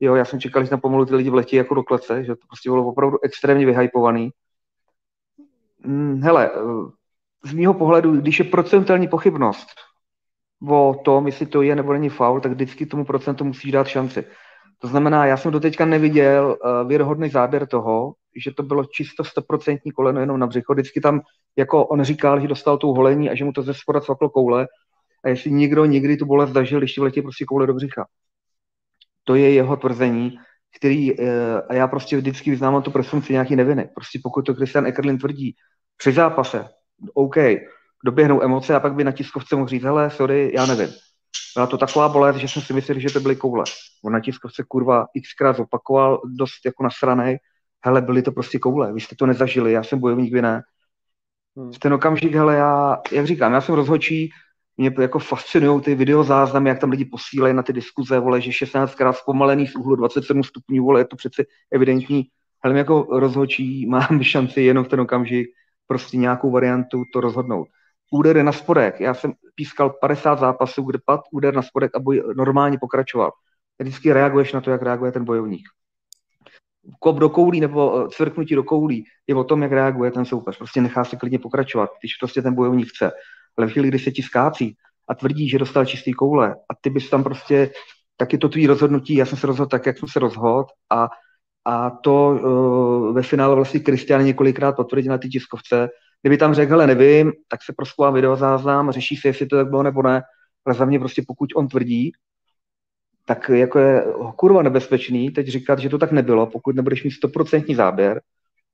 Jo, 0.00 0.14
já 0.14 0.24
jsem 0.24 0.40
čekal, 0.40 0.64
že 0.64 0.70
tam 0.70 0.80
pomalu 0.80 1.06
ty 1.06 1.14
lidi 1.14 1.30
vletí 1.30 1.56
jako 1.56 1.74
do 1.74 1.82
klece, 1.82 2.24
že 2.24 2.34
to 2.34 2.46
prostě 2.46 2.70
bylo 2.70 2.86
opravdu 2.86 3.18
extrémně 3.24 3.66
vyhypovaný. 3.66 4.30
Hmm, 5.84 6.20
hele, 6.22 6.50
z 7.44 7.52
mého 7.52 7.74
pohledu, 7.74 8.20
když 8.20 8.38
je 8.38 8.44
procentuální 8.44 9.08
pochybnost 9.08 9.68
o 10.68 10.94
tom, 11.04 11.26
jestli 11.26 11.46
to 11.46 11.62
je 11.62 11.76
nebo 11.76 11.92
není 11.92 12.08
faul, 12.08 12.40
tak 12.40 12.52
vždycky 12.52 12.86
tomu 12.86 13.04
procentu 13.04 13.44
musíš 13.44 13.72
dát 13.72 13.88
šanci. 13.88 14.24
To 14.78 14.88
znamená, 14.88 15.26
já 15.26 15.36
jsem 15.36 15.52
doteďka 15.52 15.84
neviděl 15.84 16.56
uh, 16.64 16.88
věrohodný 16.88 17.30
záběr 17.30 17.66
toho, 17.66 18.14
že 18.44 18.50
to 18.54 18.62
bylo 18.62 18.84
čisto 18.84 19.22
100% 19.22 19.78
koleno 19.94 20.20
jenom 20.20 20.38
na 20.38 20.46
břicho. 20.46 20.72
Vždycky 20.72 21.00
tam, 21.00 21.20
jako 21.56 21.86
on 21.86 22.02
říkal, 22.02 22.40
že 22.40 22.48
dostal 22.48 22.78
tu 22.78 22.92
holení 22.92 23.30
a 23.30 23.34
že 23.34 23.44
mu 23.44 23.52
to 23.52 23.62
ze 23.62 23.74
spoda 23.74 24.00
cvaklo 24.00 24.30
koule. 24.30 24.66
A 25.24 25.28
jestli 25.28 25.50
někdo 25.50 25.84
někdy 25.84 26.16
tu 26.16 26.26
bolest 26.26 26.50
zažil, 26.50 26.78
když 26.78 26.98
vletí 26.98 27.22
prostě 27.22 27.44
koule 27.44 27.66
do 27.66 27.74
břicha. 27.74 28.06
To 29.24 29.34
je 29.34 29.52
jeho 29.52 29.76
tvrzení, 29.76 30.38
který, 30.76 31.20
eh, 31.20 31.62
a 31.68 31.74
já 31.74 31.88
prostě 31.88 32.16
vždycky 32.16 32.50
vyznávám 32.50 32.82
tu 32.82 32.90
presumpci 32.90 33.32
nějaký 33.32 33.56
neviny. 33.56 33.88
Prostě 33.94 34.20
pokud 34.22 34.42
to 34.42 34.54
Christian 34.54 34.86
Eckerlin 34.86 35.18
tvrdí 35.18 35.54
při 35.96 36.12
zápase, 36.12 36.68
OK, 37.14 37.36
doběhnou 38.04 38.42
emoce 38.42 38.74
a 38.74 38.80
pak 38.80 38.94
by 38.94 39.04
na 39.04 39.12
tiskovce 39.12 39.56
mohl 39.56 39.68
říct, 39.68 39.82
hele, 39.82 40.10
sorry, 40.10 40.52
já 40.54 40.66
nevím. 40.66 40.88
Byla 41.54 41.66
to 41.66 41.78
taková 41.78 42.08
bolest, 42.08 42.36
že 42.36 42.48
jsem 42.48 42.62
si 42.62 42.72
myslel, 42.72 42.98
že 42.98 43.12
to 43.12 43.20
byly 43.20 43.36
koule. 43.36 43.64
On 44.04 44.12
na 44.12 44.20
tiskovce 44.20 44.64
kurva 44.68 45.06
xkrát 45.22 45.56
zopakoval, 45.56 46.20
dost 46.24 46.64
jako 46.64 46.82
nasranej, 46.82 47.38
hele, 47.84 48.02
byly 48.02 48.22
to 48.22 48.32
prostě 48.32 48.58
koule, 48.58 48.92
vy 48.92 49.00
jste 49.00 49.16
to 49.16 49.26
nezažili, 49.26 49.72
já 49.72 49.82
jsem 49.82 49.98
bojovník, 49.98 50.32
vy 50.32 50.42
ne. 50.42 50.62
Hmm. 51.56 51.72
V 51.72 51.78
ten 51.78 51.94
okamžik, 51.94 52.34
hele, 52.34 52.56
já, 52.56 53.00
jak 53.12 53.26
říkám, 53.26 53.52
já 53.52 53.60
jsem 53.60 53.74
rozhodčí, 53.74 54.30
mě 54.76 54.92
jako 55.00 55.18
fascinují 55.18 55.80
ty 55.80 55.94
videozáznamy, 55.94 56.68
jak 56.68 56.78
tam 56.78 56.90
lidi 56.90 57.04
posílají 57.04 57.54
na 57.54 57.62
ty 57.62 57.72
diskuze, 57.72 58.18
vole, 58.18 58.40
že 58.40 58.50
16krát 58.50 59.12
zpomalený 59.12 59.66
z 59.66 59.74
úhlu 59.74 59.96
27 59.96 60.42
stupňů, 60.42 60.84
vole, 60.84 61.00
je 61.00 61.04
to 61.04 61.16
přece 61.16 61.44
evidentní 61.72 62.24
hele, 62.64 62.78
jako 62.78 63.06
rozhodčí 63.10 63.86
mám 63.86 64.22
šanci 64.22 64.62
jenom 64.62 64.84
v 64.84 64.88
ten 64.88 65.00
okamžik 65.00 65.48
prostě 65.86 66.16
nějakou 66.16 66.50
variantu 66.50 67.02
to 67.12 67.20
rozhodnout. 67.20 67.68
Údery 68.10 68.42
na 68.42 68.52
spodek. 68.52 69.00
Já 69.00 69.14
jsem 69.14 69.32
pískal 69.54 69.90
50 69.90 70.38
zápasů, 70.38 70.82
kde 70.82 70.98
pad 71.04 71.20
úder 71.32 71.54
na 71.54 71.62
spodek 71.62 71.90
a 71.96 71.98
boj 71.98 72.22
normálně 72.36 72.78
pokračoval. 72.78 73.32
Vždycky 73.78 74.12
reaguješ 74.12 74.52
na 74.52 74.60
to, 74.60 74.70
jak 74.70 74.82
reaguje 74.82 75.12
ten 75.12 75.24
bojovník. 75.24 75.68
Kop 77.00 77.16
do 77.16 77.28
koulí 77.28 77.60
nebo 77.60 78.04
eh, 78.04 78.08
cvrknutí 78.08 78.54
do 78.54 78.62
koulí 78.62 79.04
je 79.26 79.34
o 79.34 79.44
tom, 79.44 79.62
jak 79.62 79.72
reaguje 79.72 80.10
ten 80.10 80.24
soupeř. 80.24 80.58
Prostě 80.58 80.80
nechá 80.80 81.04
se 81.04 81.16
klidně 81.16 81.38
pokračovat, 81.38 81.90
když 82.00 82.16
prostě 82.16 82.42
ten 82.42 82.54
bojovník 82.54 82.88
chce. 82.88 83.10
Ale 83.58 83.66
v 83.66 83.72
chvíli, 83.72 83.88
kdy 83.88 83.98
se 83.98 84.10
ti 84.10 84.22
skácí 84.22 84.76
a 85.08 85.14
tvrdí, 85.14 85.48
že 85.48 85.58
dostal 85.58 85.86
čistý 85.86 86.12
koule 86.12 86.54
a 86.54 86.74
ty 86.80 86.90
bys 86.90 87.10
tam 87.10 87.24
prostě, 87.24 87.70
tak 88.16 88.32
je 88.32 88.38
to 88.38 88.48
tvý 88.48 88.66
rozhodnutí, 88.66 89.14
já 89.14 89.26
jsem 89.26 89.38
se 89.38 89.46
rozhodl 89.46 89.68
tak, 89.68 89.86
jak 89.86 89.98
jsem 89.98 90.08
se 90.08 90.20
rozhodl 90.20 90.64
a, 90.90 91.08
a 91.64 91.90
to 91.90 92.28
uh, 92.28 93.14
ve 93.14 93.22
finále 93.22 93.54
vlastně 93.54 93.80
Kristián 93.80 94.24
několikrát 94.24 94.72
potvrdil 94.72 95.10
na 95.10 95.18
té 95.18 95.28
tiskovce. 95.28 95.88
Kdyby 96.22 96.38
tam 96.38 96.54
řekl, 96.54 96.70
hele, 96.70 96.86
nevím, 96.86 97.32
tak 97.48 97.62
se 97.62 97.72
prostě 97.76 98.12
videozáznam, 98.12 98.90
řeší 98.90 99.16
se, 99.16 99.28
jestli 99.28 99.46
to 99.46 99.56
tak 99.56 99.68
bylo 99.68 99.82
nebo 99.82 100.02
ne, 100.02 100.22
ale 100.66 100.74
za 100.74 100.84
mě 100.84 100.98
prostě 100.98 101.22
pokud 101.26 101.50
on 101.56 101.68
tvrdí, 101.68 102.12
tak 103.24 103.48
jako 103.48 103.78
je 103.78 104.04
kurva 104.36 104.62
nebezpečný 104.62 105.30
teď 105.30 105.46
říkat, 105.46 105.78
že 105.78 105.88
to 105.88 105.98
tak 105.98 106.12
nebylo, 106.12 106.46
pokud 106.46 106.76
nebudeš 106.76 107.04
mít 107.04 107.10
stoprocentní 107.10 107.74
záběr, 107.74 108.20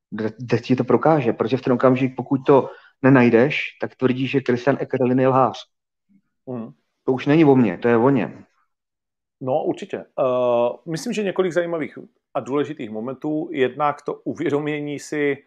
kde, 0.09 0.59
ti 0.59 0.75
to 0.75 0.83
prokáže, 0.83 1.33
protože 1.33 1.57
v 1.57 1.61
ten 1.61 1.73
okamžik, 1.73 2.15
pokud 2.15 2.37
to 2.45 2.69
nenajdeš, 3.01 3.61
tak 3.81 3.95
tvrdíš, 3.95 4.31
že 4.31 4.41
Christian 4.45 4.77
Ekerlin 4.79 5.19
je 5.19 5.27
lhář. 5.27 5.57
Mm. 6.45 6.71
To 7.03 7.11
už 7.11 7.25
není 7.25 7.45
o 7.45 7.55
mně, 7.55 7.77
to 7.77 7.87
je 7.87 7.97
o 7.97 8.09
něm. 8.09 8.45
No, 9.41 9.63
určitě. 9.63 9.97
Uh, 9.97 10.91
myslím, 10.91 11.13
že 11.13 11.23
několik 11.23 11.53
zajímavých 11.53 11.97
a 12.33 12.39
důležitých 12.39 12.89
momentů. 12.89 13.49
Jednak 13.51 14.01
to 14.01 14.13
uvědomění 14.13 14.99
si 14.99 15.37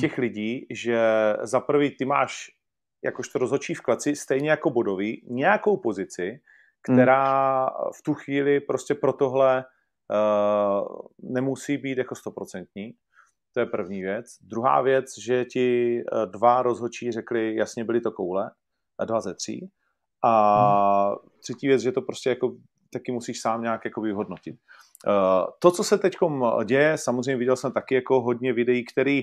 těch 0.00 0.18
lidí, 0.18 0.66
že 0.70 1.00
za 1.42 1.60
prvý 1.60 1.96
ty 1.96 2.04
máš 2.04 2.46
jakožto 3.04 3.38
rozhodčí 3.38 3.74
v 3.74 3.80
kleci, 3.80 4.16
stejně 4.16 4.50
jako 4.50 4.70
bodový, 4.70 5.26
nějakou 5.30 5.76
pozici, 5.76 6.40
která 6.82 7.58
hmm. 7.58 7.90
v 7.98 8.02
tu 8.02 8.14
chvíli 8.14 8.60
prostě 8.60 8.94
pro 8.94 9.12
tohle 9.12 9.64
uh, 9.64 10.86
nemusí 11.22 11.78
být 11.78 11.98
jako 11.98 12.14
stoprocentní. 12.14 12.92
To 13.54 13.60
je 13.60 13.66
první 13.66 14.02
věc. 14.02 14.26
Druhá 14.40 14.82
věc, 14.82 15.06
že 15.18 15.44
ti 15.44 16.00
uh, 16.12 16.30
dva 16.30 16.62
rozhodčí 16.62 17.12
řekli, 17.12 17.56
jasně 17.56 17.84
byly 17.84 18.00
to 18.00 18.12
koule, 18.12 18.50
dva 19.04 19.20
ze 19.20 19.34
tří. 19.34 19.70
A 20.24 21.08
hmm. 21.08 21.16
třetí 21.42 21.68
věc, 21.68 21.82
že 21.82 21.92
to 21.92 22.02
prostě 22.02 22.30
jako 22.30 22.56
taky 22.92 23.12
musíš 23.12 23.40
sám 23.40 23.62
nějak 23.62 23.84
jako 23.84 24.00
vyhodnotit. 24.00 24.56
Uh, 25.06 25.46
to, 25.58 25.70
co 25.70 25.84
se 25.84 25.98
teď 25.98 26.16
děje, 26.64 26.98
samozřejmě 26.98 27.36
viděl 27.36 27.56
jsem 27.56 27.72
taky 27.72 27.94
jako 27.94 28.20
hodně 28.20 28.52
videí, 28.52 28.84
který 28.84 29.22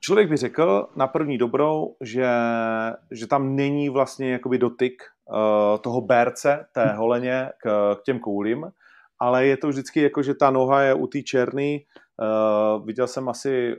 člověk 0.00 0.28
by 0.28 0.36
řekl 0.36 0.88
na 0.96 1.06
první 1.06 1.38
dobrou, 1.38 1.96
že, 2.00 2.28
že 3.10 3.26
tam 3.26 3.56
není 3.56 3.88
vlastně 3.88 4.32
jakoby 4.32 4.58
dotyk 4.58 5.02
uh, 5.24 5.36
toho 5.80 6.00
berce, 6.00 6.66
té 6.72 6.84
hm. 6.84 6.96
holeně 6.96 7.50
k, 7.62 7.94
k 7.94 8.02
těm 8.02 8.18
koulím, 8.18 8.66
ale 9.18 9.46
je 9.46 9.56
to 9.56 9.68
vždycky 9.68 10.02
jako, 10.02 10.22
že 10.22 10.34
ta 10.34 10.50
noha 10.50 10.82
je 10.82 10.94
u 10.94 11.06
té 11.06 11.22
černý. 11.22 11.84
Uh, 12.22 12.86
viděl 12.86 13.06
jsem 13.06 13.28
asi, 13.28 13.76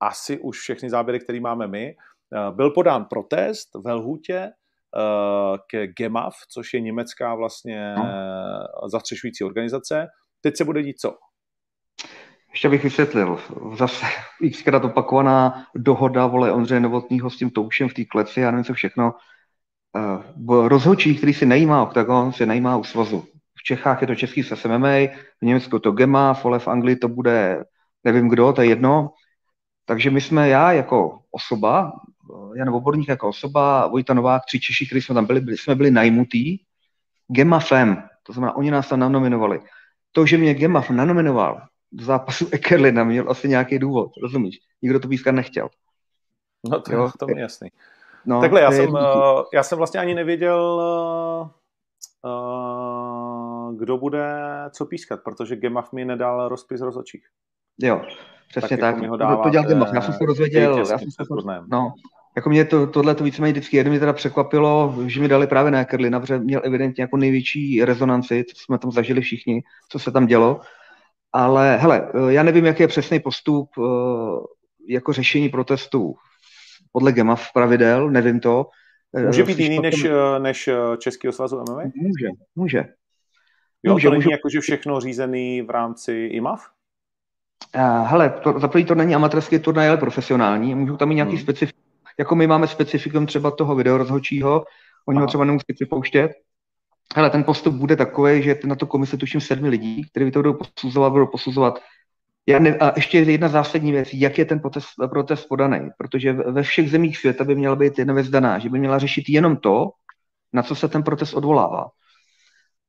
asi 0.00 0.38
už 0.38 0.58
všechny 0.58 0.90
záběry, 0.90 1.20
které 1.20 1.40
máme 1.40 1.66
my. 1.66 1.94
Uh, 2.48 2.56
byl 2.56 2.70
podán 2.70 3.04
protest 3.04 3.68
ve 3.84 3.92
lhůtě 3.92 4.50
uh, 4.96 5.56
ke 5.70 5.86
GEMAF, 5.86 6.34
což 6.52 6.74
je 6.74 6.80
německá 6.80 7.34
vlastně 7.34 7.94
no. 7.96 8.04
zastřešující 8.88 9.44
organizace. 9.44 10.06
Teď 10.40 10.56
se 10.56 10.64
bude 10.64 10.82
dít 10.82 11.00
co? 11.00 11.16
Ještě 12.50 12.68
bych 12.68 12.84
vysvětlil, 12.84 13.38
zase 13.78 14.06
xkrát 14.50 14.84
opakovaná 14.84 15.66
dohoda 15.74 16.26
vole 16.26 16.52
Ondřeje 16.52 16.80
Novotního 16.80 17.30
s 17.30 17.36
tím 17.36 17.50
toušem 17.50 17.88
v 17.88 17.94
té 17.94 18.04
kleci, 18.04 18.40
já 18.40 18.50
nevím 18.50 18.64
co 18.64 18.74
všechno. 18.74 19.14
Uh, 20.46 20.68
rozhodčí, 20.68 21.16
který 21.16 21.34
si 21.34 21.46
najímá 21.46 21.82
OKTAGON, 21.82 22.32
si 22.32 22.46
najímá 22.46 22.76
u 22.76 22.84
svazu. 22.84 23.24
V 23.58 23.62
Čechách 23.62 24.00
je 24.00 24.06
to 24.06 24.14
český 24.14 24.42
se 24.42 24.68
MMA, 24.68 24.88
v 25.40 25.42
Německu 25.42 25.78
to 25.78 25.92
GEMA, 25.92 26.32
vole 26.32 26.58
v 26.58 26.68
Anglii 26.68 26.96
to 26.96 27.08
bude 27.08 27.64
nevím 28.04 28.28
kdo, 28.28 28.52
to 28.52 28.62
je 28.62 28.68
jedno. 28.68 29.10
Takže 29.84 30.10
my 30.10 30.20
jsme, 30.20 30.48
já 30.48 30.72
jako 30.72 31.18
osoba, 31.30 31.92
Jan 32.56 32.68
Oborník 32.68 33.08
jako 33.08 33.28
osoba, 33.28 33.86
Vojta 33.86 34.14
Novák, 34.14 34.42
tři 34.46 34.60
Češi, 34.60 34.86
kteří 34.86 35.02
jsme 35.02 35.14
tam 35.14 35.26
byli, 35.26 35.40
byli 35.40 35.56
jsme 35.56 35.74
byli 35.74 35.90
najmutí, 35.90 36.64
Gema 37.28 37.58
FEM, 37.58 38.02
to 38.22 38.32
znamená, 38.32 38.56
oni 38.56 38.70
nás 38.70 38.88
tam 38.88 39.00
nanominovali. 39.00 39.60
To, 40.12 40.26
že 40.26 40.38
mě 40.38 40.54
Gema 40.54 40.84
nanominoval, 40.90 41.54
do 41.54 41.60
zápasu 42.00 42.48
Ekerlina 42.52 43.04
měl 43.04 43.30
asi 43.30 43.48
nějaký 43.48 43.78
důvod, 43.78 44.10
rozumíš? 44.22 44.58
Nikdo 44.82 45.00
to 45.00 45.08
pískat 45.08 45.32
nechtěl. 45.32 45.68
No 46.70 46.80
to, 46.80 46.92
jo? 46.92 47.10
to 47.18 47.26
mi 47.26 47.40
jasný. 47.40 47.68
No, 48.26 48.40
Takhle, 48.40 48.60
já 48.60 48.72
jsem, 48.72 48.90
uh, 48.90 49.00
já 49.54 49.62
jsem 49.62 49.78
vlastně 49.78 50.00
ani 50.00 50.14
nevěděl, 50.14 50.82
uh, 52.24 53.74
kdo 53.78 53.98
bude 53.98 54.34
co 54.70 54.86
pískat, 54.86 55.20
protože 55.24 55.56
Gemaf 55.56 55.92
mi 55.92 56.04
nedal 56.04 56.48
rozpis 56.48 56.80
rozhodčích. 56.80 57.26
Jo, 57.78 58.02
přesně 58.48 58.76
tak. 58.76 58.94
tak. 58.94 59.02
Jako 59.02 59.18
to, 59.18 59.42
to 59.42 59.50
dělal 59.50 59.68
Gemaf, 59.68 59.88
já 59.94 60.00
jsem 60.00 60.14
se 60.14 60.26
dozvěděl. 60.26 60.78
Já 60.78 60.84
jsem 60.84 61.10
se, 61.10 61.22
no, 61.66 61.92
jako 62.36 62.50
mě 62.50 62.64
to, 62.64 62.86
tohle 62.86 63.14
to 63.14 63.24
víceméně 63.24 63.52
vždycky 63.52 63.76
jedno 63.76 63.90
mě 63.90 64.00
teda 64.00 64.12
překvapilo, 64.12 64.94
že 65.06 65.20
mi 65.20 65.28
dali 65.28 65.46
právě 65.46 65.70
na 65.70 65.80
Ekerlina, 65.80 66.20
protože 66.20 66.38
měl 66.38 66.60
evidentně 66.64 67.02
jako 67.02 67.16
největší 67.16 67.84
rezonanci, 67.84 68.44
co 68.44 68.64
jsme 68.64 68.78
tam 68.78 68.92
zažili 68.92 69.20
všichni, 69.20 69.62
co 69.88 69.98
se 69.98 70.10
tam 70.10 70.26
dělo. 70.26 70.60
Ale 71.32 71.76
hele, 71.76 72.08
eh, 72.14 72.32
já 72.32 72.42
nevím, 72.42 72.66
jaký 72.66 72.82
je 72.82 72.88
přesný 72.88 73.20
postup 73.20 73.70
eh, 73.78 73.82
jako 74.88 75.12
řešení 75.12 75.48
protestů 75.48 76.14
podle 76.92 77.12
GEMAF 77.12 77.52
pravidel, 77.54 78.10
nevím 78.10 78.40
to. 78.40 78.66
Eh, 79.16 79.26
může 79.26 79.44
být 79.44 79.58
jiný 79.58 79.78
než, 79.78 80.06
než 80.38 80.68
Český 80.98 81.32
svazu 81.32 81.56
MMA? 81.56 81.82
Může, 81.94 82.28
může. 82.54 82.84
Jo, 83.82 83.92
může, 83.92 84.08
to 84.08 84.10
není 84.10 84.24
může... 84.24 84.30
jako, 84.30 84.48
že 84.48 84.60
všechno 84.60 85.00
řízený 85.00 85.62
v 85.62 85.70
rámci 85.70 86.12
IMAF? 86.12 86.66
Uh, 87.76 88.06
hele, 88.06 88.30
to, 88.30 88.60
za 88.60 88.68
první 88.68 88.86
to 88.86 88.94
není 88.94 89.14
amatérský 89.14 89.58
turnaj, 89.58 89.88
ale 89.88 89.96
profesionální. 89.96 90.74
Můžou 90.74 90.96
tam 90.96 91.08
mít 91.08 91.14
nějaký 91.14 91.32
hmm. 91.32 91.42
specifik, 91.42 91.76
jako 92.18 92.34
my 92.34 92.46
máme 92.46 92.66
specifikum 92.66 93.26
třeba 93.26 93.50
toho 93.50 93.74
videorozhodčího, 93.74 94.64
oni 95.08 95.16
Aha. 95.16 95.24
ho 95.24 95.28
třeba 95.28 95.44
nemusí 95.44 95.72
připouštět, 95.74 96.30
ale 97.14 97.30
ten 97.30 97.44
postup 97.44 97.74
bude 97.74 97.96
takový, 97.96 98.42
že 98.42 98.58
na 98.64 98.74
to 98.74 98.86
komise 98.86 99.16
tuším 99.16 99.40
sedmi 99.40 99.68
lidí, 99.68 100.04
kteří 100.10 100.30
to 100.30 100.38
budou 100.38 100.54
posuzovat, 100.54 101.12
budou 101.12 101.26
posuzovat. 101.26 101.80
Já 102.46 102.58
ne, 102.58 102.76
a 102.76 102.92
ještě 102.96 103.18
jedna 103.18 103.48
zásadní 103.48 103.92
věc, 103.92 104.08
jak 104.14 104.38
je 104.38 104.44
ten 104.44 104.60
protest, 104.60 104.86
protest 105.10 105.46
podaný, 105.48 105.90
protože 105.98 106.32
ve 106.32 106.62
všech 106.62 106.90
zemích 106.90 107.18
světa 107.18 107.44
by 107.44 107.54
měla 107.54 107.76
být 107.76 107.98
jedna 107.98 108.14
věc 108.14 108.28
daná, 108.28 108.58
že 108.58 108.68
by 108.68 108.78
měla 108.78 108.98
řešit 108.98 109.24
jenom 109.28 109.56
to, 109.56 109.90
na 110.52 110.62
co 110.62 110.74
se 110.74 110.88
ten 110.88 111.02
protest 111.02 111.34
odvolává. 111.34 111.88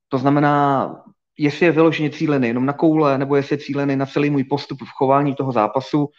To 0.10 0.18
znamená, 0.18 0.96
jestli 1.38 1.66
je 1.66 1.72
vyloženě 1.72 2.10
cílený 2.10 2.48
jenom 2.48 2.66
na 2.66 2.74
koule, 2.74 3.18
nebo 3.18 3.36
jestli 3.36 3.54
je 3.54 3.58
cílený 3.58 3.96
na 3.96 4.06
celý 4.06 4.30
můj 4.30 4.44
postup 4.44 4.82
v 4.82 4.92
chování 4.96 5.36
toho 5.36 5.52
zápasu. 5.52 6.10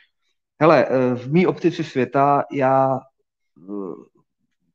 Hele, 0.61 0.87
eh, 0.87 1.15
v 1.15 1.33
mý 1.33 1.47
optici 1.47 1.85
světa 1.85 2.45
já 2.53 3.01
eh, 3.59 4.12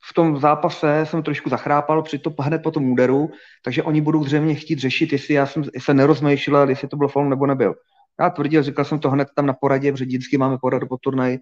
v 0.09 0.13
tom 0.13 0.39
zápase 0.39 1.05
jsem 1.05 1.23
trošku 1.23 1.49
zachrápal 1.49 2.01
při 2.01 2.19
to 2.19 2.33
hned 2.39 2.63
po 2.63 2.71
tom 2.71 2.91
úderu, 2.91 3.29
takže 3.63 3.83
oni 3.83 4.01
budou 4.01 4.23
zřejmě 4.23 4.55
chtít 4.55 4.79
řešit, 4.79 5.11
jestli 5.11 5.33
já 5.33 5.45
jsem 5.45 5.63
se 5.77 5.93
nerozmýšlel, 5.93 6.69
jestli 6.69 6.87
to 6.87 6.97
byl 6.97 7.07
faul 7.07 7.29
nebo 7.29 7.45
nebyl. 7.45 7.75
Já 8.19 8.29
tvrdil, 8.29 8.63
říkal 8.63 8.85
jsem 8.85 8.99
to 8.99 9.09
hned 9.09 9.27
tam 9.35 9.45
na 9.45 9.53
poradě, 9.53 9.91
protože 9.91 10.05
vždycky 10.05 10.37
máme 10.37 10.57
poradu 10.61 10.87
po 10.87 10.97
turnaji, 10.97 11.39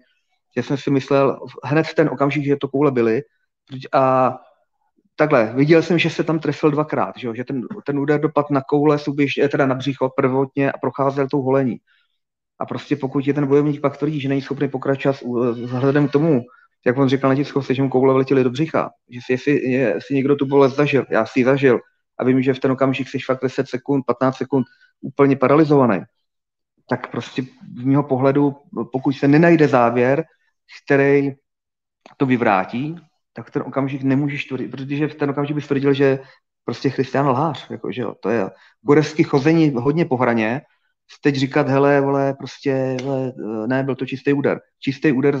že 0.56 0.62
jsem 0.62 0.76
si 0.76 0.90
myslel 0.90 1.40
hned 1.64 1.86
v 1.86 1.94
ten 1.94 2.08
okamžik, 2.08 2.44
že 2.44 2.56
to 2.56 2.68
koule 2.68 2.90
byly. 2.90 3.22
A 3.92 4.34
takhle, 5.16 5.52
viděl 5.56 5.82
jsem, 5.82 5.98
že 5.98 6.10
se 6.10 6.24
tam 6.24 6.38
trefil 6.38 6.70
dvakrát, 6.70 7.16
že, 7.16 7.28
že 7.34 7.44
ten, 7.44 7.62
ten 7.86 7.98
úder 7.98 8.20
dopad 8.20 8.50
na 8.50 8.60
koule, 8.60 8.98
souběžně, 8.98 9.48
teda 9.48 9.66
na 9.66 9.74
břicho 9.74 10.10
prvotně 10.16 10.72
a 10.72 10.78
procházel 10.78 11.28
tou 11.28 11.42
holení. 11.42 11.76
A 12.58 12.66
prostě 12.66 12.96
pokud 12.96 13.26
je 13.26 13.34
ten 13.34 13.46
bojovník 13.46 13.80
pak 13.80 13.96
tvrdí, 13.96 14.20
že 14.20 14.28
není 14.28 14.42
schopný 14.42 14.68
pokračovat 14.68 15.16
vzhledem 15.52 16.08
k 16.08 16.12
tomu, 16.12 16.42
jak 16.86 16.98
on 16.98 17.08
říkal 17.08 17.30
na 17.30 17.36
tiskovce, 17.36 17.74
že 17.74 17.82
mu 17.82 17.88
koule 17.88 18.14
vletěly 18.14 18.44
do 18.44 18.50
břicha, 18.50 18.90
že 19.10 19.20
si, 19.24 19.32
jestli, 19.32 19.70
jestli 19.70 20.14
někdo 20.14 20.36
tu 20.36 20.46
bolest 20.46 20.76
zažil, 20.76 21.06
já 21.10 21.26
si 21.26 21.40
ji 21.40 21.44
zažil 21.44 21.80
a 22.18 22.24
vím, 22.24 22.42
že 22.42 22.54
v 22.54 22.60
ten 22.60 22.72
okamžik 22.72 23.08
jsi 23.08 23.18
fakt 23.18 23.42
10 23.42 23.68
sekund, 23.68 24.02
15 24.06 24.36
sekund 24.36 24.66
úplně 25.00 25.36
paralizovaný, 25.36 26.00
tak 26.88 27.10
prostě 27.10 27.42
v 27.76 27.86
mého 27.86 28.02
pohledu, 28.02 28.56
pokud 28.92 29.12
se 29.12 29.28
nenajde 29.28 29.68
závěr, 29.68 30.24
který 30.84 31.32
to 32.16 32.26
vyvrátí, 32.26 32.96
tak 33.32 33.50
ten 33.50 33.62
okamžik 33.62 34.02
nemůžeš 34.02 34.44
tvrdit, 34.44 34.70
protože 34.70 35.08
v 35.08 35.14
ten 35.14 35.30
okamžik 35.30 35.56
bys 35.56 35.66
tvrdil, 35.66 35.92
že 35.92 36.18
prostě 36.64 36.90
Christian 36.90 37.28
lhář, 37.28 37.70
jako, 37.70 37.92
že 37.92 38.02
jo, 38.02 38.14
to 38.20 38.30
je 38.30 38.50
gorevský 38.82 39.22
chození 39.22 39.72
hodně 39.76 40.04
po 40.04 40.16
hraně, 40.16 40.60
teď 41.22 41.36
říkat, 41.36 41.68
hele, 41.68 42.00
vole, 42.00 42.34
prostě, 42.34 42.96
vole, 43.02 43.32
ne, 43.66 43.82
byl 43.82 43.94
to 43.94 44.06
čistý 44.06 44.32
úder. 44.32 44.60
Čistý 44.80 45.12
úder 45.12 45.40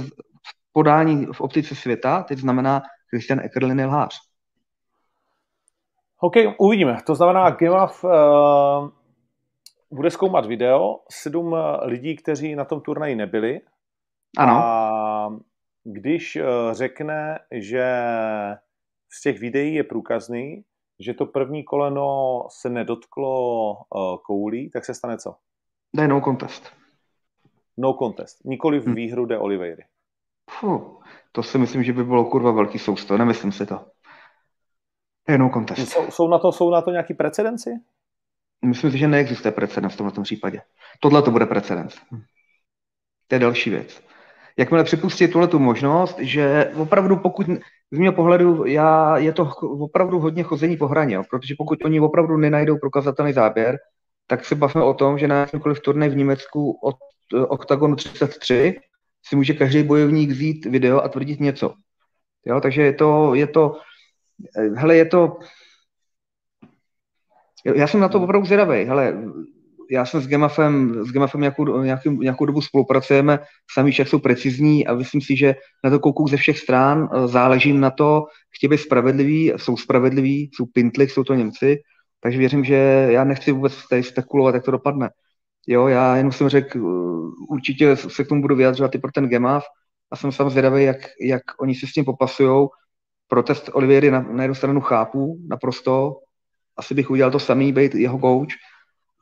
podání 0.76 1.26
v 1.32 1.40
optice 1.40 1.74
světa, 1.74 2.22
teď 2.22 2.38
znamená 2.38 2.82
Christian 3.10 3.40
Eckerlin 3.40 3.78
je 3.78 3.86
lhář. 3.86 4.18
OK, 6.20 6.32
uvidíme. 6.58 6.98
To 7.06 7.14
znamená, 7.14 7.50
Gemaf 7.50 8.04
uh, 8.04 8.10
bude 9.90 10.10
zkoumat 10.10 10.46
video, 10.46 11.00
sedm 11.10 11.56
lidí, 11.82 12.16
kteří 12.16 12.54
na 12.54 12.64
tom 12.64 12.80
turnaji 12.80 13.14
nebyli. 13.14 13.60
Ano. 14.38 14.52
A 14.52 15.36
když 15.84 16.38
řekne, 16.72 17.38
že 17.52 17.84
z 19.12 19.22
těch 19.22 19.40
videí 19.40 19.74
je 19.74 19.84
průkazný, 19.84 20.64
že 21.00 21.14
to 21.14 21.26
první 21.26 21.64
koleno 21.64 22.42
se 22.48 22.70
nedotklo 22.70 23.74
koulí, 24.26 24.70
tak 24.70 24.84
se 24.84 24.94
stane 24.94 25.18
co? 25.18 25.34
Ne, 25.92 26.08
no 26.08 26.20
contest. 26.20 26.72
No 27.76 27.92
contest. 27.92 28.44
Nikoli 28.44 28.78
v 28.78 28.86
hm. 28.86 28.94
výhru 28.94 29.26
de 29.26 29.38
Oliveiry. 29.38 29.84
Fuh, 30.50 31.02
to 31.32 31.42
si 31.42 31.58
myslím, 31.58 31.84
že 31.84 31.92
by 31.92 32.04
bylo 32.04 32.24
kurva 32.24 32.50
velký 32.50 32.78
sousto, 32.78 33.18
nemyslím 33.18 33.52
si 33.52 33.66
to. 33.66 33.80
Je 35.28 35.38
no 35.38 35.50
contest. 35.54 35.88
Jsou, 35.88 36.10
jsou, 36.10 36.28
na 36.28 36.38
to, 36.38 36.52
jsou 36.52 36.70
na 36.70 36.82
to 36.82 36.90
nějaký 36.90 37.14
precedenci? 37.14 37.70
Myslím 38.64 38.90
si, 38.90 38.98
že 38.98 39.08
neexistuje 39.08 39.52
precedens 39.52 39.94
v 39.94 39.96
tomto 39.96 40.22
případě. 40.22 40.60
Tohle 41.00 41.22
to 41.22 41.30
bude 41.30 41.46
precedens. 41.46 41.96
To 43.28 43.34
je 43.34 43.38
další 43.38 43.70
věc. 43.70 44.02
Jakmile 44.58 44.84
připustí 44.84 45.28
tuhle 45.28 45.48
tu 45.48 45.58
možnost, 45.58 46.18
že 46.18 46.72
opravdu 46.76 47.16
pokud 47.16 47.46
z 47.90 47.98
mého 47.98 48.12
pohledu 48.12 48.64
já, 48.66 49.18
je 49.18 49.32
to 49.32 49.52
opravdu 49.60 50.18
hodně 50.18 50.42
chození 50.42 50.76
po 50.76 50.86
hraně, 50.86 51.18
protože 51.30 51.54
pokud 51.58 51.84
oni 51.84 52.00
opravdu 52.00 52.36
nenajdou 52.36 52.78
prokazatelný 52.78 53.32
záběr, 53.32 53.76
tak 54.26 54.44
se 54.44 54.54
bavíme 54.54 54.84
o 54.84 54.94
tom, 54.94 55.18
že 55.18 55.28
na 55.28 55.40
jakýmkoliv 55.40 55.80
turnej 55.80 56.08
v 56.08 56.16
Německu 56.16 56.78
od 56.82 56.96
eh, 57.34 57.46
OKTAGONu 57.46 57.96
33 57.96 58.80
si 59.28 59.36
může 59.36 59.54
každý 59.54 59.82
bojovník 59.82 60.30
vzít 60.30 60.66
video 60.66 61.00
a 61.00 61.08
tvrdit 61.08 61.40
něco. 61.40 61.74
Jo, 62.46 62.60
takže 62.60 62.82
je 62.82 62.92
to, 62.92 63.34
je 63.34 63.46
to, 63.46 63.72
hele, 64.74 64.96
je 64.96 65.04
to, 65.04 65.38
já 67.74 67.86
jsem 67.86 68.00
na 68.00 68.08
to 68.08 68.20
opravdu 68.20 68.46
zvědavý. 68.46 68.84
Hele, 68.84 69.14
já 69.90 70.06
jsem 70.06 70.20
s 70.20 70.28
Gemafem, 70.28 71.04
s 71.04 71.12
Gemafem 71.12 71.40
nějakou, 71.40 71.82
nějakou, 71.82 72.10
nějakou 72.10 72.46
dobu 72.46 72.62
spolupracujeme, 72.62 73.38
sami 73.74 73.90
však 73.90 74.08
jsou 74.08 74.18
precizní 74.18 74.86
a 74.86 74.94
myslím 74.94 75.20
si, 75.20 75.36
že 75.36 75.54
na 75.84 75.90
to 75.90 76.00
kouků 76.00 76.28
ze 76.28 76.36
všech 76.36 76.58
stran, 76.58 77.08
eh, 77.12 77.28
záleží 77.28 77.72
na 77.72 77.90
to, 77.90 78.24
chtějí 78.56 78.70
být 78.70 78.78
spravedliví, 78.78 79.52
jsou 79.56 79.76
spravedliví, 79.76 80.50
jsou 80.54 80.66
pintli, 80.66 81.08
jsou 81.08 81.24
to 81.24 81.34
Němci, 81.34 81.78
takže 82.20 82.38
věřím, 82.38 82.64
že 82.64 83.08
já 83.10 83.24
nechci 83.24 83.52
vůbec 83.52 83.88
tady 83.90 84.02
spekulovat, 84.02 84.54
jak 84.54 84.64
to 84.64 84.70
dopadne. 84.70 85.10
Jo, 85.66 85.86
já 85.86 86.16
jenom 86.16 86.32
jsem 86.32 86.48
řekl, 86.48 86.78
uh, 86.78 87.34
určitě 87.48 87.96
se 87.96 88.24
k 88.24 88.28
tomu 88.28 88.42
budu 88.42 88.56
vyjadřovat 88.56 88.94
i 88.94 88.98
pro 88.98 89.12
ten 89.12 89.28
Gemaf 89.28 89.64
a 90.10 90.16
jsem 90.16 90.32
sám 90.32 90.50
zvědavý, 90.50 90.84
jak, 90.84 90.96
jak 91.20 91.42
oni 91.60 91.74
se 91.74 91.86
s 91.86 91.92
tím 91.92 92.04
popasují. 92.04 92.68
Protest 93.28 93.70
Oliviery 93.72 94.10
na, 94.10 94.20
na 94.20 94.42
jednu 94.42 94.54
stranu 94.54 94.80
chápu 94.80 95.38
naprosto, 95.48 96.20
asi 96.76 96.94
bych 96.94 97.10
udělal 97.10 97.30
to 97.32 97.38
samý, 97.38 97.72
být 97.72 97.94
jeho 97.94 98.18
coach 98.18 98.54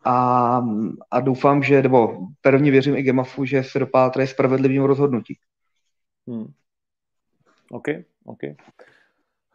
a, 0.04 0.62
a 1.10 1.20
doufám, 1.20 1.62
že, 1.62 1.82
nebo 1.82 2.28
pevně 2.40 2.70
věřím 2.70 2.96
i 2.96 3.02
Gemafu, 3.02 3.44
že 3.44 3.64
se 3.64 3.78
dopátrají 3.78 4.28
spravedlivým 4.28 4.82
rozhodnutí. 4.82 5.38
Hmm. 6.28 6.52
OK, 7.70 7.88
OK. 8.24 8.40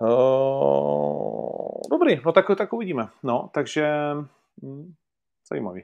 Uh, 0.01 1.81
dobrý, 1.91 2.21
no 2.25 2.31
tak, 2.31 2.45
tak 2.57 2.73
uvidíme. 2.73 3.07
No, 3.23 3.49
takže 3.53 3.91
hm, 4.63 4.93
zajímavý. 5.49 5.83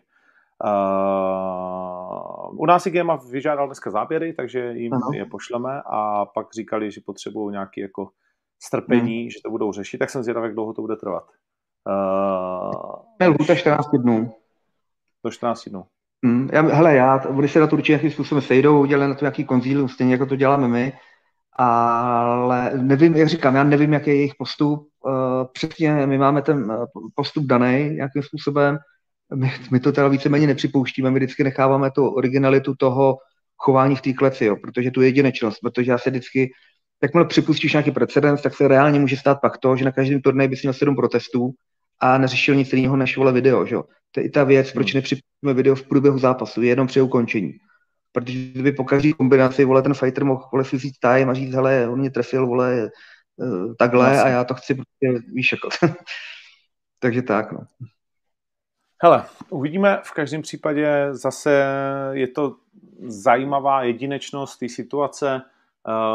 Uh, 0.63 2.59
u 2.59 2.65
nás 2.65 2.85
i 2.85 2.91
GEMA 2.91 3.19
vyžádal 3.31 3.65
dneska 3.65 3.91
záběry, 3.91 4.33
takže 4.33 4.71
jim 4.73 4.93
ano. 4.93 5.09
je 5.13 5.25
pošleme 5.25 5.81
a 5.85 6.25
pak 6.25 6.47
říkali, 6.53 6.91
že 6.91 7.01
potřebují 7.05 7.51
nějaké 7.51 7.81
jako 7.81 8.09
strpení, 8.63 9.21
hmm. 9.21 9.29
že 9.29 9.39
to 9.45 9.51
budou 9.51 9.71
řešit, 9.71 9.97
tak 9.97 10.09
jsem 10.09 10.23
zvědavý, 10.23 10.45
jak 10.45 10.53
dlouho 10.53 10.73
to 10.73 10.81
bude 10.81 10.95
trvat. 10.95 11.23
Uh, 13.21 13.27
lhůta 13.27 13.55
14 13.55 13.89
dnů. 13.95 14.33
Do 15.23 15.31
14 15.31 15.69
dnů. 15.69 15.83
Hmm, 16.25 16.49
já, 16.53 16.61
hele, 16.61 16.95
já, 16.95 17.25
oni 17.25 17.47
se 17.47 17.59
na 17.59 17.67
to 17.67 17.75
určitě 17.75 17.91
nějakým 17.91 18.11
způsobem 18.11 18.41
sejdou, 18.41 18.81
udělají 18.81 19.09
na 19.09 19.15
to 19.15 19.25
nějaký 19.25 19.45
konzílium, 19.45 19.89
stejně 19.89 20.13
jako 20.13 20.25
to 20.25 20.35
děláme 20.35 20.67
my, 20.67 20.93
ale 21.53 22.71
nevím, 22.75 23.15
jak 23.15 23.27
říkám, 23.27 23.55
já 23.55 23.63
nevím, 23.63 23.93
jaký 23.93 24.09
je 24.09 24.15
jejich 24.15 24.35
postup. 24.37 24.87
Uh, 25.05 25.13
přesně 25.53 26.07
my 26.07 26.17
máme 26.17 26.41
ten 26.41 26.71
eh, 26.71 26.85
postup 27.15 27.45
daný 27.45 27.89
nějakým 27.89 28.23
způsobem, 28.23 28.77
my, 29.35 29.53
my 29.71 29.79
to 29.79 29.91
teda 29.91 30.07
víceméně 30.07 30.47
nepřipouštíme, 30.47 31.11
my 31.11 31.19
vždycky 31.19 31.43
necháváme 31.43 31.91
tu 31.91 32.07
originalitu 32.07 32.75
toho 32.75 33.17
chování 33.57 33.95
v 33.95 34.01
té 34.01 34.13
kleci, 34.13 34.45
jo, 34.45 34.55
protože 34.55 34.91
tu 34.91 35.01
jedinečnost, 35.01 35.59
protože 35.61 35.91
já 35.91 35.97
se 35.97 36.09
vždycky, 36.09 36.51
jakmile 37.03 37.25
připustíš 37.25 37.73
nějaký 37.73 37.91
precedens, 37.91 38.41
tak 38.41 38.55
se 38.55 38.67
reálně 38.67 38.99
může 38.99 39.17
stát 39.17 39.41
pak 39.41 39.57
to, 39.57 39.75
že 39.75 39.85
na 39.85 39.91
každém 39.91 40.21
turnaji 40.21 40.49
bys 40.49 40.61
měl 40.61 40.73
sedm 40.73 40.95
protestů 40.95 41.53
a 41.99 42.17
neřešil 42.17 42.55
nic 42.55 42.73
jiného 42.73 42.97
než 42.97 43.17
vole 43.17 43.31
video, 43.31 43.65
že? 43.65 43.75
To 44.11 44.19
je 44.19 44.25
i 44.25 44.29
ta 44.29 44.43
věc, 44.43 44.71
proč 44.71 44.93
hmm. 44.93 44.97
nepřipustíme 44.97 45.53
video 45.53 45.75
v 45.75 45.87
průběhu 45.87 46.19
zápasu, 46.19 46.61
jenom 46.61 46.87
při 46.87 47.01
ukončení. 47.01 47.53
Protože 48.11 48.39
kdyby 48.39 48.71
po 48.71 48.83
každé 48.83 49.13
kombinaci, 49.13 49.65
vole, 49.65 49.81
ten 49.81 49.93
fighter 49.93 50.25
mohl 50.25 50.43
vole, 50.51 50.65
si 50.65 50.75
vzít 50.75 50.95
time 50.99 51.29
a 51.29 51.33
říct, 51.33 51.53
hele, 51.53 51.87
on 51.87 51.99
mě 51.99 52.09
trefil, 52.09 52.47
vole, 52.47 52.89
eh, 53.41 53.75
takhle 53.79 54.21
a 54.21 54.27
já 54.27 54.43
to 54.43 54.53
chci, 54.53 54.75
prostě, 54.75 55.27
víš, 55.33 55.51
jako. 55.51 55.69
Takže 56.99 57.21
tak, 57.21 57.51
no. 57.51 57.59
Hele, 59.05 59.25
uvidíme. 59.49 60.01
V 60.03 60.11
každém 60.11 60.41
případě 60.41 61.07
zase 61.11 61.65
je 62.11 62.27
to 62.27 62.55
zajímavá 63.07 63.83
jedinečnost 63.83 64.59
té 64.59 64.69
situace, 64.69 65.41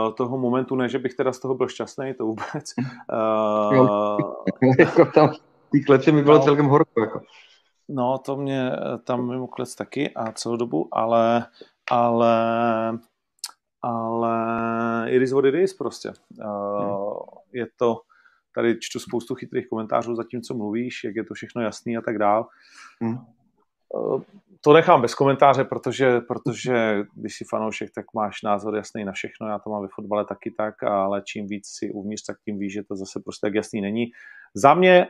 uh, 0.07 0.15
toho 0.15 0.39
momentu, 0.39 0.77
ne, 0.77 0.89
že 0.89 0.99
bych 0.99 1.15
teda 1.15 1.33
z 1.33 1.39
toho 1.39 1.55
byl 1.55 1.69
šťastný, 1.69 2.15
to 2.15 2.27
vůbec. 2.27 2.75
Uh, 3.13 4.19
jako 4.79 5.05
tam 5.05 5.33
v 5.73 5.85
kleci 5.87 6.13
mi 6.13 6.23
bylo 6.23 6.39
no, 6.39 6.45
celkem 6.45 6.67
horko. 6.67 7.01
Jako. 7.01 7.21
No, 7.89 8.19
to 8.19 8.37
mě 8.37 8.73
tam 9.05 9.29
mimo 9.29 9.47
klec 9.47 9.75
taky 9.75 10.11
a 10.15 10.33
celou 10.33 10.57
dobu, 10.57 10.89
ale, 10.93 11.47
ale, 11.91 12.99
ale 13.83 14.37
it 15.11 15.23
is 15.23 15.33
what 15.33 15.45
it 15.45 15.55
is 15.55 15.75
prostě. 15.75 16.13
Uh, 16.45 16.81
hmm. 16.81 16.93
Je 17.53 17.67
to, 17.77 18.01
tady 18.61 18.79
čtu 18.81 18.99
spoustu 18.99 19.35
chytrých 19.35 19.69
komentářů 19.69 20.15
za 20.15 20.25
tím, 20.25 20.43
co 20.43 20.55
mluvíš, 20.55 21.05
jak 21.05 21.17
je 21.17 21.25
to 21.25 21.35
všechno 21.35 21.63
jasný 21.63 21.97
a 21.97 22.01
tak 22.01 22.19
dál. 22.19 22.49
Hmm. 23.03 23.19
To 24.61 24.73
nechám 24.73 25.03
bez 25.03 25.15
komentáře, 25.15 25.65
protože, 25.65 26.21
protože 26.21 27.03
když 27.15 27.37
jsi 27.37 27.45
fanoušek, 27.45 27.91
tak 27.95 28.07
máš 28.15 28.43
názor 28.43 28.77
jasný 28.77 29.05
na 29.05 29.13
všechno. 29.13 29.49
Já 29.49 29.59
to 29.59 29.71
mám 29.71 29.83
ve 29.83 29.89
fotbale 29.95 30.25
taky 30.25 30.51
tak, 30.51 30.83
ale 30.83 31.23
čím 31.25 31.47
víc 31.47 31.67
si 31.67 31.91
uvnitř, 31.91 32.23
tak 32.27 32.37
tím 32.45 32.59
víš, 32.59 32.73
že 32.73 32.83
to 32.83 32.97
zase 32.97 33.21
prostě 33.25 33.47
tak 33.47 33.55
jasný 33.55 33.81
není. 33.81 34.07
Za 34.55 34.75
mě, 34.75 35.07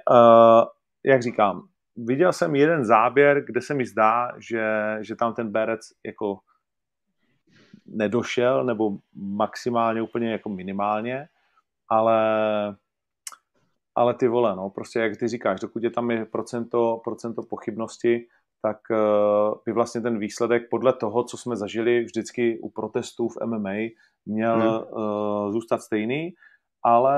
jak 1.05 1.23
říkám, 1.23 1.63
viděl 1.97 2.33
jsem 2.33 2.57
jeden 2.57 2.85
záběr, 2.85 3.45
kde 3.45 3.61
se 3.61 3.75
mi 3.75 3.87
zdá, 3.87 4.33
že, 4.39 4.99
že 5.01 5.17
tam 5.17 5.35
ten 5.35 5.53
Berec 5.53 5.81
jako 6.07 6.39
nedošel, 7.87 8.65
nebo 8.65 8.99
maximálně 9.15 10.03
úplně 10.03 10.33
jako 10.33 10.49
minimálně, 10.49 11.29
ale 11.89 12.17
ale 13.95 14.15
ty 14.15 14.29
vole, 14.29 14.57
no, 14.57 14.71
prostě 14.71 14.99
jak 14.99 15.17
ty 15.17 15.29
říkáš, 15.29 15.61
dokud 15.61 15.85
je 15.85 15.91
tam 15.91 16.11
je 16.11 16.25
procento, 16.25 17.01
procento 17.05 17.43
pochybnosti, 17.43 18.27
tak 18.63 18.79
uh, 18.91 19.55
by 19.67 19.73
vlastně 19.73 20.01
ten 20.01 20.19
výsledek 20.19 20.63
podle 20.71 20.93
toho, 20.93 21.25
co 21.25 21.37
jsme 21.37 21.57
zažili 21.57 22.05
vždycky 22.05 22.61
u 22.63 22.71
protestů 22.71 23.29
v 23.29 23.37
MMA, 23.47 23.75
měl 24.27 24.61
hmm. 24.61 25.05
uh, 25.05 25.53
zůstat 25.53 25.83
stejný, 25.83 26.35
ale 26.85 27.17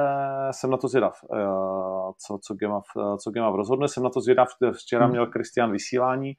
jsem 0.50 0.70
na 0.70 0.76
to 0.76 0.88
zvědav, 0.88 1.24
uh, 1.28 2.12
co, 2.26 2.38
co, 2.42 2.54
Gemav, 2.54 2.84
co 3.18 3.30
Gemav 3.30 3.54
rozhodne. 3.54 3.88
Jsem 3.88 4.02
na 4.02 4.10
to 4.10 4.20
zvědav, 4.20 4.48
včera 4.72 5.04
hmm. 5.04 5.10
měl 5.10 5.26
Kristian 5.26 5.72
vysílání, 5.72 6.32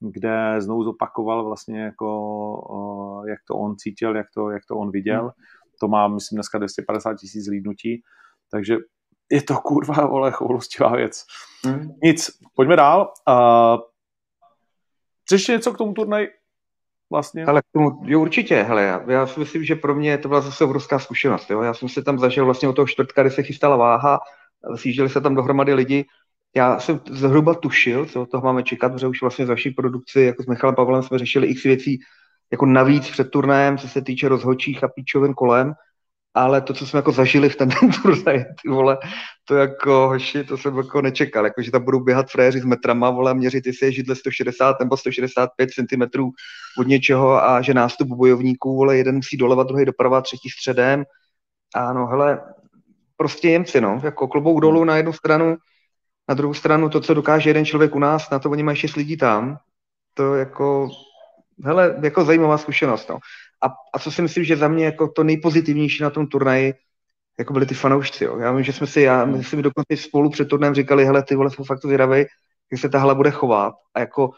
kde 0.00 0.60
znovu 0.60 0.84
zopakoval 0.84 1.44
vlastně 1.44 1.80
jako, 1.80 2.08
uh, 2.70 3.28
jak 3.28 3.38
to 3.48 3.54
on 3.54 3.76
cítil, 3.76 4.16
jak 4.16 4.26
to, 4.34 4.50
jak 4.50 4.62
to 4.68 4.76
on 4.76 4.90
viděl. 4.90 5.20
Hmm. 5.20 5.30
To 5.80 5.88
má, 5.88 6.08
myslím, 6.08 6.36
dneska 6.36 6.58
250 6.58 7.14
tisíc 7.14 7.46
lídnutí, 7.46 8.02
takže 8.50 8.76
je 9.30 9.42
to 9.42 9.56
kurva, 9.56 10.06
vole, 10.06 10.32
choulostivá 10.32 10.96
věc. 10.96 11.24
Hmm. 11.64 11.88
Nic, 12.02 12.30
pojďme 12.56 12.76
dál. 12.76 13.12
Uh, 13.28 13.80
ještě 15.32 15.52
něco 15.52 15.72
k 15.72 15.78
tomu 15.78 15.92
turnaj? 15.92 16.26
Vlastně. 17.10 17.44
Ale 17.44 17.62
k 17.62 17.64
tomu, 17.72 17.90
jo, 18.04 18.20
určitě, 18.20 18.62
hele, 18.62 18.82
já, 18.82 19.10
já 19.10 19.26
si 19.26 19.40
myslím, 19.40 19.64
že 19.64 19.74
pro 19.74 19.94
mě 19.94 20.18
to 20.18 20.28
byla 20.28 20.40
zase 20.40 20.64
obrovská 20.64 20.98
zkušenost, 20.98 21.50
jo. 21.50 21.62
Já 21.62 21.74
jsem 21.74 21.88
se 21.88 22.02
tam 22.02 22.18
zažil 22.18 22.44
vlastně 22.44 22.68
od 22.68 22.72
toho 22.72 22.86
čtvrtka, 22.86 23.22
kdy 23.22 23.30
se 23.30 23.42
chystala 23.42 23.76
váha, 23.76 24.18
sjížděli 24.74 25.08
se 25.08 25.20
tam 25.20 25.34
dohromady 25.34 25.74
lidi, 25.74 26.04
já 26.56 26.80
jsem 26.80 27.00
zhruba 27.10 27.54
tušil, 27.54 28.06
co 28.06 28.26
toho 28.26 28.44
máme 28.44 28.62
čekat, 28.62 28.92
protože 28.92 29.06
už 29.06 29.20
vlastně 29.20 29.46
za 29.46 29.52
vaší 29.52 29.70
produkci, 29.70 30.20
jako 30.20 30.42
s 30.42 30.46
Michalem 30.46 30.74
Pavlem 30.74 31.02
jsme 31.02 31.18
řešili 31.18 31.46
x 31.46 31.62
věcí, 31.62 31.98
jako 32.52 32.66
navíc 32.66 33.10
před 33.10 33.30
turnajem, 33.30 33.78
co 33.78 33.88
se 33.88 34.02
týče 34.02 34.28
rozhodčích 34.28 34.84
a 34.84 34.88
píčovin 34.88 35.34
kolem, 35.34 35.72
ale 36.36 36.60
to, 36.60 36.74
co 36.74 36.86
jsme 36.86 36.98
jako 36.98 37.12
zažili 37.12 37.48
v 37.48 37.56
ten, 37.60 37.68
turnaj, 38.02 38.44
ty 38.62 38.68
vole, 38.68 38.98
to 39.44 39.54
jako, 39.54 40.08
hoši, 40.08 40.44
to 40.44 40.56
jsem 40.56 40.76
jako 40.76 41.02
nečekal, 41.02 41.44
jako, 41.44 41.62
že 41.62 41.70
tam 41.70 41.84
budou 41.84 42.00
běhat 42.00 42.30
fréři 42.30 42.60
s 42.60 42.64
metrama, 42.64 43.10
vole, 43.10 43.34
měřit, 43.34 43.66
jestli 43.66 43.86
je 43.86 43.92
židle 43.92 44.14
160 44.14 44.80
nebo 44.80 44.96
165 44.96 45.70
cm 45.70 46.20
od 46.78 46.86
něčeho 46.86 47.44
a 47.44 47.62
že 47.62 47.74
nástup 47.74 48.08
bojovníků, 48.08 48.76
vole, 48.76 48.96
jeden 48.96 49.14
musí 49.14 49.36
doleva, 49.36 49.62
druhý 49.62 49.84
doprava, 49.84 50.20
třetí 50.20 50.50
středem. 50.50 51.04
A 51.74 51.92
no, 51.92 52.06
hele, 52.06 52.40
prostě 53.16 53.50
Němci, 53.50 53.80
no, 53.80 54.00
jako 54.04 54.28
klobouk 54.28 54.60
dolů 54.60 54.84
na 54.84 54.96
jednu 54.96 55.12
stranu, 55.12 55.56
na 56.28 56.34
druhou 56.34 56.54
stranu 56.54 56.88
to, 56.88 57.00
co 57.00 57.14
dokáže 57.14 57.50
jeden 57.50 57.64
člověk 57.64 57.94
u 57.94 57.98
nás, 57.98 58.30
na 58.30 58.38
to 58.38 58.50
oni 58.50 58.62
mají 58.62 58.76
šest 58.76 58.96
lidí 58.96 59.16
tam 59.16 59.58
to 60.14 60.34
jako, 60.34 60.88
hele, 61.64 61.96
jako 62.02 62.24
zajímavá 62.24 62.58
zkušenost. 62.58 63.08
No. 63.08 63.18
A, 63.66 63.70
a 63.94 63.98
co 63.98 64.10
si 64.10 64.22
myslím, 64.22 64.44
že 64.44 64.56
za 64.56 64.68
mě 64.68 64.84
jako 64.84 65.08
to 65.08 65.24
nejpozitivnější 65.24 66.02
na 66.02 66.10
tom 66.10 66.26
turnaji, 66.26 66.74
jako 67.38 67.52
byli 67.52 67.66
ty 67.66 67.74
fanoušci. 67.74 68.24
Jo. 68.24 68.38
Já 68.38 68.52
vím, 68.52 68.64
že 68.64 68.72
jsme 68.72 68.86
si, 68.86 69.00
já, 69.00 69.24
my 69.24 69.44
jsme 69.44 69.62
dokonce 69.62 69.96
spolu 69.96 70.30
před 70.30 70.48
turnajem 70.48 70.74
říkali, 70.74 71.04
hele, 71.04 71.22
ty 71.22 71.34
vole, 71.36 71.50
jsou 71.50 71.64
fakt 71.64 71.82
zvědavej, 71.82 72.26
jak 72.72 72.80
se 72.80 72.88
ta 72.88 72.98
hala 72.98 73.14
bude 73.14 73.30
chovat. 73.30 73.74
A 73.94 74.00
jako, 74.00 74.30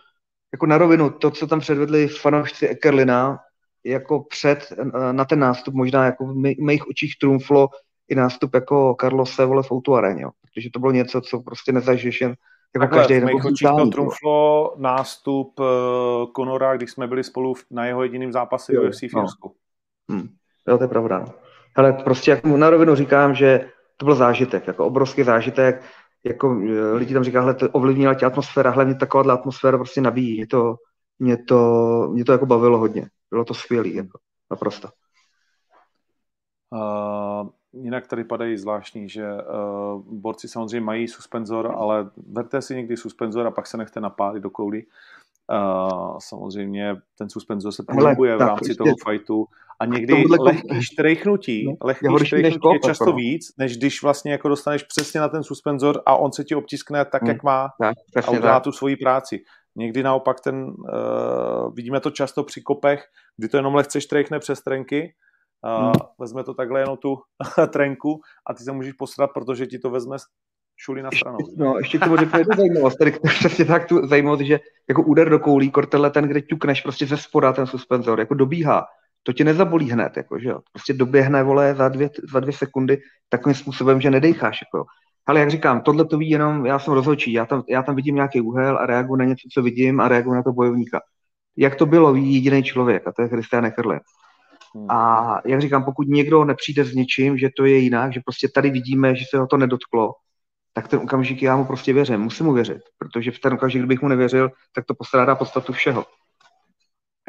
jako 0.53 0.67
na 0.67 0.79
rovinu, 0.79 1.11
to, 1.11 1.31
co 1.31 1.47
tam 1.47 1.61
předvedli 1.61 2.09
fanoušci 2.09 2.69
Ekerlina, 2.69 3.39
jako 3.85 4.21
před, 4.21 4.73
na 5.13 5.25
ten 5.25 5.39
nástup, 5.39 5.75
možná 5.75 6.05
jako 6.05 6.27
v 6.27 6.35
mých 6.61 6.89
očích 6.89 7.19
trumflo 7.21 7.69
i 8.09 8.15
nástup 8.15 8.55
jako 8.55 8.97
Carlos 9.01 9.39
vole 9.39 9.63
v 9.63 9.73
Outu 9.73 9.95
aréně, 9.95 10.23
jo. 10.23 10.31
protože 10.43 10.69
to 10.73 10.79
bylo 10.79 10.93
něco, 10.93 11.21
co 11.21 11.41
prostě 11.41 11.73
nezažiješ 11.73 12.21
jen 12.21 12.35
jako 12.75 12.83
Takhle, 12.85 12.99
každý 12.99 13.21
v 13.21 13.25
mých 13.25 13.45
očích 13.45 13.69
to 13.79 13.87
trumflo 13.87 14.75
nástup 14.77 15.61
uh, 15.61 15.67
Conora, 16.37 16.77
když 16.77 16.91
jsme 16.91 17.07
byli 17.07 17.25
spolu 17.25 17.55
na 17.71 17.87
jeho 17.87 18.03
jediným 18.03 18.33
zápase 18.33 18.75
jo, 18.75 18.83
UFC 18.89 19.03
v 19.03 19.13
no. 19.13 19.27
Hmm. 20.11 20.29
Jo, 20.69 20.79
to 20.79 20.85
je 20.85 20.89
pravda. 20.89 21.25
Ale 21.77 21.93
prostě 21.93 22.31
jak 22.31 22.45
na 22.45 22.71
rovinu 22.71 22.95
říkám, 22.95 23.35
že 23.35 23.71
to 23.97 24.05
byl 24.05 24.15
zážitek, 24.15 24.67
jako 24.67 24.87
obrovský 24.87 25.23
zážitek, 25.23 25.83
jako 26.25 26.61
eh, 26.69 26.93
lidi 26.93 27.15
tam 27.15 27.25
říkají, 27.25 27.57
to 27.57 27.71
ovlivnila 27.71 28.15
tě 28.15 28.27
atmosféra, 28.27 28.71
hlavně 28.71 28.95
taková 28.95 29.35
atmosféra 29.35 29.79
prostě 29.79 30.01
nabíjí. 30.01 30.37
Mě 30.37 30.47
to, 30.47 30.77
mě 31.19 31.37
to, 31.37 32.09
mě 32.13 32.25
to 32.25 32.33
jako 32.33 32.47
bavilo 32.47 32.79
hodně. 32.79 33.09
Bylo 33.31 33.45
to 33.45 33.55
skvělé, 33.55 33.89
jako, 33.89 34.19
naprosto. 34.51 34.89
Uh, 36.71 37.49
jinak 37.73 38.07
tady 38.07 38.25
padají 38.25 38.57
zvláštní, 38.57 39.09
že 39.09 39.25
uh, 39.25 40.03
borci 40.07 40.49
samozřejmě 40.49 40.81
mají 40.81 41.09
suspenzor, 41.09 41.75
ale 41.77 42.11
verte 42.33 42.63
si 42.63 42.75
někdy 42.75 42.97
suspenzor 42.97 43.47
a 43.47 43.51
pak 43.51 43.67
se 43.67 43.77
nechte 43.77 44.01
napálit 44.01 44.43
do 44.43 44.51
koulí. 44.51 44.87
Uh, 45.53 46.19
samozřejmě 46.19 46.97
ten 47.19 47.31
suspenzor 47.31 47.73
se 47.73 47.83
pohybuje 47.89 48.37
v 48.37 48.41
rámci 48.41 48.75
toho 48.75 48.95
fightu 49.09 49.47
a 49.81 49.85
někdy 49.85 50.25
lehký 50.41 50.83
štrejchnutí, 50.83 51.67
no, 51.67 51.77
lehký 51.83 52.07
štrejchnutí 52.25 52.69
je 52.73 52.81
často 52.81 53.05
no. 53.05 53.13
víc, 53.13 53.53
než 53.59 53.77
když 53.77 54.03
vlastně 54.03 54.33
jako 54.33 54.49
dostaneš 54.49 54.83
přesně 54.83 55.21
na 55.21 55.29
ten 55.29 55.43
suspenzor 55.43 56.03
a 56.07 56.17
on 56.17 56.33
se 56.33 56.45
ti 56.45 56.55
obtiskne 56.55 57.05
tak, 57.05 57.23
hmm. 57.23 57.31
jak 57.31 57.43
má 57.43 57.69
tak, 58.15 58.29
a 58.29 58.31
udělá 58.31 58.61
tu 58.61 58.73
svoji 58.73 58.97
práci. 58.97 59.41
Někdy 59.77 60.03
naopak 60.03 60.41
ten, 60.41 60.65
uh, 60.65 61.75
vidíme 61.75 62.01
to 62.01 62.11
často 62.11 62.45
při 62.45 62.63
kopech, 62.63 63.05
kdy 63.37 63.49
to 63.49 63.57
jenom 63.57 63.75
lehce 63.75 64.01
štrejchne 64.01 64.39
přes 64.39 64.63
trenky, 64.63 65.15
uh, 65.65 65.83
hmm. 65.83 65.93
vezme 66.19 66.45
to 66.45 66.55
takhle 66.55 66.81
jenom 66.81 66.97
tu 66.97 67.19
trenku 67.73 68.21
a 68.47 68.55
ty 68.55 68.63
se 68.63 68.73
můžeš 68.73 68.93
posrat, 68.93 69.31
protože 69.35 69.67
ti 69.67 69.79
to 69.79 69.91
vezme 69.91 70.17
šuli 70.77 71.03
na 71.03 71.11
stranu. 71.11 71.39
No, 71.57 71.79
ještě 71.79 71.99
k 71.99 72.05
tomu 72.05 72.17
řeknu 72.17 72.39
jednu 72.39 72.57
zajímavost, 72.57 72.97
tady 72.97 73.13
přesně 73.39 73.65
tak 73.65 73.89
tu 73.89 74.07
zajímavost, 74.07 74.41
že 74.41 74.61
jako 74.89 75.03
úder 75.03 75.31
do 75.31 75.39
koulí, 75.39 75.71
kortele 75.71 76.11
ten, 76.11 76.25
kde 76.25 76.43
ťukneš 76.43 76.81
prostě 76.81 77.07
ze 77.07 77.17
spoda 77.17 77.53
ten 77.53 77.67
suspenzor, 77.67 78.21
jako 78.21 78.35
dobíhá, 78.35 78.87
to 79.23 79.33
tě 79.33 79.45
nezabolí 79.45 79.91
hned, 79.91 80.17
jako, 80.17 80.39
že 80.39 80.49
jo. 80.49 80.61
Prostě 80.73 80.93
doběhne, 80.93 81.43
vole, 81.43 81.75
za 81.75 81.89
dvě, 81.89 82.11
za 82.33 82.41
dvě 82.41 82.53
sekundy 82.53 82.99
takovým 83.29 83.55
způsobem, 83.55 84.01
že 84.01 84.11
nedejcháš, 84.11 84.61
jako 84.63 84.87
ale 85.29 85.41
jak 85.41 85.51
říkám, 85.51 85.81
tohle 85.81 86.05
to 86.05 86.19
ví 86.19 86.31
jenom, 86.31 86.67
já 86.67 86.79
jsem 86.79 86.95
rozhodčí, 86.95 87.33
já 87.33 87.47
tam, 87.47 87.63
já 87.69 87.83
tam 87.83 87.97
vidím 87.97 88.15
nějaký 88.15 88.41
úhel 88.41 88.79
a 88.79 88.87
reaguji 88.87 89.17
na 89.17 89.25
něco, 89.25 89.49
co 89.53 89.63
vidím 89.63 90.01
a 90.01 90.09
reaguji 90.09 90.35
na 90.35 90.43
to 90.43 90.53
bojovníka. 90.53 91.01
Jak 91.57 91.75
to 91.75 91.87
bylo, 91.87 92.13
ví 92.13 92.35
jediný 92.35 92.63
člověk 92.63 93.07
a 93.07 93.13
to 93.13 93.23
je 93.23 93.29
Christian 93.29 93.67
Eckerle. 93.67 94.01
Hmm. 94.75 94.91
A 94.91 95.41
jak 95.47 95.61
říkám, 95.61 95.85
pokud 95.85 96.09
někdo 96.09 96.45
nepřijde 96.45 96.85
s 96.85 96.95
něčím, 96.95 97.39
že 97.39 97.49
to 97.57 97.65
je 97.65 97.79
jinak, 97.79 98.13
že 98.13 98.21
prostě 98.25 98.49
tady 98.49 98.71
vidíme, 98.71 99.17
že 99.17 99.25
se 99.31 99.39
ho 99.39 99.47
to 99.47 99.57
nedotklo, 99.57 100.15
tak 100.73 100.89
ten 100.89 100.99
okamžik 100.99 101.43
já 101.43 101.57
mu 101.57 101.65
prostě 101.65 101.93
věřím, 101.93 102.21
musím 102.21 102.47
mu 102.47 102.53
věřit, 102.53 102.83
protože 102.99 103.31
v 103.31 103.39
ten 103.39 103.53
okamžik, 103.53 103.81
kdybych 103.81 104.03
mu 104.03 104.09
nevěřil, 104.09 104.51
tak 104.75 104.85
to 104.85 104.95
postrádá 104.95 105.35
podstatu 105.35 105.73
všeho. 105.73 106.05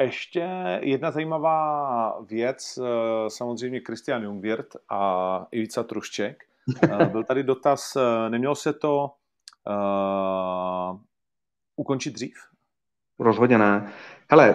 Ještě 0.00 0.48
jedna 0.82 1.10
zajímavá 1.10 2.20
věc, 2.20 2.78
eh, 2.78 3.30
samozřejmě 3.30 3.80
Christian 3.86 4.22
Jungwirth 4.22 4.76
a 4.88 5.46
Ivica 5.50 5.82
Trušček. 5.82 6.44
Eh, 6.82 7.06
byl 7.12 7.24
tady 7.24 7.42
dotaz, 7.42 7.96
eh, 7.96 8.30
nemělo 8.30 8.54
se 8.54 8.72
to 8.72 9.10
uh, 9.66 11.00
ukončit 11.76 12.14
dřív? 12.14 12.34
Rozhodně 13.18 13.58
ne. 13.58 13.92
Hele, 14.32 14.54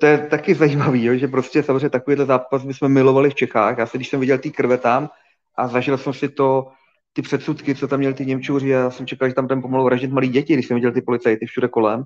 to 0.00 0.06
je 0.06 0.18
taky 0.18 0.54
zajímavý, 0.54 1.04
jo, 1.04 1.14
že 1.14 1.28
prostě 1.28 1.62
samozřejmě 1.62 1.90
takovýhle 1.90 2.26
zápas 2.26 2.64
bychom 2.64 2.92
milovali 2.92 3.30
v 3.30 3.34
Čechách. 3.34 3.78
Já 3.78 3.86
se, 3.86 3.98
když 3.98 4.08
jsem 4.08 4.20
viděl 4.20 4.38
ty 4.38 4.50
krve 4.50 4.78
tam 4.78 5.10
a 5.58 5.68
zažil 5.68 5.98
jsem 5.98 6.12
si 6.12 6.28
to, 6.28 6.68
ty 7.12 7.22
předsudky, 7.22 7.74
co 7.74 7.88
tam 7.88 7.98
měli 7.98 8.14
ty 8.14 8.26
Němčůři, 8.26 8.68
já 8.68 8.90
jsem 8.90 9.06
čekal, 9.06 9.28
že 9.28 9.34
tam 9.34 9.48
ten 9.48 9.62
pomalu 9.62 9.84
vraždit 9.84 10.12
malí 10.12 10.28
děti, 10.28 10.52
když 10.52 10.66
jsem 10.66 10.74
viděl 10.74 10.92
ty 10.92 11.02
policajty 11.02 11.46
všude 11.46 11.68
kolem. 11.68 12.04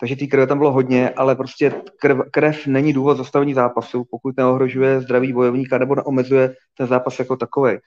Takže 0.00 0.16
ty 0.16 0.28
krve 0.28 0.46
tam 0.46 0.58
bylo 0.58 0.72
hodně, 0.72 1.10
ale 1.10 1.36
prostě 1.36 1.74
krev, 2.00 2.18
krev 2.30 2.66
není 2.66 2.92
důvod 2.92 3.16
zastavení 3.16 3.54
zápasu, 3.54 4.04
pokud 4.10 4.36
neohrožuje 4.36 5.00
zdraví 5.00 5.32
bojovníka 5.32 5.78
nebo 5.78 5.94
neomezuje 5.94 6.54
ten 6.78 6.86
zápas 6.86 7.18
jako 7.18 7.36
takový. 7.36 7.78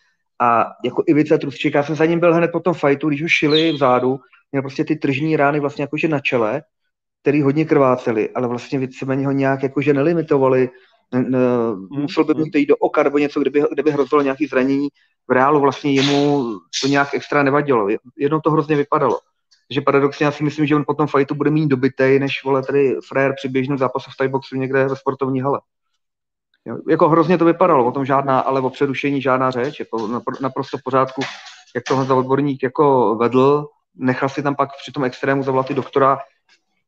A 0.41 0.65
jako 0.84 1.03
Ivica 1.07 1.38
Trusčík, 1.38 1.73
já 1.73 1.84
jsem 1.84 1.95
za 1.95 2.05
ním 2.05 2.19
byl 2.19 2.34
hned 2.34 2.51
po 2.51 2.59
tom 2.59 2.73
fajtu, 2.73 3.07
když 3.07 3.21
ho 3.21 3.28
šili 3.28 3.71
vzadu, 3.71 4.19
měl 4.51 4.61
prostě 4.61 4.86
ty 4.86 4.95
tržní 4.95 5.38
rány 5.38 5.59
vlastně 5.59 5.84
jakože 5.84 6.07
na 6.07 6.19
čele, 6.19 6.61
který 7.26 7.41
hodně 7.41 7.65
krvácely, 7.65 8.30
ale 8.30 8.47
vlastně 8.47 8.80
víceméně 8.80 9.26
ho 9.26 9.32
nějak 9.32 9.63
jakože 9.63 9.93
nelimitovali, 9.93 10.69
ne, 11.13 11.23
ne, 11.23 11.39
hmm, 11.73 12.01
musel 12.01 12.23
by 12.23 12.34
mu 12.34 12.43
jít 12.55 12.65
do 12.65 12.76
oka 12.76 13.03
nebo 13.03 13.17
něco, 13.17 13.39
kdyby, 13.39 13.63
kdyby 13.71 13.91
hrozilo 13.91 14.21
nějaké 14.21 14.45
zranění. 14.49 14.88
V 15.28 15.32
reálu 15.32 15.59
vlastně 15.59 15.93
jemu 15.93 16.43
to 16.82 16.88
nějak 16.88 17.13
extra 17.13 17.43
nevadilo. 17.43 17.88
Jedno 18.17 18.41
to 18.41 18.51
hrozně 18.51 18.76
vypadalo. 18.76 19.19
Takže 19.67 19.82
paradoxně 19.82 20.26
já 20.26 20.32
si 20.32 20.43
myslím, 20.43 20.65
že 20.65 20.76
on 20.76 20.84
po 20.88 20.93
tom 20.93 21.07
fajtu 21.07 21.36
bude 21.36 21.49
mít 21.49 21.67
dobitej, 21.67 22.19
než 22.19 22.43
vole 22.43 22.63
tady 22.63 22.95
frér 23.07 23.34
při 23.38 23.49
běžném 23.49 23.78
zápasu 23.78 24.11
v 24.19 24.28
boxu 24.28 24.55
někde 24.55 24.88
ve 24.88 24.95
sportovní 24.95 25.41
hale. 25.41 25.59
Jo, 26.65 26.78
jako 26.89 27.09
hrozně 27.09 27.38
to 27.38 27.45
vypadalo, 27.45 27.86
o 27.86 27.91
tom 27.91 28.05
žádná, 28.05 28.39
ale 28.39 28.61
o 28.61 28.69
přerušení 28.69 29.21
žádná 29.21 29.51
řeč, 29.51 29.80
jako 29.80 30.21
naprosto 30.41 30.78
v 30.78 30.84
pořádku, 30.84 31.21
jak 31.76 31.84
tohle 31.88 32.05
za 32.05 32.15
odborník 32.15 32.63
jako 32.63 33.15
vedl, 33.15 33.67
nechal 33.95 34.30
si 34.30 34.43
tam 34.43 34.55
pak 34.55 34.69
při 34.82 34.91
tom 34.91 35.03
extrému 35.03 35.43
zavolat 35.43 35.71
i 35.71 35.73
doktora 35.73 36.17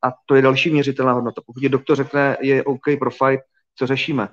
a 0.08 0.14
to 0.26 0.36
je 0.36 0.42
další 0.42 0.70
měřitelná 0.70 1.12
hodnota. 1.12 1.42
Pokud 1.46 1.64
je 1.64 1.70
doktor 1.70 1.96
řekne, 1.96 2.38
je 2.42 2.64
OK 2.64 2.84
pro 3.00 3.12
fight, 3.12 3.44
co 3.76 3.88
řešíme? 3.88 4.30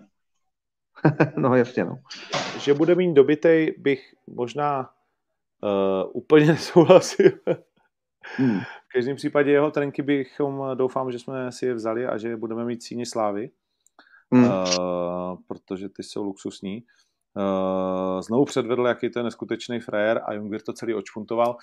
no 1.37 1.55
jasně, 1.55 1.85
no. 1.85 1.99
Že 2.59 2.75
bude 2.75 2.95
mít 2.95 3.15
dobitej, 3.15 3.75
bych 3.79 4.15
možná 4.27 4.91
uh, 5.63 6.11
úplně 6.13 6.47
nesouhlasil. 6.53 7.31
hmm. 8.37 8.61
V 8.61 8.93
každém 8.95 9.17
případě 9.17 9.51
jeho 9.51 9.71
trenky 9.71 10.03
bychom, 10.03 10.63
doufám, 10.75 11.13
že 11.13 11.19
jsme 11.19 11.53
si 11.53 11.67
je 11.67 11.75
vzali 11.75 12.07
a 12.07 12.19
že 12.19 12.37
budeme 12.37 12.65
mít 12.65 12.83
síně 12.83 13.07
slávy 13.07 13.51
hmm. 14.35 14.45
uh, 14.45 15.39
protože 15.47 15.89
ty 15.89 16.03
jsou 16.03 16.25
luxusní. 16.25 16.85
Uh, 17.37 18.21
znovu 18.21 18.45
předvedl, 18.45 18.87
jaký 18.87 19.11
to 19.11 19.19
je 19.19 19.23
neskutečný 19.23 19.81
frajer 19.81 20.23
a 20.27 20.33
Jungwir 20.33 20.63
to 20.63 20.73
celý 20.73 20.95
očfuntoval. 20.95 21.57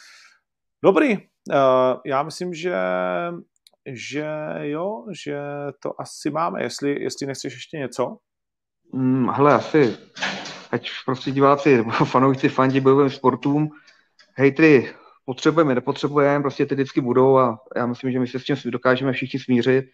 Dobrý, 0.84 1.18
uh, 1.18 1.24
já 2.06 2.24
myslím, 2.24 2.54
že 2.54 2.76
že 3.86 4.28
jo, 4.62 5.06
že 5.24 5.40
to 5.80 6.02
asi 6.02 6.32
máme. 6.32 6.64
Jestli, 6.64 7.04
jestli 7.04 7.28
nechceš 7.28 7.54
ještě 7.54 7.78
něco? 7.78 8.18
Hmm, 8.94 9.30
hele, 9.30 9.54
asi, 9.54 9.98
ať 10.72 10.90
prostě 11.06 11.32
diváci 11.32 11.78
nebo 11.78 11.92
fanoušci 12.06 12.50
fandí 12.50 12.80
bojovým 12.80 13.10
sportům, 13.10 13.70
hejtry 14.36 14.94
potřebujeme, 15.26 15.76
nepotřebujeme, 15.76 16.42
prostě 16.42 16.66
ty 16.66 16.76
vždycky 16.76 17.02
budou 17.02 17.38
a 17.38 17.60
já 17.76 17.86
myslím, 17.86 18.12
že 18.12 18.20
my 18.20 18.28
se 18.28 18.40
s 18.40 18.44
tím 18.44 18.56
dokážeme 18.72 19.14
všichni 19.14 19.40
smířit 19.40 19.86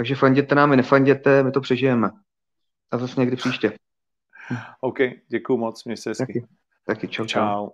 takže 0.00 0.14
fanděte 0.14 0.54
nám, 0.54 0.70
nefanděte, 0.70 1.42
my 1.42 1.52
to 1.52 1.60
přežijeme. 1.60 2.10
A 2.90 2.98
zase 2.98 3.20
někdy 3.20 3.36
příště. 3.36 3.72
OK, 4.80 4.98
děkuji 5.28 5.56
moc, 5.56 5.84
mě 5.84 5.96
se 5.96 6.10
hezky. 6.10 6.26
Taky, 6.26 6.46
taky 6.86 7.08
čau, 7.08 7.24
čau. 7.24 7.68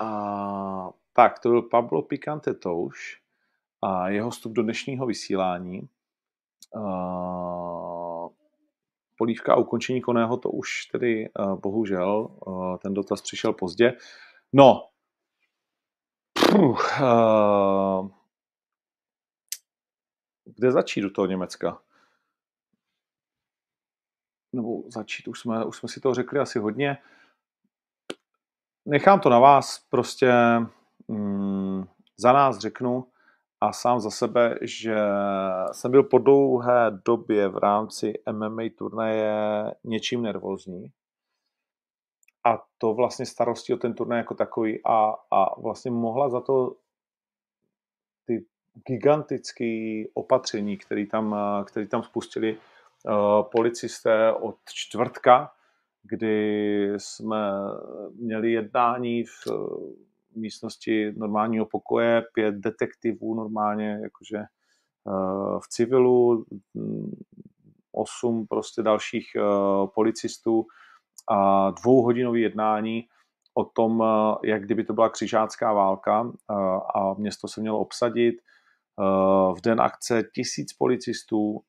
A, 0.00 0.88
tak, 1.12 1.38
to 1.38 1.48
byl 1.48 1.62
Pablo 1.62 2.02
Picante 2.02 2.54
Touš 2.54 3.23
a 3.84 4.08
jeho 4.08 4.30
vstup 4.30 4.52
do 4.52 4.62
dnešního 4.62 5.06
vysílání. 5.06 5.88
Polívka 9.18 9.52
a 9.52 9.56
ukončení 9.56 10.00
koného, 10.00 10.36
to 10.36 10.50
už 10.50 10.86
tedy 10.86 11.28
bohužel, 11.62 12.28
ten 12.82 12.94
dotaz 12.94 13.22
přišel 13.22 13.52
pozdě. 13.52 13.92
No, 14.52 14.88
Puh, 16.50 17.00
uh, 17.00 18.08
kde 20.44 20.72
začít 20.72 21.04
u 21.04 21.10
toho 21.10 21.26
Německa? 21.26 21.82
Nebo 24.52 24.82
začít, 24.90 25.28
už 25.28 25.40
jsme, 25.40 25.64
už 25.64 25.76
jsme 25.76 25.88
si 25.88 26.00
to 26.00 26.14
řekli 26.14 26.38
asi 26.38 26.58
hodně. 26.58 26.98
Nechám 28.86 29.20
to 29.20 29.28
na 29.28 29.38
vás, 29.38 29.78
prostě 29.78 30.32
mm, 31.08 31.84
za 32.16 32.32
nás 32.32 32.58
řeknu 32.58 33.06
a 33.64 33.72
sám 33.72 34.00
za 34.00 34.10
sebe, 34.10 34.58
že 34.62 34.96
jsem 35.72 35.90
byl 35.90 36.02
po 36.02 36.18
dlouhé 36.18 37.00
době 37.04 37.48
v 37.48 37.56
rámci 37.56 38.12
MMA 38.32 38.62
turnaje 38.78 39.34
něčím 39.84 40.22
nervózní. 40.22 40.92
A 42.44 42.64
to 42.78 42.94
vlastně 42.94 43.26
starostí 43.26 43.74
o 43.74 43.76
ten 43.76 43.94
turnaj 43.94 44.18
jako 44.18 44.34
takový 44.34 44.80
a, 44.84 45.14
a 45.30 45.60
vlastně 45.60 45.90
mohla 45.90 46.28
za 46.28 46.40
to 46.40 46.76
ty 48.26 48.44
gigantický 48.86 50.08
opatření, 50.14 50.76
který 50.78 51.06
tam, 51.06 51.36
který 51.66 51.88
tam 51.88 52.02
spustili 52.02 52.58
policisté 53.52 54.32
od 54.32 54.56
čtvrtka, 54.74 55.52
kdy 56.02 56.92
jsme 56.96 57.52
měli 58.14 58.52
jednání 58.52 59.24
v 59.24 59.46
místnosti 60.36 61.12
normálního 61.16 61.66
pokoje, 61.66 62.22
pět 62.34 62.54
detektivů 62.54 63.34
normálně, 63.34 63.98
jakože 64.02 64.38
v 65.64 65.68
civilu, 65.68 66.46
osm 67.92 68.46
prostě 68.46 68.82
dalších 68.82 69.26
policistů 69.94 70.66
a 71.30 71.70
dvouhodinový 71.70 72.42
jednání 72.42 73.08
o 73.54 73.64
tom, 73.64 74.02
eh, 74.02 74.48
jak 74.48 74.62
kdyby 74.62 74.84
to 74.84 74.92
byla 74.92 75.08
křižácká 75.08 75.72
válka 75.72 76.32
eh, 76.50 76.54
a 76.94 77.14
město 77.18 77.48
se 77.48 77.60
mělo 77.60 77.78
obsadit. 77.78 78.34
Eh, 78.34 79.54
v 79.54 79.60
den 79.64 79.80
akce 79.80 80.22
tisíc 80.34 80.72
policistů, 80.72 81.60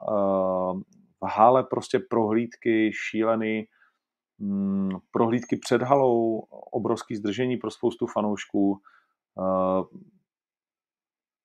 v 1.22 1.28
hále 1.28 1.64
prostě 1.64 2.00
prohlídky 2.00 2.92
šílený, 2.94 3.58
mm, 3.60 3.66
prohlídky 5.12 5.58
před 5.58 5.82
halou, 5.82 6.40
obrovský 6.72 7.16
zdržení 7.16 7.58
pro 7.58 7.72
spoustu 7.72 8.08
fanoušků, 8.08 8.82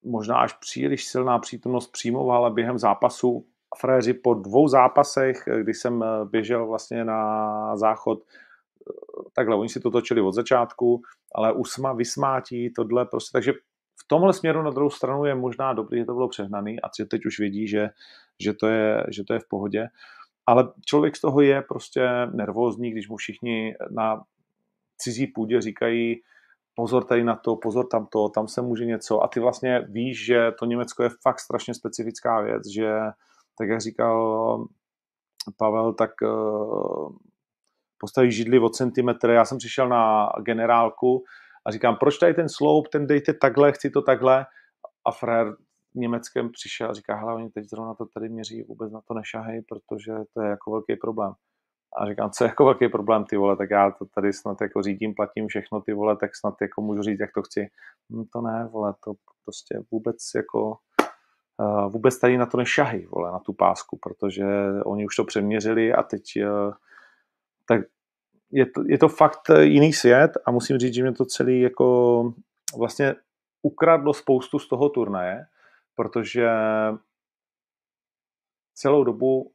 možná 0.04 0.36
až 0.36 0.52
příliš 0.52 1.04
silná 1.04 1.38
přítomnost 1.38 1.92
přímo 1.92 2.26
v 2.26 2.28
hale 2.28 2.50
během 2.50 2.78
zápasu. 2.78 3.46
Fréři 3.78 4.14
po 4.14 4.34
dvou 4.34 4.68
zápasech, 4.68 5.48
když 5.62 5.78
jsem 5.78 6.04
běžel 6.24 6.66
vlastně 6.66 7.04
na 7.04 7.76
záchod, 7.76 8.22
takhle, 9.32 9.56
oni 9.56 9.68
si 9.68 9.80
to 9.80 9.90
točili 9.90 10.20
od 10.20 10.32
začátku, 10.32 11.02
ale 11.34 11.52
usma, 11.52 11.92
vysmátí, 11.92 12.72
tohle 12.72 13.06
prostě, 13.06 13.30
takže 13.32 13.52
v 14.00 14.08
tomhle 14.08 14.32
směru 14.32 14.62
na 14.62 14.70
druhou 14.70 14.90
stranu 14.90 15.24
je 15.24 15.34
možná 15.34 15.72
dobrý, 15.72 15.98
že 15.98 16.04
to 16.04 16.14
bylo 16.14 16.28
přehnaný 16.28 16.80
a 16.80 16.88
teď 17.08 17.26
už 17.26 17.38
vědí, 17.38 17.68
že, 17.68 17.88
že, 18.40 18.52
to 18.52 18.66
je, 18.66 19.06
že 19.08 19.24
to 19.24 19.32
je 19.32 19.38
v 19.38 19.48
pohodě. 19.48 19.86
Ale 20.50 20.72
člověk 20.86 21.16
z 21.16 21.20
toho 21.20 21.40
je 21.40 21.62
prostě 21.62 22.08
nervózní, 22.34 22.90
když 22.90 23.08
mu 23.08 23.16
všichni 23.16 23.74
na 23.90 24.22
cizí 24.98 25.26
půdě 25.26 25.60
říkají, 25.60 26.20
pozor 26.74 27.04
tady 27.04 27.24
na 27.24 27.36
to, 27.36 27.56
pozor 27.56 27.86
tam 27.86 28.06
to, 28.06 28.28
tam 28.28 28.48
se 28.48 28.62
může 28.62 28.84
něco 28.84 29.22
a 29.22 29.28
ty 29.28 29.40
vlastně 29.40 29.86
víš, 29.88 30.24
že 30.24 30.52
to 30.58 30.64
Německo 30.64 31.02
je 31.02 31.10
fakt 31.22 31.40
strašně 31.40 31.74
specifická 31.74 32.40
věc, 32.40 32.62
že 32.74 32.90
tak 33.58 33.68
jak 33.68 33.80
říkal 33.80 34.66
Pavel, 35.56 35.92
tak 35.92 36.10
eh, 36.22 36.28
postaví 37.98 38.32
židli 38.32 38.58
o 38.58 38.68
centimetr. 38.68 39.30
Já 39.30 39.44
jsem 39.44 39.58
přišel 39.58 39.88
na 39.88 40.28
generálku 40.42 41.24
a 41.66 41.70
říkám, 41.70 41.96
proč 41.96 42.18
tady 42.18 42.34
ten 42.34 42.48
sloup, 42.48 42.88
ten 42.88 43.06
dejte 43.06 43.34
takhle, 43.34 43.72
chci 43.72 43.90
to 43.90 44.02
takhle. 44.02 44.46
A 45.04 45.10
frér 45.12 45.54
německém 45.94 46.50
přišel 46.50 46.90
a 46.90 46.94
říká, 46.94 47.16
hele, 47.16 47.34
oni 47.34 47.50
teď 47.50 47.70
zrovna 47.70 47.94
to 47.94 48.06
tady 48.06 48.28
měří, 48.28 48.62
vůbec 48.62 48.92
na 48.92 49.00
to 49.00 49.14
nešahej, 49.14 49.62
protože 49.68 50.12
to 50.34 50.42
je 50.42 50.48
jako 50.48 50.70
velký 50.70 50.96
problém. 50.96 51.32
A 51.96 52.06
říkám, 52.06 52.30
co 52.30 52.44
je 52.44 52.48
jako 52.48 52.64
velký 52.64 52.88
problém, 52.88 53.24
ty 53.24 53.36
vole, 53.36 53.56
tak 53.56 53.70
já 53.70 53.90
to 53.90 54.04
tady 54.04 54.32
snad 54.32 54.60
jako 54.60 54.82
řídím, 54.82 55.14
platím 55.14 55.48
všechno, 55.48 55.80
ty 55.80 55.92
vole, 55.92 56.16
tak 56.16 56.36
snad 56.36 56.54
jako 56.60 56.82
můžu 56.82 57.02
říct, 57.02 57.20
jak 57.20 57.32
to 57.32 57.42
chci. 57.42 57.68
No 58.10 58.24
to 58.32 58.40
ne, 58.40 58.68
vole, 58.72 58.94
to 59.04 59.12
prostě 59.44 59.80
vůbec 59.90 60.16
jako 60.34 60.76
uh, 61.58 61.92
vůbec 61.92 62.18
tady 62.18 62.38
na 62.38 62.46
to 62.46 62.56
nešahy, 62.56 63.06
vole, 63.06 63.32
na 63.32 63.38
tu 63.38 63.52
pásku, 63.52 63.98
protože 64.02 64.46
oni 64.84 65.06
už 65.06 65.16
to 65.16 65.24
přeměřili 65.24 65.92
a 65.92 66.02
teď 66.02 66.22
uh, 66.36 66.74
tak 67.68 67.80
je 68.50 68.66
to, 68.66 68.82
je 68.86 68.98
to 68.98 69.08
fakt 69.08 69.50
jiný 69.60 69.92
svět 69.92 70.30
a 70.46 70.50
musím 70.50 70.78
říct, 70.78 70.94
že 70.94 71.02
mě 71.02 71.12
to 71.12 71.24
celý 71.24 71.60
jako 71.60 72.34
vlastně 72.78 73.14
ukradlo 73.62 74.14
spoustu 74.14 74.58
z 74.58 74.68
toho 74.68 74.88
turnaje, 74.88 75.46
protože 75.94 76.48
celou 78.74 79.04
dobu 79.04 79.52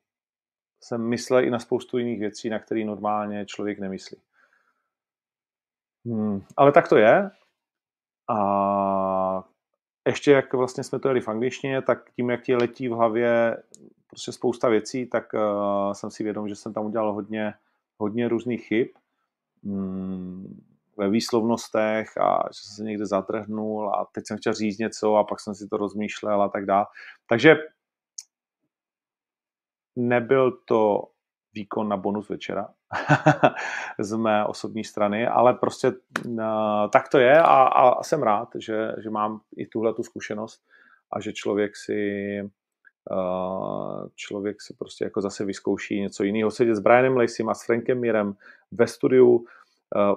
jsem 0.81 1.09
myslel 1.09 1.43
i 1.43 1.49
na 1.49 1.59
spoustu 1.59 1.97
jiných 1.97 2.19
věcí, 2.19 2.49
na 2.49 2.59
které 2.59 2.85
normálně 2.85 3.45
člověk 3.45 3.79
nemyslí. 3.79 4.17
Hmm, 6.05 6.41
ale 6.57 6.71
tak 6.71 6.89
to 6.89 6.97
je. 6.97 7.31
A 8.29 9.43
ještě 10.07 10.31
jak 10.31 10.53
vlastně 10.53 10.83
jsme 10.83 10.99
to 10.99 11.07
jeli 11.07 11.21
v 11.21 11.27
angličtině, 11.27 11.81
tak 11.81 12.11
tím, 12.11 12.29
jak 12.29 12.43
ti 12.43 12.55
letí 12.55 12.87
v 12.87 12.91
hlavě 12.91 13.63
prostě 14.07 14.31
spousta 14.31 14.69
věcí, 14.69 15.05
tak 15.05 15.33
uh, 15.33 15.93
jsem 15.93 16.11
si 16.11 16.23
vědom, 16.23 16.49
že 16.49 16.55
jsem 16.55 16.73
tam 16.73 16.85
udělal 16.85 17.13
hodně 17.13 17.53
hodně 17.97 18.27
různých 18.27 18.67
chyb 18.67 18.87
mm, 19.63 20.74
ve 20.97 21.09
výslovnostech 21.09 22.17
a 22.17 22.43
že 22.47 22.59
jsem 22.61 22.75
se 22.75 22.83
někde 22.83 23.05
zatrhnul 23.05 23.89
a 23.89 24.07
teď 24.11 24.23
jsem 24.27 24.37
chtěl 24.37 24.53
říct 24.53 24.77
něco 24.77 25.15
a 25.15 25.23
pak 25.23 25.39
jsem 25.39 25.55
si 25.55 25.67
to 25.67 25.77
rozmýšlel 25.77 26.41
a 26.41 26.49
tak 26.49 26.65
dále. 26.65 26.85
Takže 27.29 27.55
nebyl 29.95 30.51
to 30.51 31.03
výkon 31.53 31.89
na 31.89 31.97
bonus 31.97 32.29
večera 32.29 32.67
z 33.99 34.15
mé 34.15 34.45
osobní 34.45 34.83
strany, 34.83 35.27
ale 35.27 35.53
prostě 35.53 35.91
uh, 36.25 36.89
tak 36.93 37.09
to 37.09 37.19
je 37.19 37.39
a, 37.39 37.63
a 37.63 38.03
jsem 38.03 38.23
rád, 38.23 38.49
že, 38.59 38.91
že 39.03 39.09
mám 39.09 39.41
i 39.57 39.65
tuhle 39.65 39.93
tu 39.93 40.03
zkušenost 40.03 40.61
a 41.11 41.21
že 41.21 41.33
člověk 41.33 41.75
si 41.75 42.41
člověk 44.15 44.61
si 44.61 44.73
prostě 44.73 45.03
jako 45.03 45.21
zase 45.21 45.45
vyzkouší 45.45 46.01
něco 46.01 46.23
jiného. 46.23 46.51
Sedět 46.51 46.75
s 46.75 46.79
Brianem 46.79 47.17
Lacey 47.17 47.45
a 47.49 47.53
s 47.53 47.65
Frankem 47.65 47.99
Mirem 47.99 48.35
ve 48.71 48.87
studiu, 48.87 49.45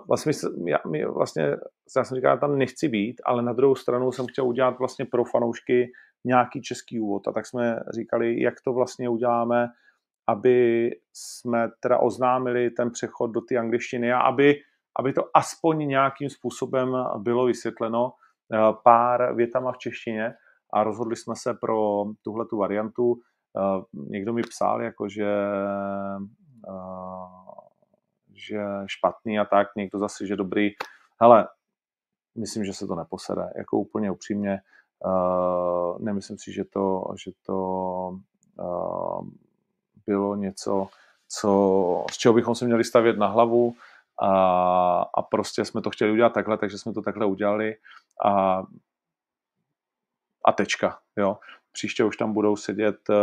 vlastně, 0.09 0.33
já, 0.67 0.79
vlastně, 1.09 1.57
já 1.97 2.05
jsem 2.05 2.17
říkal, 2.17 2.39
tam 2.39 2.59
nechci 2.59 2.89
být, 2.89 3.21
ale 3.25 3.43
na 3.43 3.53
druhou 3.53 3.75
stranu 3.75 4.13
jsem 4.13 4.27
chtěl 4.27 4.47
udělat 4.47 4.79
vlastně 4.79 5.05
pro 5.05 5.25
fanoušky 5.25 5.93
nějaký 6.25 6.63
český 6.63 7.01
úvod 7.01 7.29
a 7.29 7.33
tak 7.33 7.47
jsme 7.47 7.81
říkali, 7.95 8.43
jak 8.43 8.55
to 8.65 8.73
vlastně 8.73 9.09
uděláme, 9.09 9.69
aby 10.29 10.91
jsme 11.13 11.69
teda 11.81 11.99
oznámili 11.99 12.71
ten 12.71 12.91
přechod 12.91 13.27
do 13.27 13.41
té 13.41 13.57
angličtiny 13.57 14.13
a 14.13 14.21
aby, 14.21 14.55
aby 14.99 15.13
to 15.13 15.23
aspoň 15.35 15.89
nějakým 15.89 16.31
způsobem 16.31 16.97
bylo 17.19 17.47
vysvětleno 17.47 18.13
pár 18.85 19.35
větama 19.35 19.73
v 19.73 19.79
češtině, 19.79 20.35
a 20.73 20.83
rozhodli 20.83 21.17
jsme 21.17 21.37
se 21.37 21.55
pro 21.55 22.05
tuhle 22.23 22.47
tu 22.47 22.57
variantu. 22.57 23.21
Eh, 23.57 23.83
někdo 23.95 24.33
mi 24.33 24.43
psal, 24.43 24.83
jako 24.83 25.09
že, 25.09 25.27
eh, 26.69 27.48
že 28.39 28.65
špatný 28.87 29.39
a 29.39 29.45
tak, 29.45 29.69
někdo 29.77 29.99
zase, 29.99 30.27
že 30.27 30.37
dobrý. 30.37 30.71
Hele, 31.21 31.49
myslím, 32.39 32.65
že 32.65 32.73
se 32.73 32.87
to 32.87 32.95
neposede, 32.95 33.53
jako 33.57 33.79
úplně 33.79 34.11
upřímně. 34.11 34.61
Uh, 35.05 35.99
nemyslím 35.99 36.39
si, 36.39 36.53
že 36.53 36.65
to, 36.65 37.05
že 37.25 37.31
to 37.47 37.57
uh, 38.59 39.29
bylo 40.07 40.37
něco, 40.37 40.89
co, 41.29 42.05
z 42.11 42.17
čeho 42.19 42.35
bychom 42.35 42.55
se 42.55 42.65
měli 42.65 42.85
stavět 42.85 43.19
na 43.19 43.27
hlavu 43.27 43.75
a, 44.23 44.31
a 45.15 45.23
prostě 45.23 45.65
jsme 45.65 45.83
to 45.83 45.91
chtěli 45.91 46.13
udělat 46.13 46.33
takhle, 46.33 46.59
takže 46.59 46.79
jsme 46.79 46.93
to 46.93 47.03
takhle 47.03 47.27
udělali 47.27 47.77
a 48.25 48.63
a 50.45 50.53
tečka. 50.53 50.99
Jo. 51.17 51.39
Příště 51.73 52.05
už 52.05 52.17
tam 52.17 52.33
budou 52.33 52.57
sedět 52.57 52.97
uh, 53.09 53.17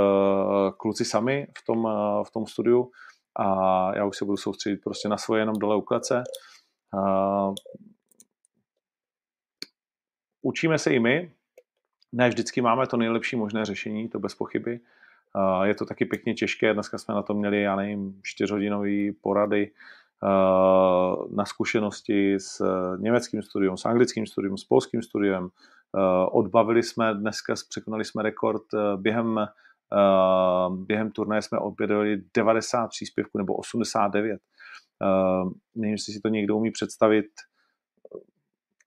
kluci 0.78 1.06
sami 1.06 1.48
v 1.58 1.66
tom, 1.66 1.86
uh, 1.86 2.24
v 2.24 2.32
tom 2.32 2.48
studiu 2.48 2.92
a 3.36 3.92
já 3.96 4.06
už 4.06 4.18
se 4.18 4.26
budu 4.26 4.38
soustředit 4.38 4.78
prostě 4.78 5.10
na 5.10 5.18
svoje 5.18 5.42
jenom 5.42 5.56
dole 5.56 5.76
u 5.76 5.82
klece. 5.82 6.24
Uh, 6.94 7.54
učíme 10.42 10.78
se 10.78 10.94
i 10.94 11.00
my, 11.00 11.32
ne 12.12 12.30
vždycky 12.30 12.62
máme 12.62 12.88
to 12.88 12.98
nejlepší 12.98 13.36
možné 13.36 13.66
řešení, 13.66 14.10
to 14.10 14.20
bez 14.20 14.36
pochyby. 14.36 14.80
Uh, 15.36 15.64
je 15.64 15.76
to 15.76 15.86
taky 15.86 16.06
pěkně 16.06 16.34
těžké, 16.34 16.74
dneska 16.74 16.98
jsme 16.98 17.14
na 17.14 17.22
to 17.22 17.34
měli, 17.34 17.62
já 17.62 17.76
nevím, 17.76 18.20
čtyřhodinové 18.24 19.12
porady 19.22 19.72
na 21.32 21.46
zkušenosti 21.46 22.40
s 22.40 22.64
německým 22.98 23.42
studiem, 23.42 23.78
s 23.78 23.86
anglickým 23.86 24.26
studiem, 24.26 24.58
s 24.58 24.64
polským 24.64 25.02
studiem, 25.02 25.50
odbavili 26.32 26.84
jsme 26.84 27.14
dneska, 27.14 27.54
překonali 27.70 28.06
jsme 28.06 28.24
rekord 28.24 28.64
eh, 28.74 28.98
během, 28.98 29.48
během 30.70 31.12
turnaje 31.12 31.42
jsme 31.42 31.58
objevili 31.58 32.22
90 32.34 32.88
příspěvků 32.88 33.38
nebo 33.38 33.54
89. 33.56 34.42
Nevím, 35.76 35.92
jestli 35.92 36.14
si 36.14 36.22
to 36.22 36.28
někdo 36.28 36.58
umí 36.58 36.72
představit, 36.72 37.26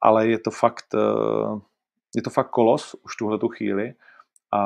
ale 0.01 0.29
je 0.29 0.39
to 0.39 0.51
fakt, 0.51 0.95
je 2.17 2.23
to 2.23 2.31
fakt 2.31 2.51
kolos 2.51 2.95
už 3.05 3.17
tuhle 3.17 3.39
tu 3.39 3.49
chvíli 3.49 3.95
a 4.53 4.61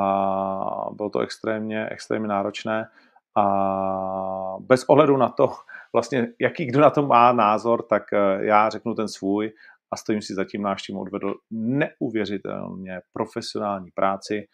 bylo 0.93 1.09
to 1.09 1.19
extrémně, 1.19 1.89
extrémně 1.91 2.27
náročné 2.27 2.89
a 3.37 4.55
bez 4.59 4.83
ohledu 4.83 5.17
na 5.17 5.29
to, 5.29 5.53
vlastně 5.93 6.27
jaký 6.39 6.65
kdo 6.65 6.79
na 6.79 6.89
to 6.89 7.07
má 7.07 7.33
názor, 7.33 7.83
tak 7.83 8.03
já 8.39 8.69
řeknu 8.69 8.95
ten 8.95 9.07
svůj 9.07 9.53
a 9.91 9.97
stojím 9.97 10.21
si 10.21 10.33
za 10.33 10.45
tím 10.45 10.61
náš 10.61 10.83
tým 10.83 10.97
odvedl 10.97 11.33
neuvěřitelně 11.51 13.01
profesionální 13.13 13.91
práci 13.91 14.47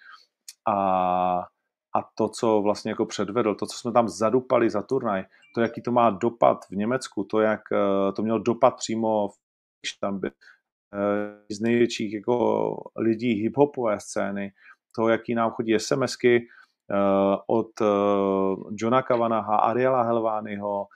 a, 0.67 1.43
a 1.96 2.10
to, 2.16 2.30
co 2.30 2.62
vlastně 2.62 2.92
jako 2.92 3.06
předvedl, 3.06 3.56
to, 3.56 3.66
co 3.66 3.78
jsme 3.78 3.92
tam 3.92 4.10
zadupali 4.10 4.70
za 4.70 4.82
turnaj, 4.82 5.24
to, 5.56 5.62
jaký 5.62 5.82
to 5.82 5.92
má 5.92 6.10
dopad 6.10 6.66
v 6.72 6.76
Německu, 6.76 7.24
to, 7.24 7.40
jak 7.40 7.62
eh, 7.72 8.12
to 8.12 8.22
mělo 8.22 8.40
dopad 8.40 8.76
přímo, 8.76 9.30
když 9.82 9.94
tam 9.94 10.20
by 10.20 10.32
z 11.52 11.60
největších 11.60 12.14
jako 12.14 12.76
lidí 12.98 13.34
hip-hopové 13.34 13.98
scény, 14.00 14.54
to, 14.96 15.10
jaký 15.10 15.36
nám 15.36 15.52
chodí 15.52 15.80
SMSky 15.80 16.48
od 17.48 17.70
Johna 18.72 19.02
Kavanaha, 19.02 19.58
Ariela 19.58 20.04
Helványho, 20.04 20.88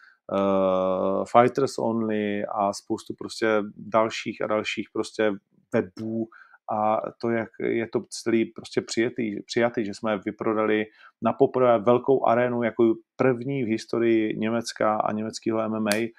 Fighters 1.31 1.77
Only 1.77 2.45
a 2.45 2.73
spoustu 2.73 3.13
prostě 3.17 3.61
dalších 3.77 4.41
a 4.41 4.47
dalších 4.47 4.87
prostě 4.93 5.31
webů, 5.73 6.27
a 6.73 7.01
to, 7.21 7.29
jak 7.29 7.49
je 7.59 7.87
to 7.87 8.01
celý 8.09 8.45
prostě 8.45 8.81
přijatý, 8.81 9.43
přijatý, 9.45 9.85
že 9.85 9.93
jsme 9.93 10.17
vyprodali 10.25 10.85
na 11.21 11.33
poprvé 11.33 11.79
velkou 11.79 12.25
arénu 12.25 12.63
jako 12.63 12.93
první 13.15 13.63
v 13.63 13.67
historii 13.67 14.37
Německa 14.37 14.95
a 14.95 15.11
německého 15.11 15.69
MMA 15.69 15.95
eh, 15.95 16.09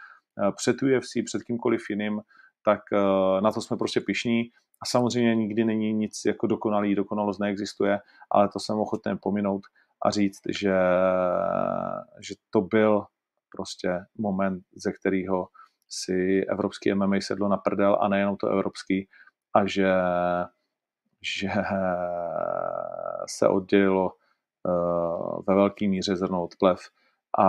před 0.56 0.76
UFC, 0.82 1.12
před 1.24 1.42
kýmkoliv 1.42 1.80
jiným, 1.90 2.20
tak 2.64 2.80
eh, 2.92 3.40
na 3.40 3.52
to 3.52 3.60
jsme 3.60 3.76
prostě 3.76 4.00
pišní. 4.00 4.42
A 4.82 4.86
samozřejmě 4.86 5.34
nikdy 5.34 5.64
není 5.64 5.92
nic 5.92 6.22
jako 6.26 6.46
dokonalý, 6.46 6.94
dokonalost 6.94 7.40
neexistuje, 7.40 7.98
ale 8.30 8.48
to 8.48 8.60
jsem 8.60 8.78
ochotný 8.78 9.12
pominout 9.22 9.62
a 10.06 10.10
říct, 10.10 10.40
že, 10.48 10.74
že 12.20 12.34
to 12.50 12.60
byl 12.60 13.04
prostě 13.56 14.00
moment, 14.18 14.62
ze 14.76 14.92
kterého 14.92 15.48
si 15.88 16.44
evropský 16.48 16.94
MMA 16.94 17.16
sedlo 17.20 17.48
na 17.48 17.56
prdel 17.56 17.98
a 18.00 18.08
nejenom 18.08 18.36
to 18.36 18.48
evropský, 18.48 19.08
a 19.54 19.66
že, 19.66 19.92
že 21.22 21.48
se 23.26 23.48
oddělilo 23.48 24.12
uh, 24.68 25.42
ve 25.46 25.54
velké 25.54 25.88
míře 25.88 26.16
zrno 26.16 26.44
od 26.44 26.56
plev 26.58 26.78
a, 27.38 27.48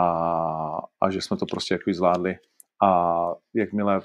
a 1.02 1.10
že 1.10 1.22
jsme 1.22 1.38
to 1.38 1.46
prostě 1.46 1.74
jako 1.74 1.94
zvládli. 1.94 2.38
A 2.84 3.16
jakmile 3.54 4.02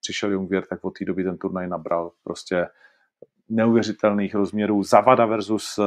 přišel 0.00 0.32
Jungwirth, 0.32 0.68
tak 0.68 0.84
od 0.84 0.98
té 0.98 1.04
doby 1.04 1.24
ten 1.24 1.38
turnaj 1.38 1.68
nabral 1.68 2.12
prostě 2.24 2.68
neuvěřitelných 3.48 4.34
rozměrů. 4.34 4.82
Zavada 4.82 5.26
versus 5.26 5.78
uh, 5.78 5.84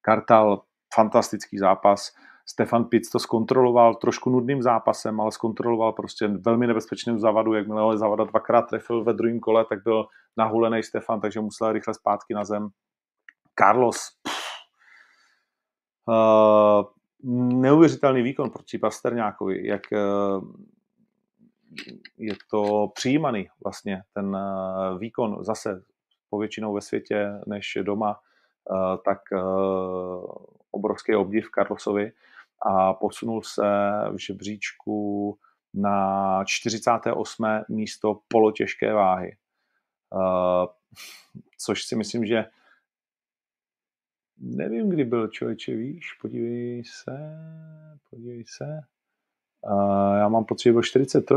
Kartal, 0.00 0.62
fantastický 0.94 1.58
zápas. 1.58 2.14
Stefan 2.46 2.84
Pitz 2.84 3.10
to 3.10 3.18
zkontroloval 3.18 3.94
trošku 3.94 4.30
nudným 4.30 4.62
zápasem, 4.62 5.20
ale 5.20 5.32
zkontroloval 5.32 5.92
prostě 5.92 6.28
velmi 6.28 6.66
nebezpečným 6.66 7.18
zavadu. 7.18 7.54
Jakmile 7.54 7.82
ho 7.82 7.98
zavada 7.98 8.24
dvakrát 8.24 8.62
trefil 8.62 9.04
ve 9.04 9.12
druhém 9.12 9.40
kole, 9.40 9.64
tak 9.64 9.82
byl 9.82 10.06
nahulený 10.36 10.82
Stefan, 10.82 11.20
takže 11.20 11.40
musel 11.40 11.72
rychle 11.72 11.94
zpátky 11.94 12.34
na 12.34 12.44
zem. 12.44 12.68
Carlos, 13.58 13.98
uh, 16.08 16.84
neuvěřitelný 17.60 18.22
výkon 18.22 18.50
proti 18.50 18.78
Pasterňákovi, 18.78 19.66
jak 19.66 19.82
uh, 19.92 20.44
je 22.16 22.34
to 22.50 22.88
přijímaný 22.94 23.48
vlastně 23.64 24.02
ten 24.14 24.36
uh, 24.36 24.98
výkon 24.98 25.44
zase 25.44 25.82
povětšinou 26.30 26.74
ve 26.74 26.80
světě 26.80 27.32
než 27.46 27.78
doma, 27.82 28.20
tak 29.04 29.18
obrovský 30.70 31.14
obdiv 31.14 31.50
Carlosovi 31.54 32.12
a 32.66 32.94
posunul 32.94 33.42
se 33.42 33.62
v 34.12 34.16
žebříčku 34.26 35.38
na 35.74 36.44
48. 36.44 37.44
místo 37.68 38.20
polotěžké 38.28 38.92
váhy. 38.92 39.36
Uh, 40.14 40.66
což 41.58 41.84
si 41.84 41.96
myslím, 41.96 42.26
že 42.26 42.44
nevím, 44.36 44.90
kdy 44.90 45.04
byl 45.04 45.28
člověče, 45.28 45.76
víš, 45.76 46.12
podívej 46.20 46.82
se, 46.84 47.12
podívej 48.10 48.44
se. 48.46 48.80
Uh, 49.64 50.16
já 50.16 50.28
mám 50.28 50.44
pocit, 50.44 50.62
že 50.68 50.72
byl 50.72 50.82
43, 50.82 51.34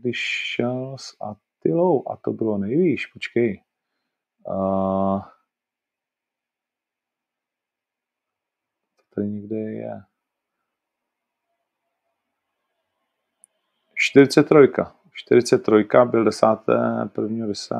když 0.00 0.18
šel 0.54 0.96
s 0.98 1.16
Attilou 1.20 2.08
a 2.08 2.16
to 2.16 2.32
bylo 2.32 2.58
nejvýš, 2.58 3.06
počkej. 3.06 3.62
Uh, 4.46 5.20
to 8.96 9.14
tady 9.14 9.26
někde 9.26 9.56
je. 9.56 10.02
43. 14.02 14.68
43 15.12 15.88
byl 16.04 16.24
10. 16.24 16.46
1. 17.22 17.46
10. 17.46 17.74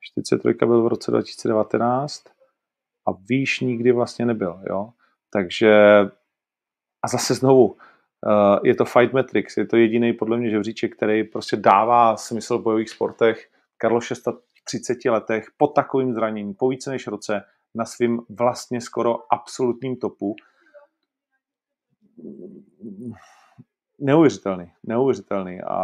43 0.00 0.66
byl 0.66 0.82
v 0.82 0.86
roce 0.86 1.10
2019 1.10 2.24
a 3.08 3.10
výš 3.28 3.60
nikdy 3.60 3.92
vlastně 3.92 4.26
nebyl, 4.26 4.60
jo. 4.70 4.90
Takže 5.32 5.72
a 7.02 7.08
zase 7.08 7.34
znovu, 7.34 7.76
eh, 8.26 8.60
je 8.64 8.74
to 8.74 8.84
Fight 8.84 9.12
Matrix, 9.12 9.56
je 9.56 9.66
to 9.66 9.76
jediný 9.76 10.12
podle 10.12 10.36
mě 10.36 10.50
žebříček, 10.50 10.96
který 10.96 11.24
prostě 11.24 11.56
dává 11.56 12.16
smysl 12.16 12.58
v 12.58 12.62
bojových 12.62 12.90
sportech. 12.90 13.50
Karlo 13.76 14.00
6 14.00 14.28
30 14.64 15.10
letech 15.10 15.46
po 15.56 15.66
takovým 15.66 16.14
zranění, 16.14 16.54
po 16.54 16.68
více 16.68 16.90
než 16.90 17.06
roce, 17.06 17.44
na 17.74 17.84
svým 17.84 18.20
vlastně 18.28 18.80
skoro 18.80 19.32
absolutním 19.32 19.96
topu 19.96 20.36
neuvěřitelný, 23.98 24.72
neuvěřitelný 24.82 25.60
a, 25.62 25.80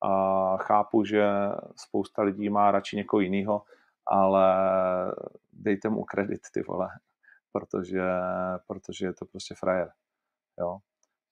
a 0.00 0.56
chápu, 0.56 1.04
že 1.04 1.24
spousta 1.76 2.22
lidí 2.22 2.50
má 2.50 2.70
radši 2.70 2.96
někoho 2.96 3.20
jiného, 3.20 3.62
ale 4.06 4.46
dejte 5.52 5.88
mu 5.88 6.04
kredit, 6.04 6.40
ty 6.52 6.62
vole, 6.62 6.88
protože, 7.52 8.02
protože 8.66 9.06
je 9.06 9.12
to 9.12 9.24
prostě 9.24 9.54
frajer, 9.54 9.92
jo. 10.58 10.78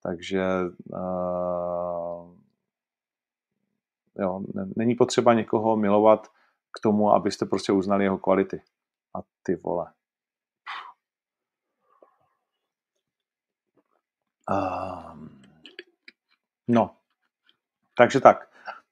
Takže 0.02 0.44
uh, 0.92 2.36
jo, 4.18 4.40
není 4.76 4.94
potřeba 4.94 5.34
někoho 5.34 5.76
milovat 5.76 6.26
k 6.72 6.80
tomu, 6.82 7.12
abyste 7.12 7.46
prostě 7.46 7.72
uznali 7.72 8.04
jeho 8.04 8.18
kvality. 8.18 8.62
A 9.16 9.22
ty 9.42 9.54
vole. 9.54 9.92
Um, 14.50 15.11
No, 16.68 16.90
takže 17.96 18.20
tak. 18.20 18.48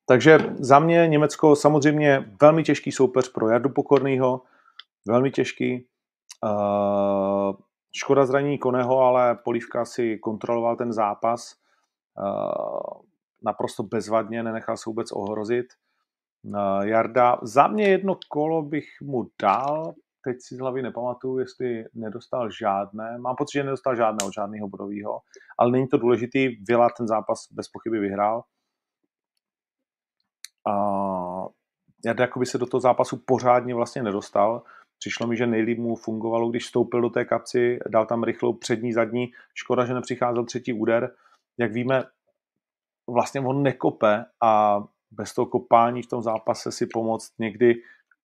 Takže 0.07 0.39
za 0.59 0.79
mě 0.79 1.09
Německo 1.09 1.57
samozřejmě 1.57 2.33
velmi 2.41 2.62
těžký 2.62 2.93
soupeř 2.93 3.33
pro 3.33 3.49
Jardu 3.49 3.68
Pokornýho, 3.71 4.43
velmi 5.07 5.31
těžký. 5.31 5.87
Uh, 6.45 7.57
škoda 7.93 8.27
zranění 8.27 8.59
Koneho, 8.59 8.99
ale 8.99 9.35
Polívka 9.35 9.85
si 9.85 10.18
kontroloval 10.18 10.77
ten 10.77 10.93
zápas 10.93 11.55
uh, 12.18 13.03
naprosto 13.43 13.83
bezvadně, 13.83 14.43
nenechal 14.43 14.77
se 14.77 14.83
vůbec 14.87 15.12
ohrozit. 15.12 15.66
Uh, 16.43 16.81
Jarda, 16.83 17.39
za 17.43 17.66
mě 17.66 17.89
jedno 17.89 18.18
kolo 18.29 18.62
bych 18.62 18.87
mu 19.03 19.31
dal, 19.43 19.95
teď 20.25 20.37
si 20.41 20.55
z 20.55 20.59
hlavy 20.59 20.83
nepamatuju, 20.83 21.39
jestli 21.39 21.85
nedostal 21.95 22.51
žádné. 22.51 23.18
Mám 23.18 23.37
pocit, 23.37 23.59
že 23.59 23.64
nedostal 23.64 23.97
žádné 23.97 24.18
od 24.27 24.35
žádného 24.35 24.68
bodového, 24.68 25.21
ale 25.59 25.71
není 25.71 25.89
to 25.89 25.99
důležitý. 25.99 26.49
Vila 26.68 26.89
ten 26.99 27.07
zápas 27.07 27.47
bez 27.53 27.68
pochyby 27.68 27.99
vyhrál. 27.99 28.45
A 30.68 30.75
já 32.05 32.14
by 32.39 32.47
se 32.47 32.59
do 32.59 32.66
toho 32.66 32.81
zápasu 32.81 33.23
pořádně 33.27 33.75
vlastně 33.75 34.03
nedostal. 34.03 34.62
Přišlo 34.99 35.27
mi, 35.27 35.37
že 35.37 35.47
nejlíp 35.47 35.79
mu 35.79 35.97
fungovalo, 35.97 36.51
když 36.51 36.64
vstoupil 36.64 37.01
do 37.01 37.11
té 37.11 37.25
kapci, 37.25 37.79
dal 37.89 38.07
tam 38.07 38.23
rychlou 38.23 38.53
přední, 38.53 38.93
zadní. 38.93 39.33
Škoda, 39.55 39.85
že 39.85 39.95
nepřicházel 39.95 40.45
třetí 40.45 40.73
úder. 40.73 41.14
Jak 41.59 41.73
víme, 41.73 42.05
vlastně 43.11 43.41
on 43.41 43.62
nekope 43.62 44.25
a 44.43 44.85
bez 45.11 45.35
toho 45.35 45.47
kopání 45.47 46.03
v 46.03 46.07
tom 46.07 46.23
zápase 46.23 46.73
si 46.73 46.87
pomoct 46.87 47.33
někdy 47.39 47.75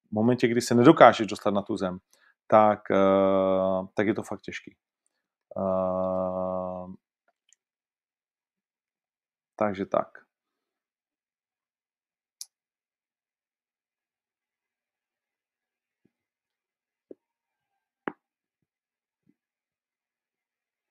v 0.09 0.12
momentě, 0.12 0.48
kdy 0.48 0.61
se 0.61 0.74
nedokážeš 0.74 1.26
dostat 1.26 1.50
na 1.50 1.62
tu 1.62 1.76
zem, 1.76 1.98
tak, 2.46 2.80
uh, 2.90 3.86
tak 3.94 4.07
je 4.07 4.14
to 4.14 4.22
fakt 4.22 4.40
těžký. 4.40 4.76
Uh, 5.57 6.94
takže 9.57 9.86
tak. 9.86 10.26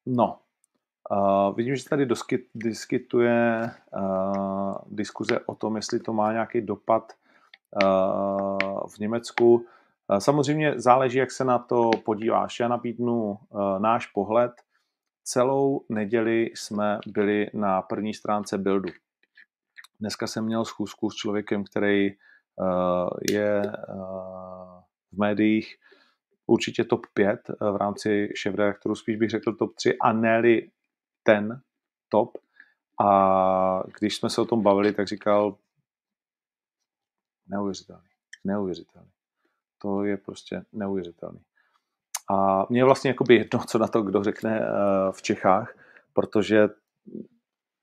No, 0.05 0.39
uh, 1.11 1.55
vidím, 1.55 1.75
že 1.75 1.89
tady 1.89 2.07
diskutuje 2.55 3.71
uh, 3.97 4.75
diskuze 4.87 5.39
o 5.45 5.55
tom, 5.55 5.75
jestli 5.75 5.99
to 5.99 6.13
má 6.13 6.31
nějaký 6.31 6.61
dopad 6.61 7.13
v 8.95 8.99
Německu. 8.99 9.65
Samozřejmě 10.19 10.79
záleží, 10.79 11.17
jak 11.17 11.31
se 11.31 11.45
na 11.45 11.59
to 11.59 11.91
podíváš. 12.05 12.59
Já 12.59 12.67
nabídnu 12.67 13.37
eh, 13.37 13.79
náš 13.79 14.07
pohled. 14.07 14.51
Celou 15.23 15.85
neděli 15.89 16.51
jsme 16.55 16.99
byli 17.07 17.49
na 17.53 17.81
první 17.81 18.13
stránce 18.13 18.57
Buildu. 18.57 18.89
Dneska 19.99 20.27
jsem 20.27 20.45
měl 20.45 20.65
schůzku 20.65 21.09
s 21.09 21.15
člověkem, 21.15 21.63
který 21.63 22.07
eh, 22.07 22.15
je 23.31 23.61
eh, 23.61 23.71
v 25.11 25.17
médiích 25.17 25.75
určitě 26.47 26.83
top 26.83 27.05
5 27.13 27.39
v 27.59 27.75
rámci 27.75 28.29
šéf-redaktoru, 28.35 28.95
spíš 28.95 29.15
bych 29.15 29.29
řekl 29.29 29.53
top 29.53 29.75
3 29.75 29.97
a 30.01 30.13
ne 30.13 30.41
ten 31.23 31.61
top. 32.09 32.37
A 33.01 33.83
když 33.99 34.15
jsme 34.15 34.29
se 34.29 34.41
o 34.41 34.45
tom 34.45 34.63
bavili, 34.63 34.93
tak 34.93 35.07
říkal, 35.07 35.57
Neuvěřitelný. 37.47 38.07
Neuvěřitelný. 38.43 39.09
To 39.81 40.03
je 40.03 40.17
prostě 40.17 40.65
neuvěřitelný. 40.73 41.39
A 42.29 42.65
mě 42.69 42.79
je 42.79 42.85
vlastně 42.85 43.09
jakoby 43.09 43.35
jedno, 43.35 43.59
co 43.67 43.77
na 43.77 43.87
to 43.87 44.01
kdo 44.01 44.23
řekne 44.23 44.59
eh, 44.59 44.71
v 45.11 45.21
Čechách, 45.21 45.75
protože 46.13 46.69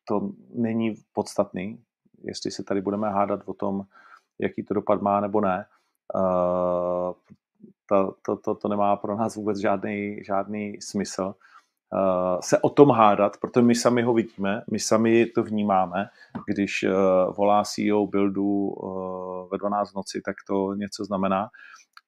to 0.05 0.31
není 0.55 0.95
podstatný, 1.13 1.85
jestli 2.25 2.51
se 2.51 2.65
tady 2.65 2.81
budeme 2.81 3.11
hádat 3.11 3.41
o 3.47 3.55
tom, 3.55 3.83
jaký 4.39 4.63
to 4.63 4.75
dopad 4.75 5.03
má 5.03 5.21
nebo 5.21 5.41
ne. 5.41 5.67
Uh, 6.15 7.13
to, 7.87 8.15
to, 8.23 8.37
to, 8.37 8.55
to 8.55 8.69
nemá 8.69 8.97
pro 8.97 9.17
nás 9.17 9.37
vůbec 9.37 9.59
žádný, 9.59 10.25
žádný 10.25 10.81
smysl 10.81 11.35
se 12.41 12.59
o 12.59 12.71
tom 12.71 12.91
hádat, 12.91 13.37
protože 13.37 13.67
my 13.67 13.75
sami 13.75 14.03
ho 14.03 14.15
vidíme, 14.15 14.63
my 14.71 14.79
sami 14.79 15.27
to 15.27 15.43
vnímáme. 15.43 16.09
Když 16.47 16.83
uh, 16.83 17.35
volá 17.37 17.63
CEO 17.65 18.07
buildu 18.07 18.45
uh, 18.45 19.49
ve 19.51 19.59
12 19.59 19.95
noci, 19.95 20.21
tak 20.25 20.37
to 20.49 20.75
něco 20.75 21.05
znamená. 21.05 21.49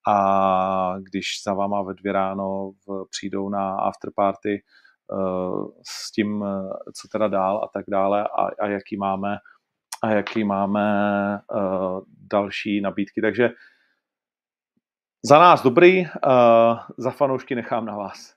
A 0.09 0.95
když 0.99 1.27
za 1.47 1.55
váma 1.55 1.83
ve 1.83 1.95
dvě 1.95 2.13
ráno 2.13 2.71
přijdou 3.11 3.49
na 3.49 3.77
afterparty 3.77 4.63
s 5.89 6.13
tím, 6.13 6.45
co 6.95 7.09
teda 7.13 7.29
dál 7.29 7.57
a 7.65 7.69
tak 7.73 7.85
dále 7.89 8.25
a, 8.25 8.49
a 8.61 8.67
jaký 8.67 8.97
máme 8.97 9.39
a 10.03 10.11
jaký 10.11 10.45
máme 10.45 10.85
další 12.31 12.81
nabídky. 12.81 13.21
Takže 13.21 13.51
za 15.25 15.39
nás 15.39 15.63
dobrý, 15.63 16.07
za 16.99 17.11
fanoušky 17.11 17.55
nechám 17.55 17.87
na 17.87 17.97
vás. 17.97 18.35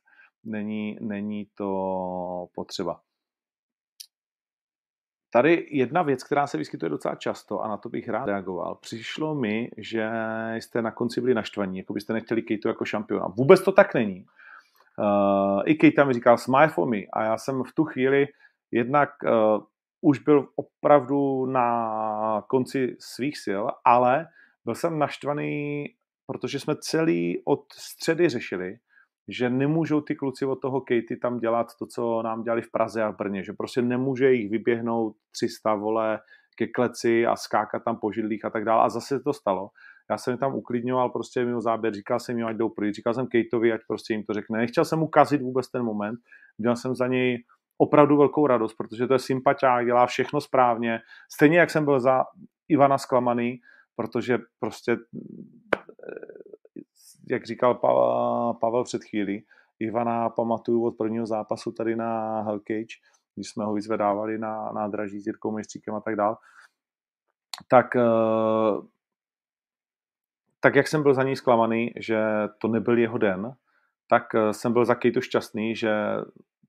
Není, 0.47 0.97
není 1.01 1.47
to 1.55 2.47
potřeba. 2.55 3.01
Tady 5.29 5.67
jedna 5.71 6.01
věc, 6.01 6.23
která 6.23 6.47
se 6.47 6.57
vyskytuje 6.57 6.89
docela 6.89 7.15
často 7.15 7.61
a 7.61 7.67
na 7.67 7.77
to 7.77 7.89
bych 7.89 8.09
rád 8.09 8.25
reagoval. 8.25 8.75
Přišlo 8.75 9.35
mi, 9.35 9.69
že 9.77 10.09
jste 10.53 10.81
na 10.81 10.91
konci 10.91 11.21
byli 11.21 11.33
naštvaní, 11.33 11.77
jako 11.77 11.93
byste 11.93 12.13
nechtěli 12.13 12.41
Kejtu 12.41 12.67
jako 12.67 12.85
šampiona. 12.85 13.27
Vůbec 13.27 13.61
to 13.63 13.71
tak 13.71 13.93
není. 13.93 14.25
Uh, 14.99 15.61
I 15.65 15.75
Kejta 15.75 16.03
mi 16.05 16.13
říkal 16.13 16.37
smile 16.37 16.67
for 16.67 16.89
me 16.89 16.97
a 17.13 17.23
já 17.23 17.37
jsem 17.37 17.63
v 17.63 17.73
tu 17.73 17.83
chvíli 17.83 18.27
jednak 18.71 19.09
uh, 19.23 19.63
už 20.01 20.19
byl 20.19 20.47
opravdu 20.55 21.45
na 21.45 22.43
konci 22.47 22.95
svých 22.99 23.37
sil, 23.45 23.63
ale 23.85 24.27
byl 24.65 24.75
jsem 24.75 24.99
naštvaný, 24.99 25.85
protože 26.25 26.59
jsme 26.59 26.75
celý 26.75 27.41
od 27.45 27.73
středy 27.73 28.29
řešili, 28.29 28.79
že 29.27 29.49
nemůžou 29.49 30.01
ty 30.01 30.15
kluci 30.15 30.45
od 30.45 30.55
toho 30.55 30.81
Katy 30.81 31.17
tam 31.21 31.39
dělat 31.39 31.67
to, 31.79 31.85
co 31.87 32.21
nám 32.21 32.43
dělali 32.43 32.61
v 32.61 32.71
Praze 32.71 33.03
a 33.03 33.11
v 33.11 33.17
Brně, 33.17 33.43
že 33.43 33.53
prostě 33.53 33.81
nemůže 33.81 34.33
jich 34.33 34.51
vyběhnout 34.51 35.15
300 35.31 35.75
vole 35.75 36.19
ke 36.57 36.67
kleci 36.67 37.25
a 37.25 37.35
skákat 37.35 37.83
tam 37.83 37.97
po 37.97 38.11
židlích 38.11 38.45
a 38.45 38.49
tak 38.49 38.65
dále. 38.65 38.83
A 38.83 38.89
zase 38.89 39.19
to 39.19 39.33
stalo. 39.33 39.69
Já 40.09 40.17
jsem 40.17 40.31
je 40.31 40.37
tam 40.37 40.55
uklidňoval 40.55 41.09
prostě 41.09 41.45
mimo 41.45 41.61
záběr, 41.61 41.93
říkal 41.93 42.19
jsem 42.19 42.37
jim, 42.37 42.47
ať 42.47 42.55
jdou 42.55 42.69
pryč, 42.69 42.95
říkal 42.95 43.13
jsem 43.13 43.27
Kejtovi, 43.27 43.73
ať 43.73 43.81
prostě 43.87 44.13
jim 44.13 44.23
to 44.23 44.33
řekne. 44.33 44.59
Nechtěl 44.59 44.85
jsem 44.85 44.99
mu 44.99 45.07
kazit 45.07 45.41
vůbec 45.41 45.71
ten 45.71 45.83
moment, 45.83 46.19
dělal 46.57 46.75
jsem 46.75 46.95
za 46.95 47.07
něj 47.07 47.43
opravdu 47.77 48.17
velkou 48.17 48.47
radost, 48.47 48.73
protože 48.73 49.07
to 49.07 49.13
je 49.13 49.19
sympatiák, 49.19 49.85
dělá 49.85 50.05
všechno 50.05 50.41
správně. 50.41 50.99
Stejně 51.31 51.59
jak 51.59 51.69
jsem 51.69 51.85
byl 51.85 51.99
za 51.99 52.23
Ivana 52.69 52.97
zklamaný, 52.97 53.59
protože 53.95 54.39
prostě, 54.59 54.97
jak 57.29 57.45
říkal 57.45 57.75
Pavel 58.59 58.83
před 58.83 59.03
chvílí, 59.03 59.45
Ivana 59.79 60.29
pamatuju 60.29 60.85
od 60.85 60.97
prvního 60.97 61.25
zápasu 61.25 61.71
tady 61.71 61.95
na 61.95 62.41
Hellcage, 62.41 62.95
když 63.35 63.49
jsme 63.49 63.65
ho 63.65 63.73
vyzvedávali 63.73 64.37
na 64.37 64.71
nádraží 64.71 65.19
s 65.19 65.27
Jirkou 65.27 65.51
Mejstříkem 65.51 65.95
a 65.95 66.01
tak 66.01 66.15
dál, 66.15 66.37
tak, 67.67 67.95
eh, 67.95 68.81
tak 70.59 70.75
jak 70.75 70.87
jsem 70.87 71.03
byl 71.03 71.13
za 71.13 71.23
ní 71.23 71.35
zklamaný, 71.35 71.93
že 71.97 72.19
to 72.57 72.67
nebyl 72.67 72.97
jeho 72.97 73.17
den, 73.17 73.55
tak 74.07 74.35
eh, 74.35 74.53
jsem 74.53 74.73
byl 74.73 74.85
za 74.85 74.95
Kejtu 74.95 75.21
šťastný, 75.21 75.75
že 75.75 75.91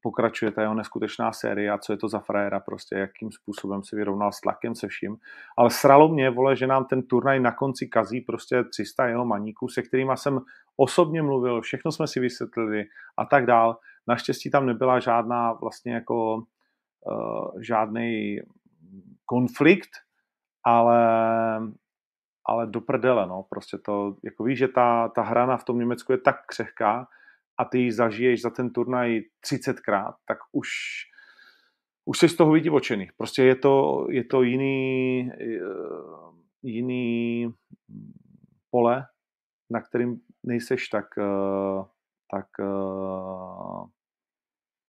pokračuje 0.03 0.51
ta 0.51 0.63
jeho 0.63 0.75
neskutečná 0.75 1.33
série 1.33 1.71
a 1.71 1.79
co 1.79 1.93
je 1.93 1.97
to 1.97 2.09
za 2.09 2.19
frajera 2.19 2.61
prostě, 2.61 2.95
jakým 2.95 3.33
způsobem 3.33 3.83
se 3.83 3.97
vyrovnal 3.97 4.33
s 4.33 4.41
tlakem 4.41 4.75
se 4.75 4.89
vším. 4.89 5.17
Ale 5.57 5.71
sralo 5.71 6.09
mě, 6.09 6.31
vole, 6.31 6.57
že 6.57 6.67
nám 6.67 6.85
ten 6.85 7.03
turnaj 7.03 7.41
na 7.41 7.53
konci 7.53 7.87
kazí 7.87 8.21
prostě 8.21 8.65
300 8.65 9.07
jeho 9.07 9.25
maníků, 9.25 9.69
se 9.69 9.83
kterými 9.83 10.13
jsem 10.15 10.41
osobně 10.77 11.23
mluvil, 11.23 11.61
všechno 11.61 11.93
jsme 11.93 12.07
si 12.07 12.21
vysvětlili 12.21 12.85
a 13.17 13.25
tak 13.25 13.47
dál. 13.47 13.79
Naštěstí 14.07 14.51
tam 14.51 14.67
nebyla 14.67 15.01
žádná 15.01 15.53
vlastně 15.53 15.95
jako 15.95 16.37
uh, 16.37 17.61
žádný 17.61 18.39
konflikt, 19.27 19.91
ale 20.65 20.99
ale 22.49 22.67
do 22.67 22.81
prdele, 22.81 23.27
no, 23.27 23.43
prostě 23.49 23.79
to, 23.79 24.17
jako 24.25 24.45
víš, 24.45 24.59
že 24.59 24.69
ta, 24.69 25.09
ta 25.09 25.23
hrana 25.23 25.57
v 25.57 25.65
tom 25.65 25.79
Německu 25.79 26.13
je 26.13 26.19
tak 26.19 26.47
křehká, 26.47 27.09
a 27.59 27.65
ty 27.65 27.79
ji 27.79 27.93
zažiješ 27.93 28.43
za 28.43 28.51
ten 28.51 28.71
turnaj 28.71 29.21
30krát, 29.45 30.15
tak 30.27 30.39
už, 30.53 30.69
už 32.05 32.19
jsi 32.19 32.29
z 32.29 32.37
toho 32.37 32.53
vydivočený. 32.53 33.09
Prostě 33.17 33.43
je 33.43 33.57
to, 33.57 34.07
je 34.11 34.25
to 34.25 34.43
jiný, 34.43 35.31
eh, 35.33 35.59
jiný 36.63 37.49
pole, 38.71 39.07
na 39.71 39.81
kterým 39.81 40.21
nejseš 40.43 40.89
tak, 40.89 41.07
eh, 41.19 41.85
tak, 42.31 42.47
eh, 42.61 43.85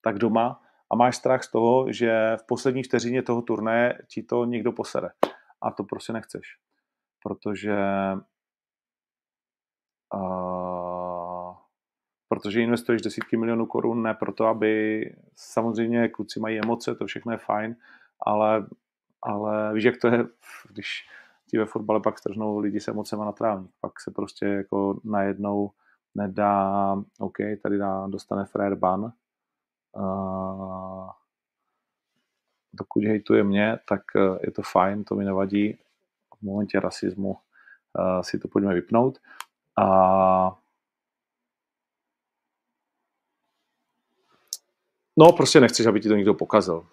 tak 0.03 0.17
doma 0.17 0.61
a 0.91 0.95
máš 0.95 1.15
strach 1.15 1.43
z 1.43 1.51
toho, 1.51 1.91
že 1.91 2.37
v 2.37 2.47
poslední 2.47 2.83
vteřině 2.83 3.21
toho 3.21 3.41
turnaje 3.41 4.01
ti 4.13 4.23
to 4.23 4.45
někdo 4.45 4.71
posere. 4.71 5.09
A 5.61 5.71
to 5.71 5.83
prostě 5.83 6.13
nechceš. 6.13 6.57
Protože 7.23 7.75
uh, 10.13 10.48
protože 12.39 12.61
investuješ 12.61 13.01
desítky 13.01 13.37
milionů 13.37 13.65
korun 13.65 14.03
ne 14.03 14.13
proto, 14.13 14.45
aby 14.45 15.03
samozřejmě 15.35 16.07
kluci 16.07 16.39
mají 16.39 16.59
emoce, 16.59 16.95
to 16.95 17.05
všechno 17.05 17.31
je 17.31 17.37
fajn, 17.37 17.75
ale, 18.21 18.65
ale 19.21 19.73
víš, 19.73 19.83
jak 19.83 19.97
to 19.97 20.07
je, 20.07 20.27
když 20.69 21.07
ti 21.49 21.57
ve 21.57 21.65
fotbale 21.65 21.99
pak 21.99 22.19
stržnou 22.19 22.59
lidi 22.59 22.79
s 22.79 22.87
emocema 22.87 23.25
na 23.25 23.31
trávník, 23.31 23.71
pak 23.81 23.99
se 23.99 24.11
prostě 24.11 24.45
jako 24.45 24.99
najednou 25.03 25.71
nedá, 26.15 26.95
OK, 27.19 27.37
tady 27.63 27.77
dá, 27.77 28.07
dostane 28.07 28.45
frér 28.45 28.75
ban, 28.75 29.13
uh, 29.95 31.09
dokud 32.73 33.03
hejtuje 33.03 33.43
mě, 33.43 33.79
tak 33.87 34.01
eh, 34.15 34.39
je 34.45 34.51
to 34.51 34.61
fajn, 34.61 35.03
to 35.03 35.15
mi 35.15 35.25
nevadí. 35.25 35.77
V 36.39 36.41
momentě 36.41 36.79
rasismu 36.79 37.29
uh, 37.29 38.21
si 38.21 38.39
to 38.39 38.47
pojďme 38.47 38.73
vypnout. 38.73 39.19
A 39.77 40.57
No, 45.19 45.33
prostě 45.33 45.59
nechceš, 45.59 45.85
aby 45.85 46.01
ti 46.01 46.09
to 46.09 46.15
někdo 46.15 46.33
pokazil. 46.33 46.87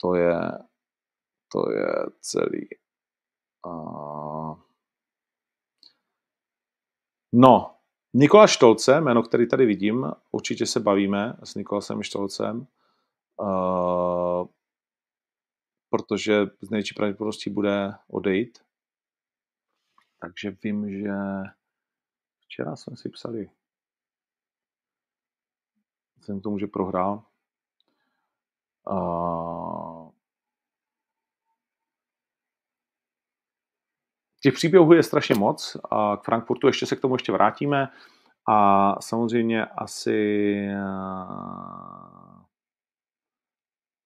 To 0.00 0.14
je, 0.14 0.38
to 1.52 1.70
je 1.72 1.92
celý. 2.20 2.68
Uh... 3.66 4.60
No, 7.32 7.76
Nikola 8.14 8.46
Štolce, 8.46 9.00
jméno, 9.00 9.22
který 9.22 9.48
tady 9.48 9.66
vidím, 9.66 10.12
určitě 10.30 10.66
se 10.66 10.80
bavíme 10.80 11.36
s 11.44 11.54
Nikolasem 11.54 12.02
Štolcem, 12.02 12.66
uh, 13.40 14.48
protože 15.90 16.46
z 16.60 16.70
největší 16.70 16.94
pravděpodobností 16.94 17.50
bude 17.50 17.94
odejít. 18.08 18.58
Takže 20.20 20.56
vím, 20.64 20.90
že 20.90 21.14
včera 22.40 22.76
jsme 22.76 22.96
si 22.96 23.08
psali 23.08 23.50
vzhledem 26.22 26.40
k 26.40 26.42
tomu, 26.42 26.58
že 26.58 26.66
prohrál. 26.66 27.22
A 28.90 28.96
těch 34.40 34.54
příběhů 34.54 34.92
je 34.92 35.02
strašně 35.02 35.34
moc 35.34 35.76
a 35.90 36.16
k 36.16 36.24
Frankfurtu 36.24 36.66
ještě 36.66 36.86
se 36.86 36.96
k 36.96 37.00
tomu 37.00 37.14
ještě 37.14 37.32
vrátíme 37.32 37.88
a 38.48 38.96
samozřejmě 39.00 39.66
asi 39.66 40.68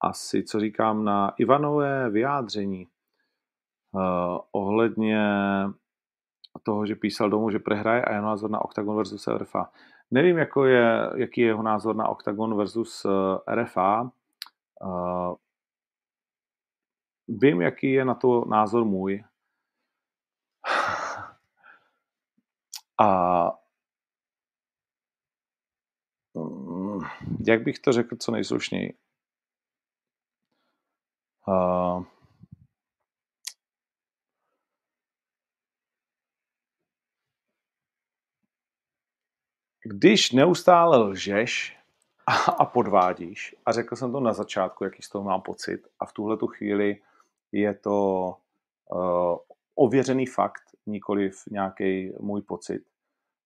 asi, 0.01 0.45
co 0.45 0.61
říkám 0.61 1.05
na 1.05 1.35
Ivanové 1.39 2.11
vyjádření 2.11 2.87
uh, 3.93 4.39
ohledně 4.53 5.29
toho, 6.67 6.87
že 6.87 6.95
písal 6.95 7.31
domů, 7.31 7.51
že 7.51 7.59
prehraje 7.59 8.05
a 8.05 8.15
je 8.15 8.21
názor 8.21 8.51
na 8.51 8.65
Octagon 8.65 8.97
versus 8.97 9.29
RFA. 9.29 9.71
Nevím, 10.11 10.39
jako 10.39 10.65
je, 10.65 11.11
jaký 11.17 11.41
je 11.41 11.47
jeho 11.47 11.63
názor 11.63 11.97
na 11.97 12.09
Octagon 12.09 12.57
versus 12.57 13.05
eh, 13.05 13.55
RFA. 13.55 14.11
Uh, 14.83 15.35
vím, 17.29 17.63
jaký 17.63 17.93
je 17.93 18.05
na 18.05 18.15
to 18.15 18.45
názor 18.45 18.85
můj. 18.85 19.25
A 23.01 23.51
mm, 26.35 27.01
jak 27.47 27.63
bych 27.63 27.79
to 27.79 27.93
řekl 27.93 28.17
co 28.17 28.33
nejslušněji? 28.33 28.99
Uh, 31.49 32.05
když 39.87 40.33
neustále 40.33 40.99
lžeš 40.99 41.79
a, 42.27 42.35
a 42.51 42.65
podvádíš, 42.65 43.57
a 43.67 43.73
řekl 43.73 43.97
jsem 43.97 44.13
to 44.13 44.21
na 44.21 44.33
začátku, 44.33 44.85
jaký 44.85 45.03
z 45.03 45.09
toho 45.09 45.25
mám 45.25 45.43
pocit, 45.43 45.87
a 46.01 46.07
v 46.07 46.13
tuhle 46.13 46.37
tu 46.37 46.47
chvíli 46.47 47.03
je 47.53 47.75
to 47.75 48.37
uh, 48.95 49.37
ověřený 49.75 50.27
fakt, 50.27 50.63
nikoliv 50.87 51.43
nějaký 51.51 52.13
můj 52.21 52.43
pocit, 52.43 52.83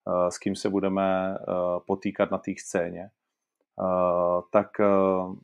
uh, 0.05 0.27
s 0.27 0.37
kým 0.37 0.55
se 0.55 0.69
budeme 0.69 1.37
uh, 1.37 1.79
potýkat 1.79 2.31
na 2.31 2.37
té 2.37 2.51
scéně, 2.57 3.11
uh, 3.75 4.41
tak 4.51 4.67
uh, 4.79 5.35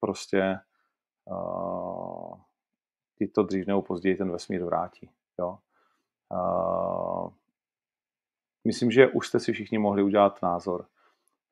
prostě 0.00 0.58
uh, 1.24 2.34
ti 3.18 3.28
to 3.28 3.42
dřív 3.42 3.66
nebo 3.66 3.82
později 3.82 4.16
ten 4.16 4.30
vesmír 4.30 4.64
vrátí. 4.64 5.10
Jo? 5.38 5.58
Uh, 6.28 7.30
myslím, 8.64 8.90
že 8.90 9.08
už 9.08 9.28
jste 9.28 9.40
si 9.40 9.52
všichni 9.52 9.78
mohli 9.78 10.02
udělat 10.02 10.42
názor. 10.42 10.86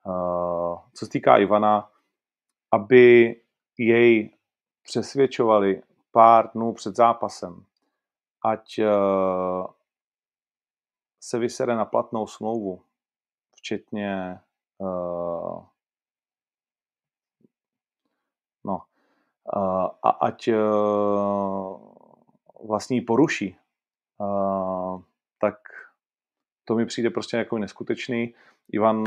Uh, 0.06 0.78
co 0.94 1.06
se 1.06 1.10
týká 1.10 1.38
Ivana, 1.38 1.90
aby 2.72 3.36
jej 3.78 4.36
přesvědčovali 4.82 5.82
pár 6.10 6.50
dnů 6.54 6.72
před 6.72 6.96
zápasem, 6.96 7.64
ať 8.44 8.78
uh, 8.78 9.66
se 11.20 11.38
vysere 11.38 11.76
na 11.76 11.84
platnou 11.84 12.26
smlouvu, 12.26 12.82
včetně 13.56 14.40
uh, 14.78 15.64
no, 18.64 18.82
a 20.02 20.10
ať 20.10 20.48
uh, 20.48 21.90
vlastní 22.68 23.00
poruší, 23.00 23.56
tak 25.40 25.56
to 26.70 26.76
mi 26.76 26.86
přijde 26.86 27.10
prostě 27.10 27.36
jako 27.36 27.58
neskutečný. 27.58 28.34
Ivan 28.72 29.04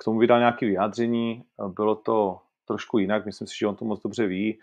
k 0.00 0.04
tomu 0.04 0.18
vydal 0.18 0.38
nějaké 0.38 0.66
vyjádření, 0.66 1.44
bylo 1.68 1.94
to 1.94 2.40
trošku 2.64 2.98
jinak, 2.98 3.26
myslím 3.26 3.48
si, 3.48 3.58
že 3.58 3.66
on 3.66 3.76
to 3.76 3.84
moc 3.84 4.02
dobře 4.02 4.26
ví. 4.26 4.58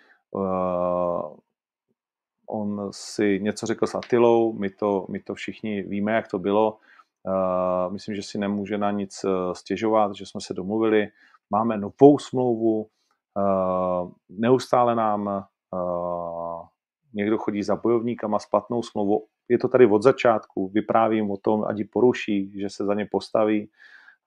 On 2.47 2.89
si 2.91 3.39
něco 3.41 3.65
řekl 3.65 3.87
s 3.87 3.95
Atilou, 3.95 4.53
my 4.53 4.69
to, 4.69 5.05
my 5.09 5.19
to 5.19 5.35
všichni 5.35 5.81
víme, 5.81 6.11
jak 6.11 6.27
to 6.27 6.39
bylo. 6.39 6.77
Myslím, 7.89 8.15
že 8.15 8.23
si 8.23 8.37
nemůže 8.37 8.77
na 8.77 8.91
nic 8.91 9.25
stěžovat, 9.53 10.15
že 10.15 10.25
jsme 10.25 10.41
se 10.41 10.53
domluvili. 10.53 11.07
Máme 11.49 11.77
novou 11.77 12.19
smlouvu, 12.19 12.87
neustále 14.29 14.95
nám 14.95 15.45
někdo 17.13 17.37
chodí 17.37 17.63
za 17.63 17.75
bojovníkama 17.75 18.39
s 18.39 18.45
platnou 18.45 18.83
smlouvou. 18.83 19.27
Je 19.49 19.57
to 19.57 19.67
tady 19.67 19.85
od 19.85 20.03
začátku, 20.03 20.69
vyprávím 20.69 21.31
o 21.31 21.37
tom, 21.37 21.63
ať 21.63 21.77
ji 21.77 21.85
poruší, 21.85 22.59
že 22.59 22.69
se 22.69 22.85
za 22.85 22.93
ně 22.93 23.07
postaví, 23.11 23.69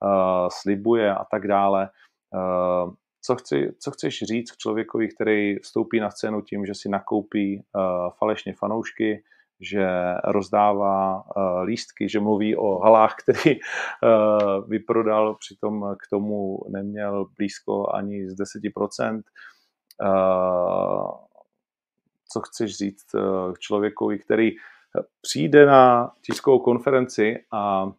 uh, 0.03 0.49
slibuje 0.51 1.15
a 1.15 1.25
tak 1.25 1.47
dále. 1.47 1.89
Uh, 2.33 2.93
co, 3.21 3.35
chci, 3.35 3.71
co 3.79 3.91
chceš 3.91 4.23
říct 4.23 4.51
k 4.51 4.57
člověkovi, 4.57 5.07
který 5.07 5.55
vstoupí 5.59 5.99
na 5.99 6.11
scénu 6.11 6.41
tím, 6.41 6.65
že 6.65 6.73
si 6.75 6.89
nakoupí 6.89 7.57
uh, 7.57 7.81
falešně 8.17 8.53
fanoušky, 8.53 9.23
že 9.59 9.87
rozdává 10.23 11.15
uh, 11.15 11.61
lístky, 11.63 12.09
že 12.09 12.19
mluví 12.19 12.55
o 12.55 12.79
halách, 12.79 13.15
který 13.23 13.55
uh, 13.55 14.69
vyprodal, 14.69 15.35
přitom 15.35 15.95
k 15.99 16.09
tomu 16.09 16.59
neměl 16.69 17.25
blízko 17.37 17.93
ani 17.93 18.29
z 18.29 18.35
10%. 18.35 19.21
Uh, 20.01 21.25
co 22.33 22.41
chceš 22.41 22.77
říct 22.77 23.05
k 23.53 23.59
člověkovi, 23.59 24.19
který 24.19 24.51
přijde 25.21 25.65
na 25.65 26.11
tiskovou 26.25 26.59
konferenci 26.59 27.35
a 27.53 27.91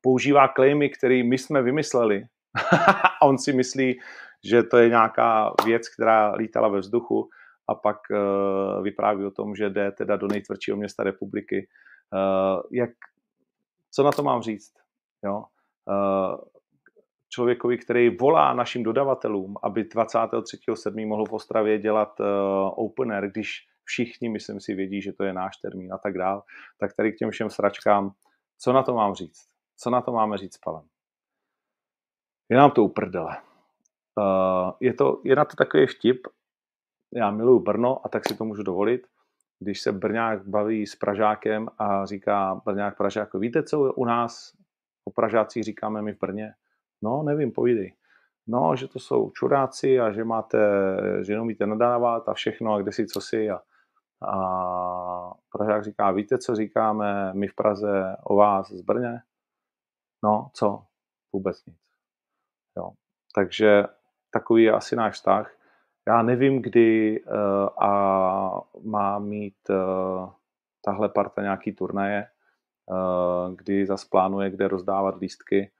používá 0.00 0.48
klejmy, 0.48 0.90
které 0.90 1.22
my 1.22 1.38
jsme 1.38 1.62
vymysleli. 1.62 2.24
a 3.20 3.26
on 3.26 3.38
si 3.38 3.52
myslí, 3.52 3.98
že 4.44 4.62
to 4.62 4.76
je 4.76 4.88
nějaká 4.88 5.52
věc, 5.64 5.88
která 5.88 6.34
lítala 6.34 6.68
ve 6.68 6.78
vzduchu 6.78 7.28
a 7.68 7.74
pak 7.74 7.96
uh, 8.10 8.82
vypráví 8.82 9.24
o 9.24 9.30
tom, 9.30 9.54
že 9.54 9.70
jde 9.70 9.92
teda 9.92 10.16
do 10.16 10.26
nejtvrdšího 10.26 10.76
města 10.76 11.02
republiky. 11.02 11.68
Uh, 12.14 12.62
jak, 12.72 12.90
co 13.94 14.02
na 14.02 14.12
to 14.12 14.22
mám 14.22 14.42
říct? 14.42 14.72
Jo? 15.24 15.44
Uh, 15.90 16.38
člověkovi, 17.28 17.78
který 17.78 18.16
volá 18.16 18.54
našim 18.54 18.82
dodavatelům, 18.82 19.54
aby 19.62 19.82
23.7. 19.82 21.08
mohl 21.08 21.24
v 21.24 21.32
Ostravě 21.32 21.78
dělat 21.78 22.20
uh, 22.20 22.26
open 22.76 23.12
air, 23.12 23.30
když 23.30 23.66
všichni, 23.86 24.28
myslím 24.28 24.60
si, 24.60 24.74
vědí, 24.74 25.02
že 25.02 25.12
to 25.12 25.24
je 25.24 25.32
náš 25.32 25.56
termín 25.56 25.92
a 25.92 25.98
tak 25.98 26.18
dál, 26.18 26.42
tak 26.78 26.94
tady 26.96 27.12
k 27.12 27.16
těm 27.16 27.30
všem 27.30 27.50
sračkám, 27.50 28.12
co 28.58 28.72
na 28.72 28.82
to 28.82 28.94
mám 28.94 29.14
říct? 29.14 29.48
Co 29.76 29.90
na 29.90 30.00
to 30.00 30.12
máme 30.12 30.38
říct, 30.38 30.58
Pavem? 30.58 30.84
Je 32.48 32.56
nám 32.56 32.70
to 32.70 32.84
uprdele. 32.84 33.36
Uh, 34.18 34.72
je, 34.80 34.94
to, 34.94 35.20
je 35.24 35.36
na 35.36 35.44
to 35.44 35.56
takový 35.56 35.86
vtip, 35.86 36.26
já 37.14 37.30
miluju 37.30 37.60
Brno 37.60 38.06
a 38.06 38.08
tak 38.08 38.28
si 38.28 38.36
to 38.36 38.44
můžu 38.44 38.62
dovolit, 38.62 39.06
když 39.60 39.80
se 39.80 39.92
Brňák 39.92 40.48
baví 40.48 40.86
s 40.86 40.96
Pražákem 40.96 41.68
a 41.78 42.06
říká 42.06 42.60
Brňák 42.64 42.96
Pražáku, 42.96 43.38
víte, 43.38 43.62
co 43.62 43.92
u 43.92 44.04
nás 44.04 44.52
o 45.04 45.10
Pražácích 45.10 45.64
říkáme 45.64 46.02
my 46.02 46.12
v 46.12 46.18
Brně? 46.18 46.54
No, 47.02 47.22
nevím, 47.22 47.52
povídej. 47.52 47.94
No, 48.46 48.76
že 48.76 48.88
to 48.88 48.98
jsou 48.98 49.30
čuráci 49.30 50.00
a 50.00 50.12
že 50.12 50.24
máte, 50.24 50.58
že 51.22 51.32
jenom 51.32 51.48
nadávat 51.64 52.28
a 52.28 52.34
všechno 52.34 52.74
a 52.74 52.82
kde 52.82 52.92
si 52.92 53.06
co 53.06 53.20
si 53.20 53.50
a, 53.50 53.60
a 54.22 55.34
Pražák 55.52 55.84
říká, 55.84 56.10
víte, 56.10 56.38
co 56.38 56.54
říkáme 56.54 57.32
my 57.32 57.48
v 57.48 57.54
Praze 57.54 58.16
o 58.22 58.36
vás 58.36 58.70
z 58.70 58.80
Brně? 58.80 59.22
No, 60.24 60.50
co? 60.54 60.82
Vůbec 61.32 61.66
nic. 61.66 61.78
Jo. 62.76 62.90
Takže 63.34 63.84
takový 64.30 64.62
je 64.62 64.72
asi 64.72 64.96
náš 64.96 65.14
vztah. 65.14 65.52
Já 66.08 66.22
nevím, 66.22 66.62
kdy 66.62 67.20
uh, 67.24 67.84
a 67.84 68.60
má 68.82 69.18
mít 69.18 69.70
uh, 69.70 70.30
tahle 70.84 71.08
parta 71.08 71.42
nějaký 71.42 71.72
turnaje, 71.72 72.28
uh, 72.86 73.54
kdy 73.54 73.86
zas 73.86 74.04
plánuje, 74.04 74.50
kde 74.50 74.68
rozdávat 74.68 75.16
lístky 75.16 75.72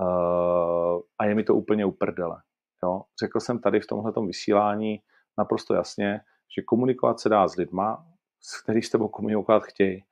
uh, 0.00 1.00
a 1.18 1.24
je 1.24 1.34
mi 1.34 1.44
to 1.44 1.54
úplně 1.54 1.84
uprdele. 1.84 2.42
Jo. 2.82 3.02
Řekl 3.20 3.40
jsem 3.40 3.58
tady 3.58 3.80
v 3.80 3.86
tomhle 3.86 4.12
vysílání 4.26 5.02
naprosto 5.38 5.74
jasně, 5.74 6.20
že 6.54 6.62
komunikovat 6.62 7.20
se 7.20 7.28
dá 7.28 7.48
s 7.48 7.56
lidma, 7.56 8.06
s 8.40 8.62
kterých 8.62 8.86
s 8.86 8.90
tebou 8.90 9.08
komunikovat 9.08 9.62
chtějí. 9.62 10.04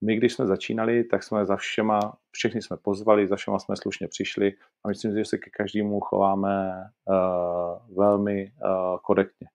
My, 0.00 0.16
když 0.16 0.32
jsme 0.32 0.46
začínali, 0.46 1.04
tak 1.04 1.22
jsme 1.22 1.46
za 1.46 1.56
všema, 1.56 2.16
všechny 2.30 2.62
jsme 2.62 2.76
pozvali, 2.76 3.28
za 3.28 3.36
všema 3.36 3.58
jsme 3.58 3.76
slušně 3.76 4.08
přišli 4.08 4.52
a 4.84 4.88
myslím 4.88 5.16
že 5.16 5.24
se 5.24 5.38
ke 5.38 5.50
každému 5.50 6.00
chováme 6.00 6.84
uh, 7.04 7.96
velmi 7.96 8.52
uh, 8.64 8.98
korektně. 9.02 9.48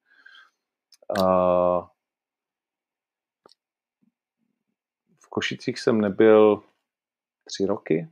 Uh, 1.20 1.86
v 5.24 5.30
Košicích 5.30 5.80
jsem 5.80 6.02
nebyl 6.02 6.64
tři 7.44 7.66
roky. 7.66 8.10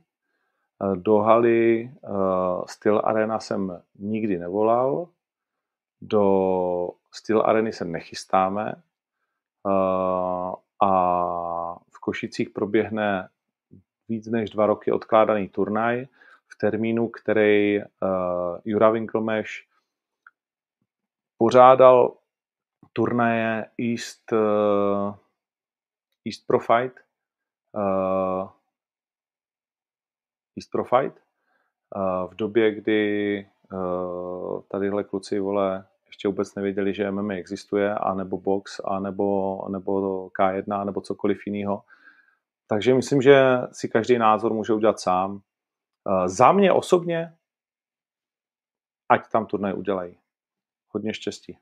Do 0.94 1.16
haly 1.18 1.90
uh, 2.02 2.64
Styl 2.68 3.02
Arena 3.04 3.40
jsem 3.40 3.82
nikdy 3.98 4.38
nevolal. 4.38 5.08
Do 6.00 6.97
Styl 7.14 7.42
Areny 7.46 7.72
se 7.72 7.84
nechystáme. 7.84 8.82
Uh, 9.62 10.54
a 10.80 10.90
v 11.74 11.98
Košicích 12.00 12.50
proběhne 12.50 13.28
víc 14.08 14.26
než 14.26 14.50
dva 14.50 14.66
roky 14.66 14.92
odkládaný 14.92 15.48
turnaj 15.48 16.06
v 16.48 16.58
termínu, 16.58 17.08
který 17.08 17.78
uh, 17.78 17.86
Jura 18.64 18.90
Winkelmeš 18.90 19.68
pořádal 21.38 22.16
turnaje 22.92 23.70
East, 23.78 24.32
uh, 24.32 25.14
East 26.26 26.46
Pro 26.46 26.58
Fight, 26.58 27.00
East 30.56 30.70
Pro 30.72 30.84
Fight 30.84 31.20
v 32.30 32.34
době, 32.34 32.74
kdy 32.74 33.46
tadyhle 34.68 35.04
kluci 35.04 35.38
vole 35.40 35.86
ještě 36.08 36.28
vůbec 36.28 36.54
nevěděli, 36.54 36.94
že 36.94 37.10
MMA 37.10 37.34
existuje, 37.34 37.94
anebo 37.94 38.38
box, 38.38 38.80
anebo, 38.84 39.58
nebo 39.68 40.28
K1, 40.28 40.84
nebo 40.84 41.00
cokoliv 41.00 41.46
jiného. 41.46 41.82
Takže 42.66 42.94
myslím, 42.94 43.22
že 43.22 43.58
si 43.72 43.88
každý 43.88 44.18
názor 44.18 44.52
může 44.52 44.72
udělat 44.72 45.00
sám. 45.00 45.40
Eh, 46.08 46.28
za 46.28 46.52
mě 46.52 46.72
osobně, 46.72 47.34
ať 49.08 49.30
tam 49.30 49.46
turnaj 49.46 49.74
udělají. 49.74 50.18
Hodně 50.88 51.14
štěstí. 51.14 51.58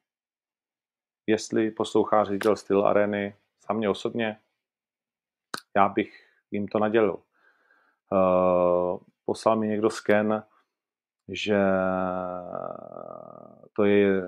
Jestli 1.27 1.71
poslouchá 1.71 2.25
ředitel 2.25 2.57
styl 2.57 2.87
areny, 2.87 3.37
za 3.69 3.75
mě 3.75 3.89
osobně, 3.89 4.41
já 5.77 5.89
bych 5.89 6.27
jim 6.51 6.69
to 6.69 6.79
nadělil. 6.79 7.19
Uh, 8.13 8.99
poslal 9.25 9.57
mi 9.57 9.69
někdo 9.69 9.91
sken, 9.91 10.45
že 11.29 11.59
to 13.77 13.85
je 13.85 14.23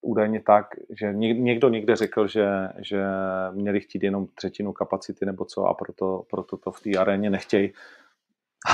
údajně 0.00 0.42
tak, 0.42 0.66
že 1.00 1.12
někdo 1.12 1.68
někde 1.68 1.96
řekl, 1.96 2.26
že, 2.26 2.68
že 2.78 3.04
měli 3.50 3.80
chtít 3.80 4.02
jenom 4.02 4.26
třetinu 4.26 4.72
kapacity 4.72 5.26
nebo 5.26 5.44
co 5.44 5.64
a 5.64 5.74
proto, 5.74 6.24
proto 6.30 6.56
to 6.56 6.72
v 6.72 6.80
té 6.80 6.98
aréně 6.98 7.30
nechtějí. 7.30 7.72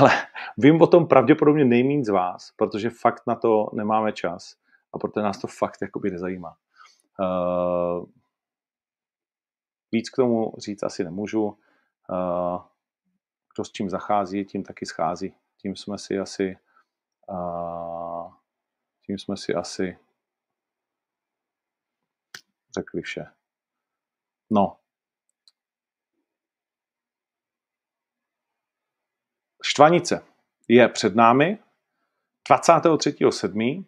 Ale 0.01 0.11
vím 0.59 0.83
o 0.83 0.87
tom 0.87 1.09
pravděpodobně 1.09 1.65
nejmín 1.65 2.05
z 2.05 2.09
vás, 2.09 2.53
protože 2.57 2.91
fakt 2.91 3.23
na 3.27 3.35
to 3.35 3.71
nemáme 3.73 4.13
čas 4.13 4.57
a 4.93 4.99
proto 4.99 5.21
nás 5.21 5.39
to 5.39 5.47
fakt 5.47 5.83
jakoby 5.83 6.11
nezajímá. 6.11 6.57
Uh, 7.21 8.07
víc 9.93 10.11
k 10.11 10.17
tomu 10.17 10.53
říct 10.59 10.83
asi 10.83 11.05
nemůžu. 11.05 11.45
Uh, 11.45 12.61
kdo 13.55 13.65
s 13.65 13.73
čím 13.73 13.91
zachází, 13.91 14.45
tím 14.45 14.63
taky 14.63 14.87
schází. 14.87 15.35
Tím 15.63 15.77
jsme 15.77 15.99
si 15.99 16.19
asi 16.19 16.57
uh, 17.29 17.86
tím 19.07 19.19
jsme 19.19 19.37
si 19.37 19.55
asi 19.55 19.99
řekli 22.75 23.03
vše. 23.03 23.27
No. 24.51 24.81
Štvanice 29.63 30.27
je 30.69 30.89
před 30.89 31.15
námi 31.15 31.59
23.7. 32.51 33.85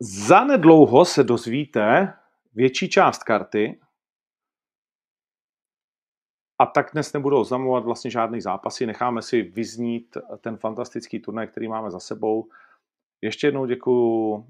Zanedlouho 0.00 1.04
se 1.04 1.24
dozvíte 1.24 2.14
větší 2.54 2.88
část 2.88 3.22
karty 3.22 3.80
a 6.58 6.66
tak 6.66 6.90
dnes 6.92 7.12
nebudu 7.12 7.40
oznamovat 7.40 7.84
vlastně 7.84 8.10
žádný 8.10 8.40
zápasy, 8.40 8.86
necháme 8.86 9.22
si 9.22 9.42
vyznít 9.42 10.16
ten 10.40 10.56
fantastický 10.56 11.20
turnaj, 11.20 11.46
který 11.46 11.68
máme 11.68 11.90
za 11.90 12.00
sebou. 12.00 12.50
Ještě 13.22 13.46
jednou 13.46 13.66
děkuju 13.66 14.46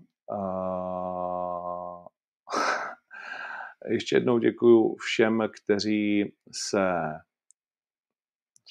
ještě 3.91 4.17
jednou 4.17 4.39
děkuju 4.39 4.97
všem, 4.97 5.49
kteří 5.63 6.33
se 6.53 6.91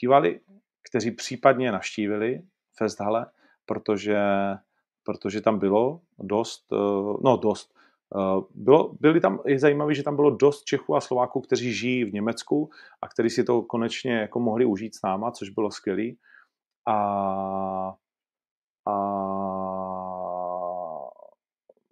dívali, 0.02 0.40
kteří 0.90 1.12
případně 1.12 1.72
navštívili 1.72 2.42
Festhalle, 2.78 3.26
protože, 3.66 4.20
protože 5.04 5.42
tam 5.42 5.60
bylo 5.60 6.02
dost, 6.20 6.66
no 7.24 7.38
dost, 7.38 7.78
bylo, 8.56 8.94
byli 9.00 9.20
tam, 9.20 9.40
je 9.46 9.60
zajímavé, 9.60 9.94
že 9.94 10.04
tam 10.04 10.16
bylo 10.16 10.30
dost 10.30 10.64
Čechů 10.64 10.96
a 10.96 11.02
Slováků, 11.02 11.42
kteří 11.42 11.74
žijí 11.74 12.06
v 12.06 12.14
Německu 12.14 12.70
a 13.02 13.08
kteří 13.08 13.30
si 13.30 13.44
to 13.44 13.62
konečně 13.62 14.14
jako 14.14 14.40
mohli 14.40 14.66
užít 14.66 14.96
s 14.96 15.02
náma, 15.02 15.32
což 15.32 15.50
bylo 15.50 15.72
skvělé. 15.72 16.12
A, 16.88 16.96
a 18.86 18.94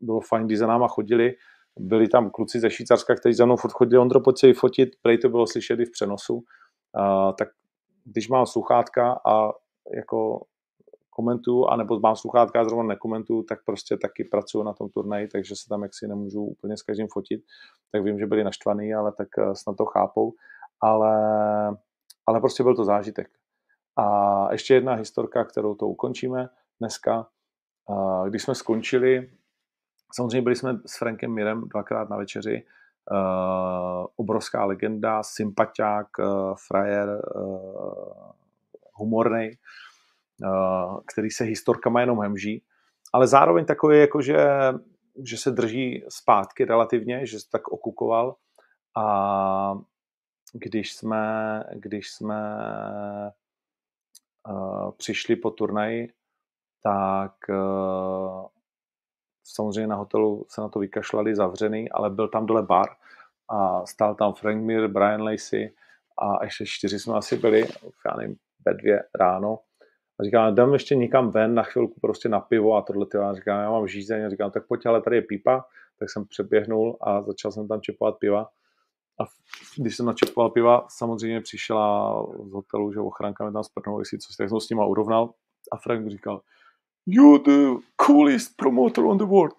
bylo 0.02 0.22
fajn, 0.22 0.46
když 0.46 0.60
za 0.60 0.68
náma 0.68 0.88
chodili. 0.88 1.36
Byli 1.80 2.08
tam 2.08 2.30
kluci 2.30 2.60
ze 2.60 2.70
Švýcarska, 2.70 3.16
kteří 3.16 3.34
za 3.34 3.46
mnou 3.46 3.56
furt 3.56 3.72
chodili, 3.72 4.02
Ondro, 4.02 4.22
pojď 4.22 4.38
se 4.40 4.54
fotit, 4.54 4.90
prej 5.02 5.18
to 5.18 5.30
bylo 5.30 5.48
slyšet 5.48 5.80
i 5.80 5.86
v 5.86 5.92
přenosu. 5.92 6.44
A, 6.96 7.32
tak 7.32 7.48
když 8.06 8.30
mám 8.30 8.46
sluchátka 8.46 9.20
a 9.26 9.52
jako 9.96 10.42
komentuju, 11.10 11.66
anebo 11.66 12.00
mám 12.00 12.16
sluchátka 12.16 12.62
a 12.62 12.64
zrovna 12.64 12.84
nekomentuju, 12.84 13.44
tak 13.44 13.60
prostě 13.66 13.98
taky 13.98 14.24
pracuju 14.24 14.64
na 14.64 14.74
tom 14.74 14.90
turnaji, 14.90 15.28
takže 15.28 15.56
se 15.56 15.70
tam 15.70 15.84
jaksi 15.84 16.08
nemůžu 16.08 16.44
úplně 16.44 16.78
s 16.78 16.82
každým 16.82 17.08
fotit. 17.08 17.42
Tak 17.92 18.04
vím, 18.04 18.20
že 18.20 18.26
byli 18.26 18.44
naštvaný, 18.44 18.94
ale 18.94 19.12
tak 19.12 19.28
eh, 19.38 19.56
snad 19.56 19.78
to 19.78 19.86
chápou. 19.86 20.34
Ale, 20.82 21.16
ale 22.28 22.40
prostě 22.40 22.64
byl 22.64 22.76
to 22.76 22.86
zážitek. 22.86 23.28
A 23.98 24.52
ještě 24.52 24.74
jedna 24.74 24.94
historka, 24.94 25.44
kterou 25.44 25.76
to 25.76 25.88
ukončíme 25.88 26.50
dneska. 26.80 27.28
Když 28.30 28.44
jsme 28.44 28.56
skončili, 28.56 29.30
samozřejmě 30.16 30.42
byli 30.42 30.56
jsme 30.56 30.80
s 30.86 30.98
Frankem 30.98 31.32
Mirem 31.32 31.62
dvakrát 31.62 32.10
na 32.10 32.18
večeři, 32.18 32.66
Uh, 33.12 34.06
obrovská 34.16 34.66
legenda, 34.66 35.24
sympatiák, 35.24 36.08
uh, 36.20 36.56
frajer, 36.68 37.22
uh, 37.36 38.32
humornej, 38.94 39.58
uh, 40.44 41.00
který 41.08 41.30
se 41.30 41.44
historkama 41.44 42.02
jenom 42.02 42.22
hemží, 42.22 42.64
ale 43.14 43.28
zároveň 43.28 43.66
takový, 43.66 44.00
jako 44.00 44.22
že, 44.22 44.48
že 45.24 45.38
se 45.38 45.52
drží 45.52 46.04
zpátky 46.10 46.66
relativně, 46.66 47.26
že 47.26 47.40
se 47.40 47.50
tak 47.50 47.68
okukoval. 47.68 48.36
A 48.98 49.78
když 50.54 50.94
jsme, 50.94 51.64
když 51.74 52.12
jsme 52.12 52.42
uh, 54.50 54.92
přišli 54.92 55.36
po 55.36 55.52
turnaji, 55.52 56.14
tak 56.84 57.36
uh, 57.50 58.25
samozřejmě 59.46 59.88
na 59.88 59.96
hotelu 59.96 60.46
se 60.50 60.62
na 60.62 60.70
to 60.70 60.80
vykašlali, 60.80 61.36
zavřený, 61.36 61.92
ale 61.92 62.10
byl 62.10 62.28
tam 62.28 62.46
dole 62.46 62.64
bar 62.64 62.90
a 63.50 63.86
stál 63.86 64.16
tam 64.16 64.34
Frank 64.34 64.64
Mir, 64.64 64.88
Brian 64.88 65.22
Lacey 65.22 65.74
a 66.18 66.44
ještě 66.44 66.66
čtyři 66.66 67.00
jsme 67.00 67.14
asi 67.14 67.38
byli, 67.38 67.68
já 68.06 68.18
nevím, 68.18 68.36
ve 68.66 68.74
dvě 68.74 69.04
ráno. 69.16 69.60
A 70.20 70.24
říkám, 70.24 70.54
jdem 70.54 70.74
ještě 70.74 70.96
někam 70.96 71.30
ven 71.30 71.54
na 71.54 71.64
chvilku 71.64 72.00
prostě 72.00 72.30
na 72.30 72.40
pivo 72.40 72.76
a 72.76 72.82
tohle 72.82 73.06
ty. 73.06 73.18
A 73.18 73.34
říkám, 73.34 73.62
já 73.62 73.72
mám 73.72 73.88
žízeň. 73.88 74.26
A 74.26 74.30
říkám, 74.30 74.52
tak 74.52 74.68
pojď, 74.68 74.86
ale 74.86 75.02
tady 75.02 75.16
je 75.16 75.22
pipa. 75.22 75.66
Tak 76.00 76.10
jsem 76.10 76.26
přeběhnul 76.26 76.98
a 77.02 77.22
začal 77.22 77.52
jsem 77.52 77.68
tam 77.68 77.82
čepovat 77.82 78.18
piva. 78.20 78.48
A 79.20 79.24
když 79.78 79.96
jsem 79.96 80.06
načepoval 80.06 80.50
piva, 80.50 80.86
samozřejmě 80.90 81.42
přišla 81.42 82.14
z 82.44 82.52
hotelu, 82.52 82.94
že 82.94 83.00
ochranka 83.00 83.46
mi 83.46 83.54
tam 83.54 83.64
sprnul, 83.64 84.00
jestli 84.00 84.20
coś, 84.20 84.36
tak 84.36 84.50
jsem 84.50 84.60
s 84.60 84.70
nima 84.70 84.86
urovnal. 84.86 85.34
A 85.72 85.78
Frank 85.78 86.08
říkal, 86.08 86.42
You're 87.08 87.44
the 87.44 87.82
coolest 87.96 88.58
promoter 88.58 89.06
on 89.06 89.18
the 89.18 89.26
world. 89.26 89.54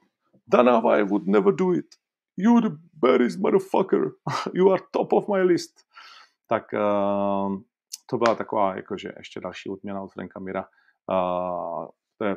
Danava, 0.47 0.99
I 0.99 1.03
would 1.03 1.27
never 1.27 1.53
do 1.53 1.73
it. 1.73 1.97
You're 2.37 2.61
the 2.61 2.77
baddest 2.93 3.39
motherfucker. 3.39 4.13
You 4.55 4.71
are 4.71 4.83
top 4.93 5.13
of 5.13 5.29
my 5.29 5.43
list. 5.43 5.87
Tak 6.49 6.73
uh, 6.73 7.59
to 8.07 8.19
byla 8.19 8.35
taková 8.35 8.77
jakože 8.77 9.13
ještě 9.17 9.41
další 9.41 9.71
odměna 9.71 10.03
od 10.03 10.13
Franka 10.13 10.41
Mira. 10.41 10.69
Uh, 11.11 11.87
to 12.19 12.25
je, 12.25 12.37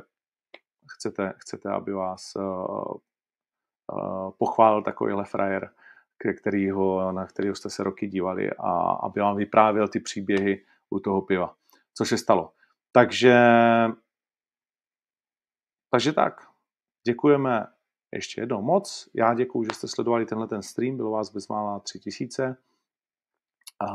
chcete, 0.91 1.33
chcete, 1.37 1.69
aby 1.69 1.93
vás 1.93 2.35
uh, 2.35 2.43
uh, 3.93 4.31
pochválil 4.37 4.83
takovýhle 4.83 5.25
frajer, 5.25 5.71
kterýho, 6.37 7.11
na 7.11 7.25
kterého 7.25 7.55
jste 7.55 7.69
se 7.69 7.83
roky 7.83 8.07
dívali 8.07 8.51
a 8.51 8.71
aby 8.91 9.21
vám 9.21 9.37
vyprávěl 9.37 9.87
ty 9.87 9.99
příběhy 9.99 10.65
u 10.89 10.99
toho 10.99 11.21
piva, 11.21 11.55
co 11.93 12.05
se 12.05 12.17
stalo. 12.17 12.51
Takže 12.91 13.35
takže 15.91 16.13
tak, 16.13 16.41
děkujeme 17.07 17.67
ještě 18.13 18.41
jednou 18.41 18.61
moc. 18.61 19.09
Já 19.13 19.33
děkuji, 19.33 19.63
že 19.63 19.69
jste 19.73 19.87
sledovali 19.87 20.25
tenhle 20.25 20.47
ten 20.47 20.61
stream, 20.61 20.97
bylo 20.97 21.11
vás 21.11 21.33
bezmála 21.33 21.79
tři 21.79 21.99
tisíce. 21.99 22.57
A 23.79 23.89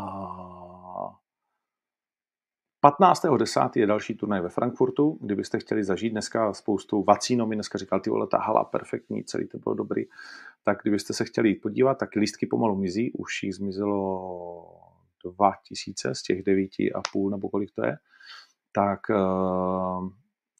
15.10. 2.85 3.71
je 3.77 3.87
další 3.87 4.15
turnaj 4.15 4.41
ve 4.41 4.49
Frankfurtu, 4.49 5.19
kdybyste 5.21 5.59
chtěli 5.59 5.85
zažít 5.85 6.13
dneska 6.13 6.55
spoustu 6.55 7.03
vacíno, 7.03 7.47
mi 7.47 7.55
dneska 7.55 7.79
říkal, 7.79 8.01
ty 8.01 8.11
vole, 8.11 8.27
ta 8.27 8.39
hala 8.39 8.65
perfektní, 8.65 9.25
celý 9.25 9.49
to 9.49 9.59
bylo 9.59 9.75
dobrý, 9.75 10.05
tak 10.63 10.83
kdybyste 10.83 11.13
se 11.13 11.25
chtěli 11.25 11.49
jít 11.49 11.61
podívat, 11.63 11.95
tak 11.95 12.15
lístky 12.15 12.47
pomalu 12.47 12.77
mizí, 12.77 13.13
už 13.13 13.43
jich 13.43 13.55
zmizelo 13.55 14.81
2000 15.25 16.15
z 16.15 16.23
těch 16.23 16.43
9,5 16.43 17.31
nebo 17.31 17.51
kolik 17.51 17.71
to 17.75 17.87
je, 17.87 17.99
tak 18.73 19.01
uh, 19.11 20.09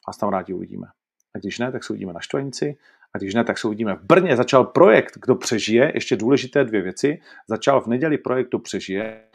vás 0.07 0.17
tam 0.19 0.29
rádi 0.29 0.53
uvidíme. 0.53 0.87
A 1.35 1.37
když 1.37 1.59
ne, 1.59 1.71
tak 1.71 1.83
se 1.83 1.93
uvidíme 1.93 2.13
na 2.13 2.19
Štvanici. 2.19 2.77
A 3.13 3.17
když 3.17 3.33
ne, 3.33 3.43
tak 3.43 3.57
se 3.57 3.67
uvidíme 3.67 3.95
v 3.95 4.03
Brně. 4.03 4.37
Začal 4.37 4.63
projekt 4.63 5.17
Kdo 5.17 5.35
přežije. 5.35 5.91
Ještě 5.95 6.15
důležité 6.15 6.63
dvě 6.63 6.81
věci. 6.81 7.21
Začal 7.47 7.81
v 7.81 7.87
neděli 7.87 8.17
projekt 8.17 8.47
Kdo 8.47 8.59
přežije. 8.59 9.29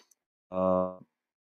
Uh, 0.53 1.01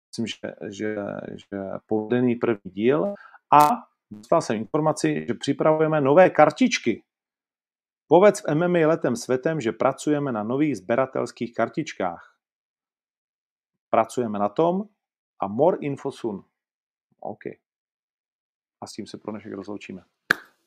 myslím, 0.09 0.27
že, 0.27 0.55
že, 0.69 0.95
že 1.35 1.57
povedený 1.85 2.35
první 2.35 2.71
díl. 2.71 3.13
A 3.53 3.69
dostal 4.11 4.41
jsem 4.41 4.55
informaci, 4.55 5.25
že 5.27 5.33
připravujeme 5.33 6.01
nové 6.01 6.29
kartičky. 6.29 7.03
Povedz 8.07 8.41
v 8.41 8.55
MMA 8.55 8.87
letem 8.87 9.15
světem, 9.15 9.61
že 9.61 9.71
pracujeme 9.71 10.31
na 10.31 10.43
nových 10.43 10.77
sběratelských 10.77 11.53
kartičkách. 11.53 12.37
Pracujeme 13.89 14.39
na 14.39 14.49
tom 14.49 14.83
a 15.39 15.47
more 15.47 15.77
info 15.81 16.11
soon. 16.11 16.43
OK. 17.19 17.45
A 18.81 18.87
s 18.87 18.91
tím 18.91 19.07
se 19.07 19.17
pro 19.17 19.31
dnešek 19.31 19.53
rozloučíme. 19.53 20.03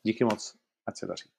Díky 0.09 0.25
moc, 0.25 0.57
ať 0.87 0.99
se 0.99 1.07
daří. 1.07 1.31